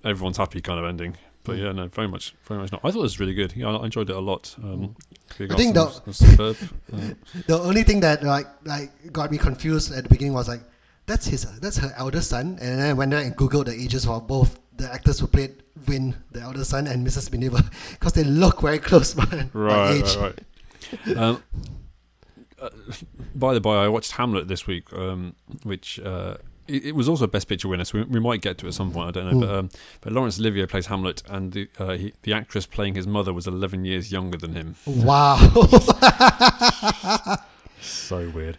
everyone's 0.04 0.38
happy 0.38 0.62
kind 0.62 0.80
of 0.80 0.86
ending. 0.86 1.18
But 1.46 1.58
Mm. 1.58 1.64
yeah, 1.64 1.72
no, 1.74 1.88
very 1.88 2.08
much, 2.08 2.34
very 2.48 2.60
much 2.62 2.72
not. 2.72 2.82
I 2.86 2.92
thought 2.92 3.00
it 3.00 3.04
was 3.04 3.20
really 3.20 3.34
good. 3.34 3.54
Yeah, 3.56 3.68
I 3.76 3.84
enjoyed 3.86 4.10
it 4.10 4.16
a 4.16 4.20
lot. 4.20 4.56
Um, 4.64 4.96
I 5.40 5.56
think 5.56 5.74
the- 5.74 6.02
was 6.06 6.18
superb. 6.18 6.56
Uh, 6.92 6.98
The 7.48 7.60
only 7.60 7.84
thing 7.84 8.00
that 8.02 8.24
like 8.24 8.48
like 8.66 8.92
got 9.12 9.30
me 9.32 9.38
confused 9.38 9.92
at 9.92 10.04
the 10.04 10.10
beginning 10.10 10.34
was 10.34 10.48
like 10.48 10.62
that's 11.06 11.28
his 11.28 11.44
that's 11.60 11.78
her 11.78 11.94
eldest 11.98 12.30
son, 12.30 12.58
and 12.62 12.80
then 12.80 12.90
I 12.90 12.94
went 12.94 13.12
there 13.12 13.22
and 13.22 13.36
googled 13.36 13.66
the 13.66 13.74
ages 13.74 14.06
for 14.06 14.22
both 14.22 14.60
the 14.76 14.92
actors 14.92 15.20
who 15.20 15.28
played 15.28 15.62
Win, 15.88 16.16
the 16.32 16.42
eldest 16.42 16.70
son, 16.72 16.88
and 16.88 17.06
Mrs. 17.06 17.32
Miniver 17.32 17.62
because 17.92 18.14
they 18.18 18.24
look 18.24 18.62
very 18.62 18.80
close 18.80 19.14
by, 19.20 19.26
by 19.26 19.50
right, 19.54 19.92
age. 19.96 20.16
right, 20.16 20.40
right. 21.08 21.18
Um, 21.18 21.44
uh, 22.62 22.70
by 23.36 23.54
the 23.54 23.60
by, 23.62 23.84
I 23.84 23.88
watched 23.90 24.12
Hamlet 24.14 24.48
this 24.48 24.66
week, 24.68 24.92
um, 24.94 25.36
which 25.64 26.00
uh, 26.00 26.38
it, 26.68 26.86
it 26.86 26.96
was 26.96 27.10
also 27.10 27.26
a 27.26 27.28
Best 27.28 27.48
Picture 27.50 27.68
winner. 27.68 27.84
So 27.84 28.00
we, 28.00 28.04
we 28.06 28.20
might 28.20 28.42
get 28.42 28.58
to 28.60 28.66
it 28.66 28.70
at 28.70 28.74
some 28.76 28.92
point. 28.92 29.10
I 29.10 29.12
don't 29.12 29.26
know, 29.26 29.32
Hmm. 29.34 29.40
but 29.42 29.50
um, 29.56 29.70
but 30.02 30.14
Laurence 30.14 30.40
Olivier 30.40 30.66
plays 30.68 30.86
Hamlet, 30.86 31.24
and 31.30 31.52
the 31.52 31.68
uh, 31.80 31.98
he, 31.98 32.14
the 32.22 32.34
actress 32.34 32.66
playing 32.66 32.96
his 32.96 33.06
mother 33.08 33.34
was 33.34 33.48
11 33.48 33.84
years 33.86 34.12
younger 34.12 34.38
than 34.38 34.54
him. 34.54 34.76
Wow. 34.86 35.36
So 37.82 38.30
weird. 38.30 38.58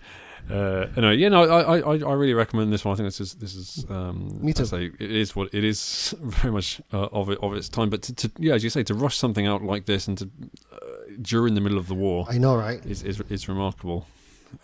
Uh, 0.50 0.86
anyway, 0.96 1.16
yeah, 1.16 1.28
no, 1.30 1.42
I, 1.44 1.78
I, 1.78 1.98
I 1.98 2.12
really 2.12 2.34
recommend 2.34 2.70
this 2.72 2.84
one. 2.84 2.92
I 2.92 2.96
think 2.96 3.06
this 3.06 3.20
is 3.20 3.34
this 3.36 3.54
is 3.54 3.86
um, 3.88 4.38
Me 4.44 4.52
too. 4.52 4.66
Say 4.66 4.90
it 4.98 5.10
is 5.10 5.34
what 5.34 5.52
it 5.54 5.64
is 5.64 6.14
very 6.22 6.52
much 6.52 6.80
uh, 6.92 7.06
of 7.12 7.30
it 7.30 7.38
of 7.42 7.54
its 7.54 7.68
time. 7.68 7.88
But 7.90 8.02
to, 8.02 8.14
to 8.14 8.30
yeah, 8.38 8.54
as 8.54 8.62
you 8.62 8.70
say, 8.70 8.82
to 8.84 8.94
rush 8.94 9.16
something 9.16 9.46
out 9.46 9.62
like 9.62 9.86
this 9.86 10.06
and 10.06 10.18
to 10.18 10.30
uh, 10.72 10.76
during 11.22 11.54
the 11.54 11.60
middle 11.62 11.78
of 11.78 11.86
the 11.88 11.94
war 11.94 12.26
I 12.28 12.36
know, 12.38 12.56
right? 12.56 12.84
is 12.84 13.02
is, 13.02 13.20
is 13.30 13.48
remarkable. 13.48 14.06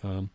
Um, 0.03 0.29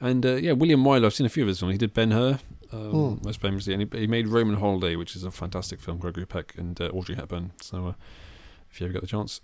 and 0.00 0.24
uh, 0.26 0.34
yeah, 0.34 0.52
William 0.52 0.84
Wyler, 0.84 1.06
I've 1.06 1.14
seen 1.14 1.26
a 1.26 1.30
few 1.30 1.44
of 1.44 1.48
his 1.48 1.58
films. 1.60 1.72
He 1.72 1.78
did 1.78 1.94
Ben 1.94 2.10
Hur, 2.10 2.38
um, 2.72 2.90
Hmm. 3.16 3.24
most 3.26 3.40
famously, 3.40 3.72
and 3.74 3.82
he, 3.92 4.00
he 4.00 4.06
made 4.06 4.28
Roman 4.28 4.56
Holiday, 4.56 4.96
which 4.96 5.16
is 5.16 5.24
a 5.24 5.30
fantastic 5.30 5.80
film. 5.80 5.98
Gregory 5.98 6.26
Peck 6.26 6.54
and 6.58 6.80
uh, 6.80 6.88
Audrey 6.88 7.14
Hepburn. 7.16 7.52
So 7.62 7.88
uh, 7.88 7.92
if 8.70 8.80
you 8.80 8.86
ever 8.86 8.92
get 8.92 9.00
the 9.02 9.08
chance, 9.08 9.40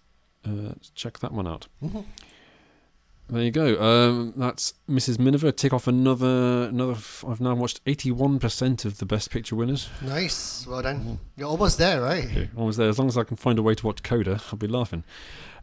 uh, 0.47 0.75
check 0.95 1.19
that 1.21 1.33
one 1.33 1.47
out. 1.49 1.67
Mhm. 1.83 2.05
There 3.29 3.43
you 3.43 3.51
go. 3.51 3.81
Um, 3.83 4.35
that's 4.37 4.75
Mrs. 4.89 5.19
Miniver. 5.19 5.51
Tick 5.51 5.73
off 5.73 5.89
another 5.89 6.69
another. 6.69 6.93
F- 6.93 7.25
I've 7.29 7.41
now 7.41 7.55
watched 7.57 7.81
eighty 7.85 8.13
one 8.13 8.39
percent 8.39 8.85
of 8.85 8.99
the 8.99 9.05
Best 9.07 9.31
Picture 9.33 9.57
winners. 9.57 9.89
Nice. 10.01 10.65
Well 10.67 10.81
done. 10.83 11.19
You're 11.37 11.49
almost 11.49 11.77
there, 11.79 12.01
right? 12.03 12.25
Okay, 12.25 12.51
almost 12.57 12.79
there. 12.79 12.89
As 12.89 12.99
long 13.01 13.09
as 13.09 13.19
I 13.19 13.25
can 13.25 13.37
find 13.37 13.59
a 13.59 13.63
way 13.63 13.75
to 13.75 13.85
watch 13.87 14.05
Coda, 14.05 14.41
I'll 14.53 14.59
be 14.59 14.69
laughing. 14.69 15.03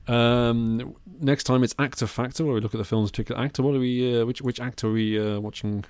Um, 0.09 0.93
next 1.21 1.45
time 1.45 1.63
it's 1.63 1.73
Actor 1.79 2.07
Factor, 2.07 2.43
where 2.43 2.53
we 2.55 2.59
look 2.59 2.73
at 2.75 2.79
the 2.79 2.83
film's 2.83 3.11
particular 3.11 3.39
actor. 3.39 3.63
What 3.63 3.75
are 3.75 3.79
we? 3.79 4.19
Uh, 4.19 4.25
which 4.25 4.41
which 4.41 4.59
actor 4.59 4.87
are 4.87 4.91
we 4.91 5.17
uh, 5.17 5.39
watching? 5.39 5.85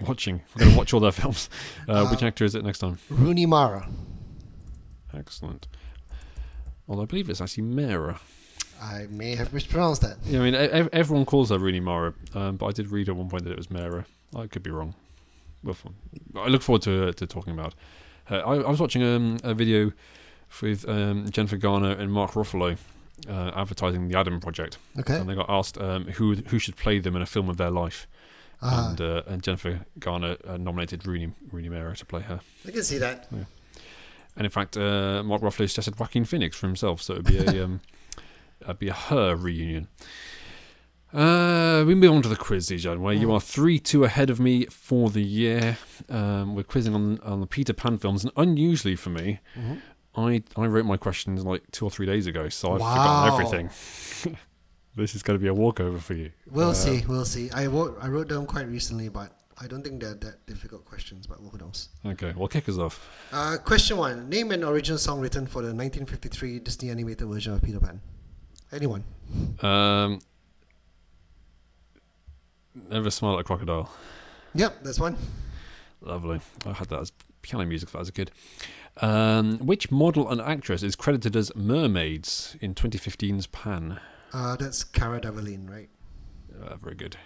Watching. 0.00 0.42
We're 0.56 0.60
going 0.64 0.72
to 0.72 0.78
watch 0.78 0.92
all 0.92 0.98
their 0.98 1.12
films. 1.22 1.48
Uh, 1.88 2.08
which 2.08 2.24
Uh, 2.24 2.26
actor 2.26 2.44
is 2.44 2.56
it 2.56 2.64
next 2.64 2.80
time? 2.80 2.98
Rooney 3.08 3.46
Mara. 3.46 3.88
Excellent. 5.14 5.68
Although 6.88 7.02
I 7.02 7.06
believe 7.06 7.30
it's 7.30 7.40
actually 7.40 7.62
Mara. 7.64 8.18
I 8.82 9.06
may 9.10 9.34
have 9.36 9.52
mispronounced 9.52 10.02
that. 10.02 10.16
Yeah, 10.24 10.40
I 10.40 10.42
mean, 10.42 10.54
ev- 10.54 10.88
everyone 10.92 11.24
calls 11.24 11.50
her 11.50 11.58
Rooney 11.58 11.80
Mara, 11.80 12.14
um, 12.34 12.56
but 12.56 12.66
I 12.66 12.72
did 12.72 12.90
read 12.90 13.08
at 13.08 13.14
one 13.16 13.28
point 13.28 13.44
that 13.44 13.52
it 13.52 13.56
was 13.56 13.70
Mara. 13.70 14.04
I 14.34 14.46
could 14.48 14.62
be 14.62 14.70
wrong. 14.70 14.94
Well. 15.62 15.76
I 16.36 16.48
look 16.48 16.62
forward 16.62 16.82
to 16.82 17.08
uh, 17.08 17.12
to 17.12 17.26
talking 17.26 17.52
about. 17.52 17.74
I, 18.28 18.36
I 18.36 18.68
was 18.70 18.80
watching 18.80 19.02
um, 19.02 19.38
a 19.44 19.54
video 19.54 19.92
with 20.60 20.88
um, 20.88 21.28
Jennifer 21.30 21.56
Garner 21.56 21.90
and 21.92 22.12
Mark 22.12 22.32
Ruffalo 22.32 22.76
uh, 23.28 23.50
advertising 23.54 24.08
the 24.08 24.18
Adam 24.18 24.40
Project, 24.40 24.78
Okay. 24.98 25.16
and 25.18 25.28
they 25.28 25.34
got 25.34 25.48
asked 25.48 25.78
um, 25.78 26.06
who 26.06 26.34
who 26.34 26.58
should 26.58 26.76
play 26.76 26.98
them 26.98 27.14
in 27.16 27.22
a 27.22 27.26
film 27.26 27.48
of 27.48 27.56
their 27.58 27.70
life, 27.70 28.06
Ah, 28.62 28.90
and 28.90 29.00
uh, 29.00 29.22
and 29.26 29.42
Jennifer 29.42 29.80
Garner 29.98 30.36
uh, 30.46 30.56
nominated 30.56 31.06
Rooney 31.06 31.30
Rooney 31.52 31.68
Mara 31.68 31.94
to 31.96 32.06
play 32.06 32.22
her. 32.22 32.40
I 32.66 32.70
can 32.72 32.82
see 32.82 32.98
that. 32.98 33.28
And 34.34 34.46
in 34.46 34.50
fact, 34.50 34.76
uh, 34.78 35.22
Mark 35.22 35.42
Ruffalo 35.42 35.68
suggested 35.68 35.98
Joaquin 35.98 36.24
Phoenix 36.24 36.56
for 36.56 36.66
himself, 36.66 37.02
so 37.02 37.12
it'd 37.14 37.26
be 37.26 37.38
a 37.38 37.52
um, 38.64 38.70
it'd 38.70 38.78
be 38.78 38.88
a 38.88 38.92
her 38.94 39.34
reunion. 39.36 39.88
Uh, 41.12 41.84
we 41.86 41.94
move 41.94 42.10
on 42.10 42.22
to 42.22 42.28
the 42.28 42.36
quiz, 42.36 42.70
Zijan, 42.70 43.00
where 43.00 43.12
you 43.12 43.30
are 43.32 43.40
three 43.40 43.78
two 43.78 44.04
ahead 44.04 44.30
of 44.30 44.40
me 44.40 44.64
for 44.66 45.10
the 45.10 45.22
year. 45.22 45.76
Um, 46.08 46.54
we're 46.54 46.62
quizzing 46.62 46.94
on 46.94 47.18
on 47.20 47.40
the 47.40 47.46
Peter 47.46 47.74
Pan 47.74 47.98
films, 47.98 48.24
and 48.24 48.32
unusually 48.36 48.96
for 48.96 49.10
me, 49.10 49.40
Mhm. 49.54 49.82
I 50.16 50.42
I 50.56 50.66
wrote 50.66 50.86
my 50.86 50.96
questions 50.96 51.44
like 51.44 51.70
two 51.70 51.84
or 51.84 51.90
three 51.90 52.06
days 52.06 52.26
ago, 52.26 52.48
so 52.48 52.72
I've 52.72 52.80
Wow. 52.80 52.94
forgotten 52.94 53.32
everything. 53.34 54.36
this 54.96 55.14
is 55.14 55.22
going 55.22 55.38
to 55.38 55.42
be 55.42 55.48
a 55.48 55.54
walkover 55.54 55.98
for 55.98 56.14
you. 56.14 56.30
We'll 56.50 56.70
Uh, 56.70 56.74
see. 56.74 57.04
We'll 57.06 57.26
see. 57.26 57.50
I 57.50 57.66
wrote 57.66 57.98
I 58.00 58.08
wrote 58.08 58.28
them 58.28 58.46
quite 58.46 58.66
recently, 58.68 59.10
but 59.10 59.36
I 59.58 59.66
don't 59.66 59.82
think 59.84 60.00
they're 60.00 60.14
that 60.14 60.46
difficult 60.46 60.86
questions. 60.86 61.26
But 61.26 61.38
who 61.40 61.58
knows? 61.58 61.90
Okay, 62.06 62.32
well, 62.34 62.48
kick 62.48 62.70
us 62.70 62.78
off. 62.78 63.06
Uh, 63.30 63.58
question 63.62 63.98
one: 63.98 64.30
Name 64.30 64.50
an 64.50 64.64
original 64.64 64.96
song 64.98 65.20
written 65.20 65.46
for 65.46 65.60
the 65.60 65.74
1953 65.74 66.58
Disney 66.60 66.88
animated 66.88 67.28
version 67.28 67.52
of 67.52 67.60
Peter 67.60 67.80
Pan. 67.80 68.00
Anyone? 68.72 69.04
Um, 69.60 70.20
never 72.88 73.10
smile 73.10 73.34
at 73.34 73.40
a 73.40 73.44
crocodile. 73.44 73.90
Yep, 74.54 74.82
that's 74.82 74.98
one. 74.98 75.16
Lovely. 76.00 76.40
I 76.66 76.72
had 76.72 76.88
that 76.88 77.00
as 77.00 77.12
piano 77.42 77.66
music 77.66 77.88
for 77.88 78.00
as 78.00 78.08
a 78.08 78.12
kid. 78.12 78.30
Um, 79.00 79.58
which 79.58 79.90
model 79.90 80.28
and 80.28 80.40
actress 80.40 80.82
is 80.82 80.96
credited 80.96 81.36
as 81.36 81.54
mermaids 81.54 82.56
in 82.60 82.74
2015's 82.74 83.46
Pan? 83.46 84.00
Uh, 84.32 84.56
that's 84.56 84.84
Cara 84.84 85.20
Delevingne, 85.20 85.68
right? 85.68 85.88
Uh, 86.62 86.76
very 86.76 86.94
good. 86.94 87.16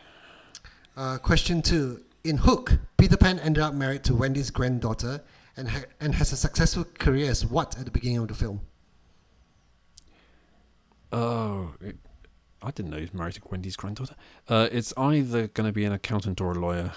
Uh, 0.96 1.18
question 1.18 1.62
two: 1.62 2.02
In 2.24 2.38
Hook, 2.38 2.78
Peter 2.96 3.16
Pan 3.16 3.38
ended 3.40 3.62
up 3.62 3.74
married 3.74 4.02
to 4.04 4.14
Wendy's 4.14 4.50
granddaughter 4.50 5.22
and 5.56 5.68
ha- 5.68 5.84
and 6.00 6.14
has 6.14 6.32
a 6.32 6.36
successful 6.36 6.84
career 6.98 7.30
as 7.30 7.44
what 7.44 7.78
at 7.78 7.84
the 7.84 7.90
beginning 7.90 8.18
of 8.18 8.28
the 8.28 8.34
film? 8.34 8.60
Oh, 11.16 11.72
it, 11.80 11.96
I 12.62 12.70
didn't 12.72 12.90
know 12.90 12.96
he 12.98 13.02
was 13.02 13.14
married 13.14 13.34
to 13.34 13.40
Wendy's 13.50 13.76
granddaughter. 13.76 14.14
Uh, 14.48 14.68
it's 14.70 14.92
either 14.96 15.46
going 15.48 15.66
to 15.68 15.72
be 15.72 15.84
an 15.84 15.92
accountant 15.92 16.40
or 16.40 16.52
a 16.52 16.54
lawyer, 16.54 16.92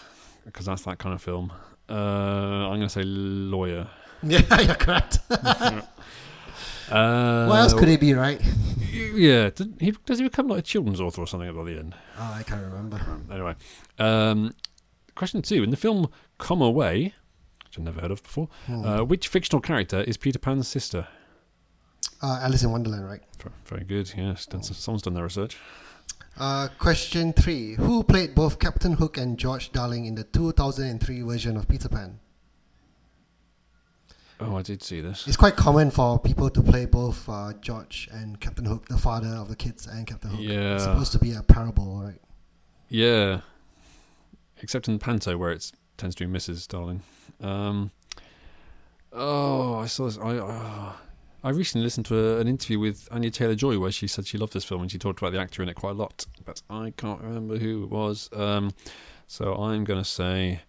because 0.45 0.65
that's 0.65 0.83
that 0.83 0.97
kind 0.97 1.13
of 1.15 1.21
film. 1.21 1.51
Uh, 1.89 1.93
I'm 1.93 2.79
going 2.79 2.81
to 2.81 2.89
say 2.89 3.03
lawyer. 3.03 3.87
Yeah, 4.23 4.41
you're 4.61 4.75
correct. 4.75 5.19
Uh, 6.91 7.45
what 7.45 7.59
else 7.59 7.73
could 7.73 7.87
it 7.87 7.99
be, 7.99 8.13
right? 8.13 8.41
Yeah, 8.91 9.51
did 9.51 9.75
he, 9.79 9.91
does 10.05 10.17
he 10.17 10.23
become 10.23 10.47
like 10.47 10.59
a 10.59 10.61
children's 10.63 10.99
author 10.99 11.21
or 11.21 11.27
something 11.27 11.53
by 11.55 11.63
the 11.63 11.77
end? 11.77 11.93
Oh, 12.17 12.33
I 12.35 12.41
can't 12.43 12.61
remember. 12.63 12.99
Anyway, 13.31 13.55
um, 13.99 14.53
question 15.15 15.41
two: 15.43 15.61
In 15.63 15.69
the 15.69 15.77
film 15.77 16.09
"Come 16.39 16.61
Away," 16.61 17.13
which 17.65 17.77
I've 17.77 17.83
never 17.83 18.01
heard 18.01 18.09
of 18.11 18.23
before, 18.23 18.49
Hmm. 18.65 18.83
uh, 18.85 19.03
which 19.03 19.27
fictional 19.27 19.61
character 19.61 20.01
is 20.01 20.17
Peter 20.17 20.39
Pan's 20.39 20.67
sister? 20.67 21.07
Uh, 22.21 22.39
Alice 22.41 22.63
in 22.63 22.71
Wonderland, 22.71 23.07
right? 23.07 23.21
Very 23.65 23.85
good. 23.85 24.11
Yes, 24.15 24.45
done, 24.45 24.61
someone's 24.63 25.03
done 25.03 25.13
their 25.13 25.23
research. 25.23 25.57
Uh, 26.37 26.67
question 26.77 27.33
three: 27.33 27.75
Who 27.75 28.03
played 28.03 28.35
both 28.35 28.59
Captain 28.59 28.93
Hook 28.93 29.17
and 29.17 29.37
George 29.37 29.71
Darling 29.71 30.05
in 30.05 30.15
the 30.15 30.23
2003 30.23 31.21
version 31.21 31.57
of 31.57 31.67
Peter 31.67 31.89
Pan? 31.89 32.19
Oh, 34.41 34.55
I 34.55 34.61
did 34.61 34.81
see 34.81 35.01
this. 35.01 35.27
It's 35.27 35.35
quite 35.35 35.57
common 35.57 35.91
for 35.91 36.17
people 36.17 36.49
to 36.49 36.61
play 36.61 36.85
both 36.85 37.27
uh, 37.27 37.51
George 37.59 38.07
and 38.11 38.39
Captain 38.39 38.63
Hook, 38.63 38.87
the 38.87 38.97
father 38.97 39.27
of 39.27 39.49
the 39.49 39.55
kids, 39.55 39.85
and 39.85 40.07
Captain 40.07 40.31
Hook. 40.31 40.39
Yeah. 40.41 40.75
It's 40.75 40.85
supposed 40.85 41.11
to 41.11 41.19
be 41.19 41.33
a 41.33 41.43
parable, 41.43 42.01
right? 42.01 42.21
Yeah, 42.87 43.41
except 44.61 44.87
in 44.87 44.97
Panto, 44.97 45.37
where 45.37 45.51
it 45.51 45.71
tends 45.97 46.15
to 46.15 46.25
be 46.25 46.33
Mrs. 46.33 46.67
Darling. 46.67 47.01
Um, 47.41 47.91
oh, 49.11 49.75
I 49.75 49.87
saw 49.87 50.05
this. 50.05 50.17
I 50.17 50.37
uh, 50.37 50.93
I 51.43 51.49
recently 51.51 51.83
listened 51.85 52.05
to 52.07 52.17
a, 52.17 52.39
an 52.39 52.47
interview 52.47 52.79
with 52.79 53.07
Anya 53.11 53.29
Taylor 53.31 53.55
Joy 53.55 53.79
where 53.79 53.91
she 53.91 54.07
said 54.07 54.27
she 54.27 54.37
loved 54.37 54.53
this 54.53 54.65
film 54.65 54.81
and 54.81 54.91
she 54.91 54.97
talked 54.97 55.19
about 55.19 55.31
the 55.31 55.39
actor 55.39 55.63
in 55.63 55.69
it 55.69 55.75
quite 55.75 55.91
a 55.91 55.93
lot, 55.93 56.25
but 56.45 56.61
I 56.69 56.91
can't 56.97 57.21
remember 57.21 57.57
who 57.57 57.83
it 57.83 57.89
was. 57.89 58.29
Um, 58.33 58.71
so 59.27 59.53
I'm 59.55 59.83
going 59.85 59.99
to 60.01 60.09
say 60.09 60.61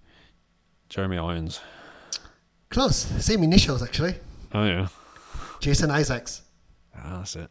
Jeremy 0.89 1.19
Irons. 1.19 1.61
Close. 2.69 2.97
Same 3.25 3.43
initials, 3.43 3.83
actually. 3.83 4.15
Oh 4.53 4.65
yeah, 4.65 4.89
Jason 5.61 5.91
Isaacs. 5.91 6.43
ah, 6.97 7.19
that's 7.19 7.35
it. 7.37 7.51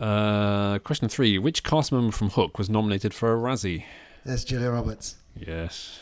Uh, 0.00 0.78
question 0.80 1.08
three: 1.08 1.38
Which 1.38 1.62
cast 1.62 1.92
member 1.92 2.10
from 2.12 2.30
Hook 2.30 2.58
was 2.58 2.68
nominated 2.68 3.14
for 3.14 3.32
a 3.32 3.38
Razzie? 3.38 3.84
That's 4.24 4.42
Julia 4.44 4.70
Roberts. 4.70 5.16
Yes. 5.36 6.00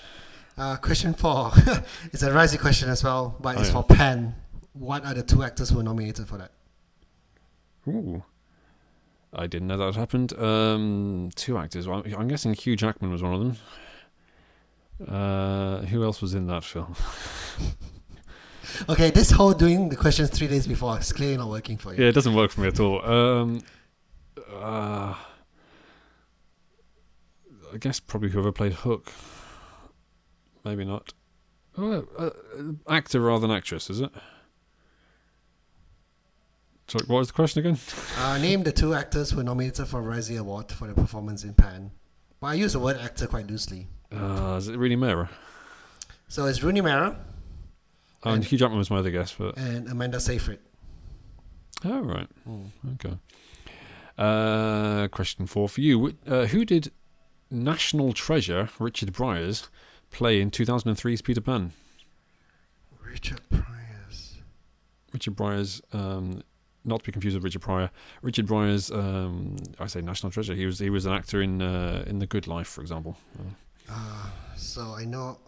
Uh, 0.57 0.77
question 0.77 1.13
four. 1.15 1.51
it's 2.13 2.23
a 2.23 2.31
Razzie 2.31 2.59
question 2.59 2.89
as 2.89 3.05
well, 3.05 3.37
but 3.41 3.57
Oh, 3.57 3.61
it's 3.61 3.69
yeah. 3.69 3.75
for 3.75 3.85
Pan. 3.85 4.35
What 4.73 5.05
are 5.05 5.15
the 5.15 5.23
two 5.23 5.43
actors 5.43 5.71
who 5.71 5.77
were 5.77 5.83
nominated 5.83 6.29
for 6.29 6.39
that? 6.39 6.53
Ooh. 7.87 8.23
I 9.33 9.47
didn't 9.47 9.69
know 9.69 9.77
that 9.77 9.95
happened. 9.95 10.33
Um, 10.39 11.31
two 11.35 11.59
actors. 11.59 11.87
Well, 11.87 12.03
I'm 12.17 12.29
guessing 12.29 12.55
Hugh 12.55 12.77
Jackman 12.77 13.11
was 13.11 13.23
one 13.23 13.35
of 13.35 13.41
them. 13.41 13.57
Uh, 15.07 15.83
who 15.87 16.03
else 16.03 16.21
was 16.21 16.35
in 16.35 16.47
that 16.47 16.65
film? 16.65 16.95
Okay, 18.89 19.11
this 19.11 19.31
whole 19.31 19.53
doing 19.53 19.89
the 19.89 19.97
questions 19.97 20.31
three 20.31 20.47
days 20.47 20.67
before 20.67 20.99
is 20.99 21.13
clearly 21.13 21.37
not 21.37 21.49
working 21.49 21.77
for 21.77 21.95
you. 21.95 22.03
Yeah, 22.03 22.11
it 22.11 22.13
doesn't 22.13 22.35
work 22.35 22.51
for 22.51 22.61
me 22.61 22.69
at 22.69 22.79
all. 22.79 23.05
Um, 23.05 23.63
uh, 24.53 25.15
I 27.73 27.77
guess 27.79 27.99
probably 27.99 28.31
whoever 28.31 28.53
played 28.53 28.73
Hook. 28.75 29.13
Maybe 30.65 30.85
not. 30.85 31.13
Oh, 31.77 32.07
uh, 32.19 32.31
actor 32.93 33.21
rather 33.21 33.47
than 33.47 33.51
actress, 33.57 33.89
is 33.91 34.01
it? 34.01 34.11
Sorry, 36.89 37.05
what 37.07 37.19
was 37.19 37.29
the 37.29 37.35
question 37.35 37.61
again? 37.67 37.79
Uh, 38.19 38.39
name 38.39 38.63
the 38.63 38.73
two 38.73 38.95
actors 38.95 39.31
who 39.31 39.37
were 39.39 39.43
nominated 39.45 39.87
for 39.89 40.01
a 40.01 40.03
Razzie 40.17 40.39
Award 40.39 40.73
for 40.73 40.87
their 40.87 40.95
performance 40.95 41.45
in 41.45 41.53
Pan. 41.55 41.91
But 42.41 42.47
I 42.49 42.55
use 42.55 42.73
the 42.73 42.79
word 42.79 42.97
actor 42.97 43.27
quite 43.27 43.47
loosely. 43.47 43.87
Uh, 44.11 44.55
is 44.59 44.69
it 44.69 44.77
Rooney 44.79 44.97
Mara? 44.97 45.29
So 46.29 46.47
it's 46.47 46.63
Rooney 46.63 46.81
Mara 46.81 47.19
Oh, 48.25 48.31
and 48.31 48.37
And- 48.37 48.45
Hugh 48.45 48.59
Jackman 48.59 48.79
was 48.79 48.91
my 48.91 48.99
other 48.99 49.11
guess, 49.11 49.35
but 49.39 49.57
and 49.59 49.87
Amanda 49.89 50.19
Seyfried. 50.19 50.59
oh 51.85 52.01
right, 52.01 52.29
okay. 52.95 53.17
Uh, 54.17 55.07
question 55.09 55.47
four 55.47 55.69
for 55.69 55.81
you: 55.81 56.15
uh, 56.27 56.47
Who 56.47 56.65
did 56.65 56.91
National 57.51 58.13
Treasure 58.13 58.69
Richard 58.81 59.13
Briers 59.13 59.69
play 60.11 60.41
in 60.41 60.51
2003's 60.51 61.23
Peter 61.23 61.41
Pan? 61.41 61.71
Richard 63.01 63.41
Priors. 63.51 64.39
Richard 65.13 65.37
Briers, 65.37 65.81
um, 65.93 66.43
not 66.89 67.01
to 67.01 67.05
be 67.07 67.13
confused 67.13 67.37
with 67.37 67.45
Richard 67.45 67.63
Pryor. 67.63 67.91
Richard 68.23 68.47
Briers, 68.47 68.91
um, 68.91 69.57
I 69.79 69.87
say 69.87 70.01
National 70.01 70.31
Treasure. 70.33 70.55
He 70.55 70.67
was 70.67 70.79
he 70.79 70.91
was 70.91 71.07
an 71.07 71.13
actor 71.13 71.41
in 71.43 71.63
uh, 71.63 72.05
in 72.07 72.19
The 72.19 72.27
Good 72.27 72.47
Life, 72.47 72.69
for 72.69 72.81
example. 72.81 73.17
Uh, 73.89 74.31
so 74.57 74.95
I 74.97 75.05
know. 75.05 75.39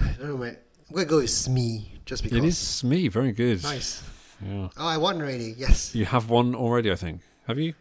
I 0.00 0.12
don't 0.18 0.40
know. 0.40 0.44
I'm 0.46 0.96
to 0.96 1.04
go 1.04 1.18
with 1.18 1.30
Smee 1.30 1.92
just 2.04 2.22
because. 2.22 2.38
it 2.38 2.44
is 2.44 2.58
Smee, 2.58 3.08
very 3.08 3.32
good. 3.32 3.62
Nice. 3.62 4.02
Yeah, 4.44 4.68
Oh, 4.76 4.86
I 4.88 4.96
won 4.96 5.20
already. 5.20 5.54
Yes. 5.56 5.94
you 5.94 6.04
have 6.06 6.30
one 6.30 6.54
already, 6.54 6.90
I 6.90 6.96
think. 6.96 7.20
Have 7.46 7.58
you? 7.58 7.74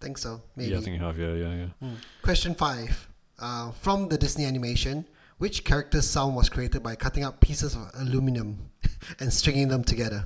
think 0.00 0.18
so. 0.18 0.42
Maybe. 0.54 0.70
Yeah, 0.70 0.78
I 0.78 0.80
think 0.82 0.98
you 0.98 1.04
have. 1.04 1.18
Yeah, 1.18 1.32
yeah, 1.32 1.54
yeah. 1.54 1.66
Hmm. 1.80 1.94
Question 2.22 2.54
five. 2.54 3.08
Uh, 3.38 3.72
from 3.72 4.08
the 4.08 4.18
Disney 4.18 4.44
animation, 4.44 5.06
which 5.38 5.64
character's 5.64 6.06
sound 6.06 6.36
was 6.36 6.48
created 6.50 6.82
by 6.82 6.94
cutting 6.94 7.24
up 7.24 7.40
pieces 7.40 7.74
of 7.74 7.90
aluminum 7.94 8.70
and 9.20 9.32
stringing 9.32 9.68
them 9.68 9.82
together? 9.82 10.24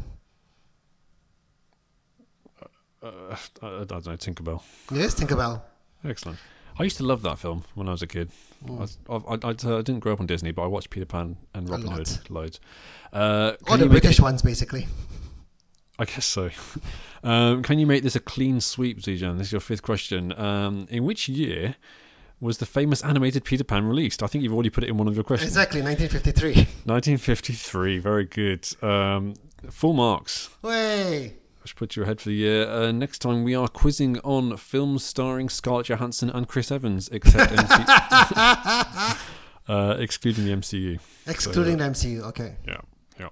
Uh, 3.03 3.37
I, 3.63 3.67
I 3.67 3.85
don't 3.85 4.07
know. 4.07 4.17
Tinkerbell. 4.17 4.63
Yes, 4.93 5.15
Tinkerbell. 5.15 5.63
Excellent. 6.05 6.39
I 6.79 6.85
used 6.85 6.97
to 6.99 7.05
love 7.05 7.23
that 7.23 7.39
film 7.39 7.65
when 7.75 7.89
I 7.89 7.93
was 7.93 8.03
a 8.03 8.07
kid. 8.07 8.31
I, 8.69 8.87
I, 9.09 9.17
I, 9.17 9.39
I, 9.43 9.49
uh, 9.51 9.83
didn't 9.83 9.99
grow 9.99 10.13
up 10.13 10.21
on 10.21 10.27
Disney, 10.27 10.53
but 10.53 10.63
I 10.63 10.67
watched 10.67 10.91
Peter 10.91 11.07
Pan 11.07 11.37
and 11.53 11.69
Robin. 11.69 11.89
Hood 11.89 12.31
loads. 12.31 12.61
Uh, 13.13 13.53
All 13.67 13.77
the 13.79 13.89
British 13.89 14.21
ones, 14.21 14.43
basically. 14.43 14.87
I 15.99 16.05
guess 16.05 16.25
so. 16.25 16.51
um, 17.25 17.65
can 17.65 17.81
you 17.81 17.87
make 17.87 18.05
this 18.05 18.15
a 18.15 18.21
clean 18.21 18.61
sweep, 18.61 19.01
Zijan? 19.01 19.39
This 19.39 19.49
is 19.49 19.53
your 19.53 19.61
fifth 19.61 19.83
question. 19.83 20.39
Um, 20.39 20.87
in 20.89 21.05
which 21.05 21.29
year 21.29 21.75
was 22.41 22.59
the 22.59 22.67
famous 22.67 23.03
animated 23.03 23.45
Peter 23.45 23.65
Pan 23.65 23.85
released? 23.85 24.23
I 24.23 24.29
think 24.29 24.45
you've 24.45 24.55
already 24.55 24.71
put 24.71 24.85
it 24.85 24.91
in 24.91 24.97
one 24.97 25.09
of 25.09 25.17
your 25.17 25.25
questions. 25.25 25.51
Exactly, 25.51 25.83
1953. 25.83 26.55
1953. 26.85 27.99
Very 27.99 28.25
good. 28.25 28.69
Um, 28.83 29.35
full 29.69 29.95
marks. 29.95 30.51
Way. 30.63 31.38
Puts 31.77 31.97
you 31.97 32.03
ahead 32.05 32.21
for 32.21 32.29
the 32.29 32.35
year. 32.35 32.69
Uh, 32.69 32.93
next 32.93 33.19
time 33.21 33.45
we 33.45 33.55
are 33.55 33.69
quizzing 33.69 34.19
on 34.21 34.57
films 34.57 35.05
starring 35.05 35.49
Scarlett 35.49 35.87
Johansson 35.87 36.31
and 36.31 36.47
Chris 36.49 36.71
Evans, 36.71 37.09
except 37.13 37.53
MC- 37.53 37.85
uh, 39.69 39.97
excluding 39.99 40.45
the 40.47 40.53
MCU. 40.53 40.99
Excluding 41.27 41.79
the 41.79 41.85
MCU. 41.85 42.23
Okay. 42.23 42.57
Yeah, 42.67 42.81
yeah. 43.19 43.29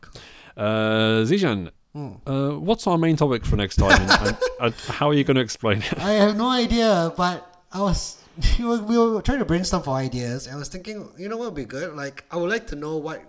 Uh, 0.56 1.24
Zijan, 1.24 1.70
Hmm. 1.92 2.12
uh, 2.26 2.50
what's 2.58 2.86
our 2.86 2.98
main 2.98 3.16
topic 3.16 3.46
for 3.46 3.56
next 3.56 3.76
time, 3.76 3.98
and, 3.98 4.36
and, 4.60 4.74
how 4.88 5.08
are 5.08 5.14
you 5.14 5.24
going 5.24 5.36
to 5.36 5.40
explain 5.40 5.78
it? 5.78 5.98
I 5.98 6.10
have 6.12 6.36
no 6.36 6.50
idea, 6.50 7.10
but 7.16 7.64
I 7.72 7.80
was 7.80 8.18
we 8.58 8.64
were, 8.66 8.82
we 8.82 8.98
were 8.98 9.22
trying 9.22 9.38
to 9.38 9.46
brainstorm 9.46 9.82
for 9.82 9.94
ideas. 9.96 10.46
I 10.46 10.56
was 10.56 10.68
thinking, 10.68 11.08
you 11.16 11.28
know 11.28 11.38
what 11.38 11.46
would 11.46 11.54
be 11.54 11.64
good? 11.64 11.96
Like, 11.96 12.24
I 12.30 12.36
would 12.36 12.50
like 12.50 12.66
to 12.66 12.76
know 12.76 12.98
what, 12.98 13.22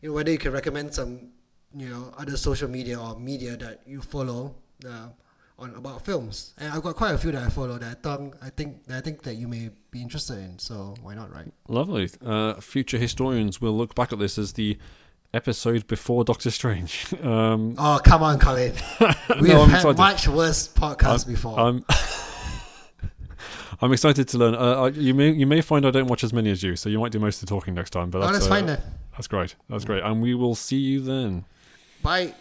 you 0.00 0.08
know, 0.08 0.14
whether 0.14 0.30
you 0.30 0.38
can 0.38 0.52
recommend 0.52 0.94
some, 0.94 1.32
you 1.76 1.88
know, 1.88 2.12
other 2.16 2.36
social 2.36 2.68
media 2.68 3.00
or 3.00 3.18
media 3.18 3.56
that 3.56 3.80
you 3.86 4.00
follow 4.00 4.54
uh, 4.86 5.08
on 5.58 5.74
about 5.74 6.04
films. 6.04 6.54
And 6.58 6.72
I've 6.72 6.82
got 6.82 6.96
quite 6.96 7.14
a 7.14 7.18
few 7.18 7.32
that 7.32 7.42
I 7.42 7.48
follow 7.48 7.78
that 7.78 7.98
I 8.04 8.08
think 8.14 8.34
I 8.42 8.48
think 8.50 8.86
that 8.86 8.98
I 8.98 9.00
think 9.00 9.22
that 9.22 9.34
you 9.34 9.48
may 9.48 9.70
be 9.90 10.00
interested 10.00 10.38
in. 10.38 10.58
So 10.58 10.94
why 11.02 11.14
not, 11.14 11.32
right? 11.32 11.52
Lovely. 11.68 12.10
Uh, 12.24 12.54
future 12.54 12.98
historians 12.98 13.60
will 13.60 13.76
look 13.76 13.94
back 13.94 14.12
at 14.12 14.18
this 14.18 14.38
as 14.38 14.52
the 14.54 14.78
episode 15.32 15.86
before 15.86 16.24
Doctor 16.24 16.50
Strange. 16.50 17.06
Um, 17.24 17.74
Oh 17.78 18.00
come 18.04 18.22
on, 18.22 18.38
Colin. 18.38 18.72
We've 19.40 19.54
I'm 19.54 19.68
had 19.68 19.76
excited. 19.78 19.98
much 19.98 20.28
worse 20.28 20.68
podcasts 20.68 21.26
before. 21.26 21.58
I'm 21.58 21.84
I'm 23.80 23.92
excited 23.92 24.28
to 24.28 24.38
learn. 24.38 24.54
Uh, 24.54 24.86
you 24.94 25.14
may 25.14 25.30
you 25.30 25.46
may 25.46 25.60
find 25.60 25.84
I 25.86 25.90
don't 25.90 26.06
watch 26.06 26.22
as 26.22 26.32
many 26.32 26.50
as 26.50 26.62
you, 26.62 26.76
so 26.76 26.88
you 26.88 26.98
might 27.00 27.12
do 27.12 27.18
most 27.18 27.42
of 27.42 27.48
the 27.48 27.54
talking 27.54 27.74
next 27.74 27.90
time. 27.90 28.10
But 28.10 28.18
oh, 28.18 28.20
that's, 28.22 28.32
that's 28.38 28.46
uh, 28.46 28.50
fine 28.50 28.66
then. 28.66 28.80
That's 29.12 29.26
great. 29.26 29.56
That's 29.68 29.84
great. 29.84 30.02
And 30.02 30.22
we 30.22 30.34
will 30.34 30.54
see 30.54 30.76
you 30.78 31.00
then. 31.00 31.44
Bye. 32.04 32.34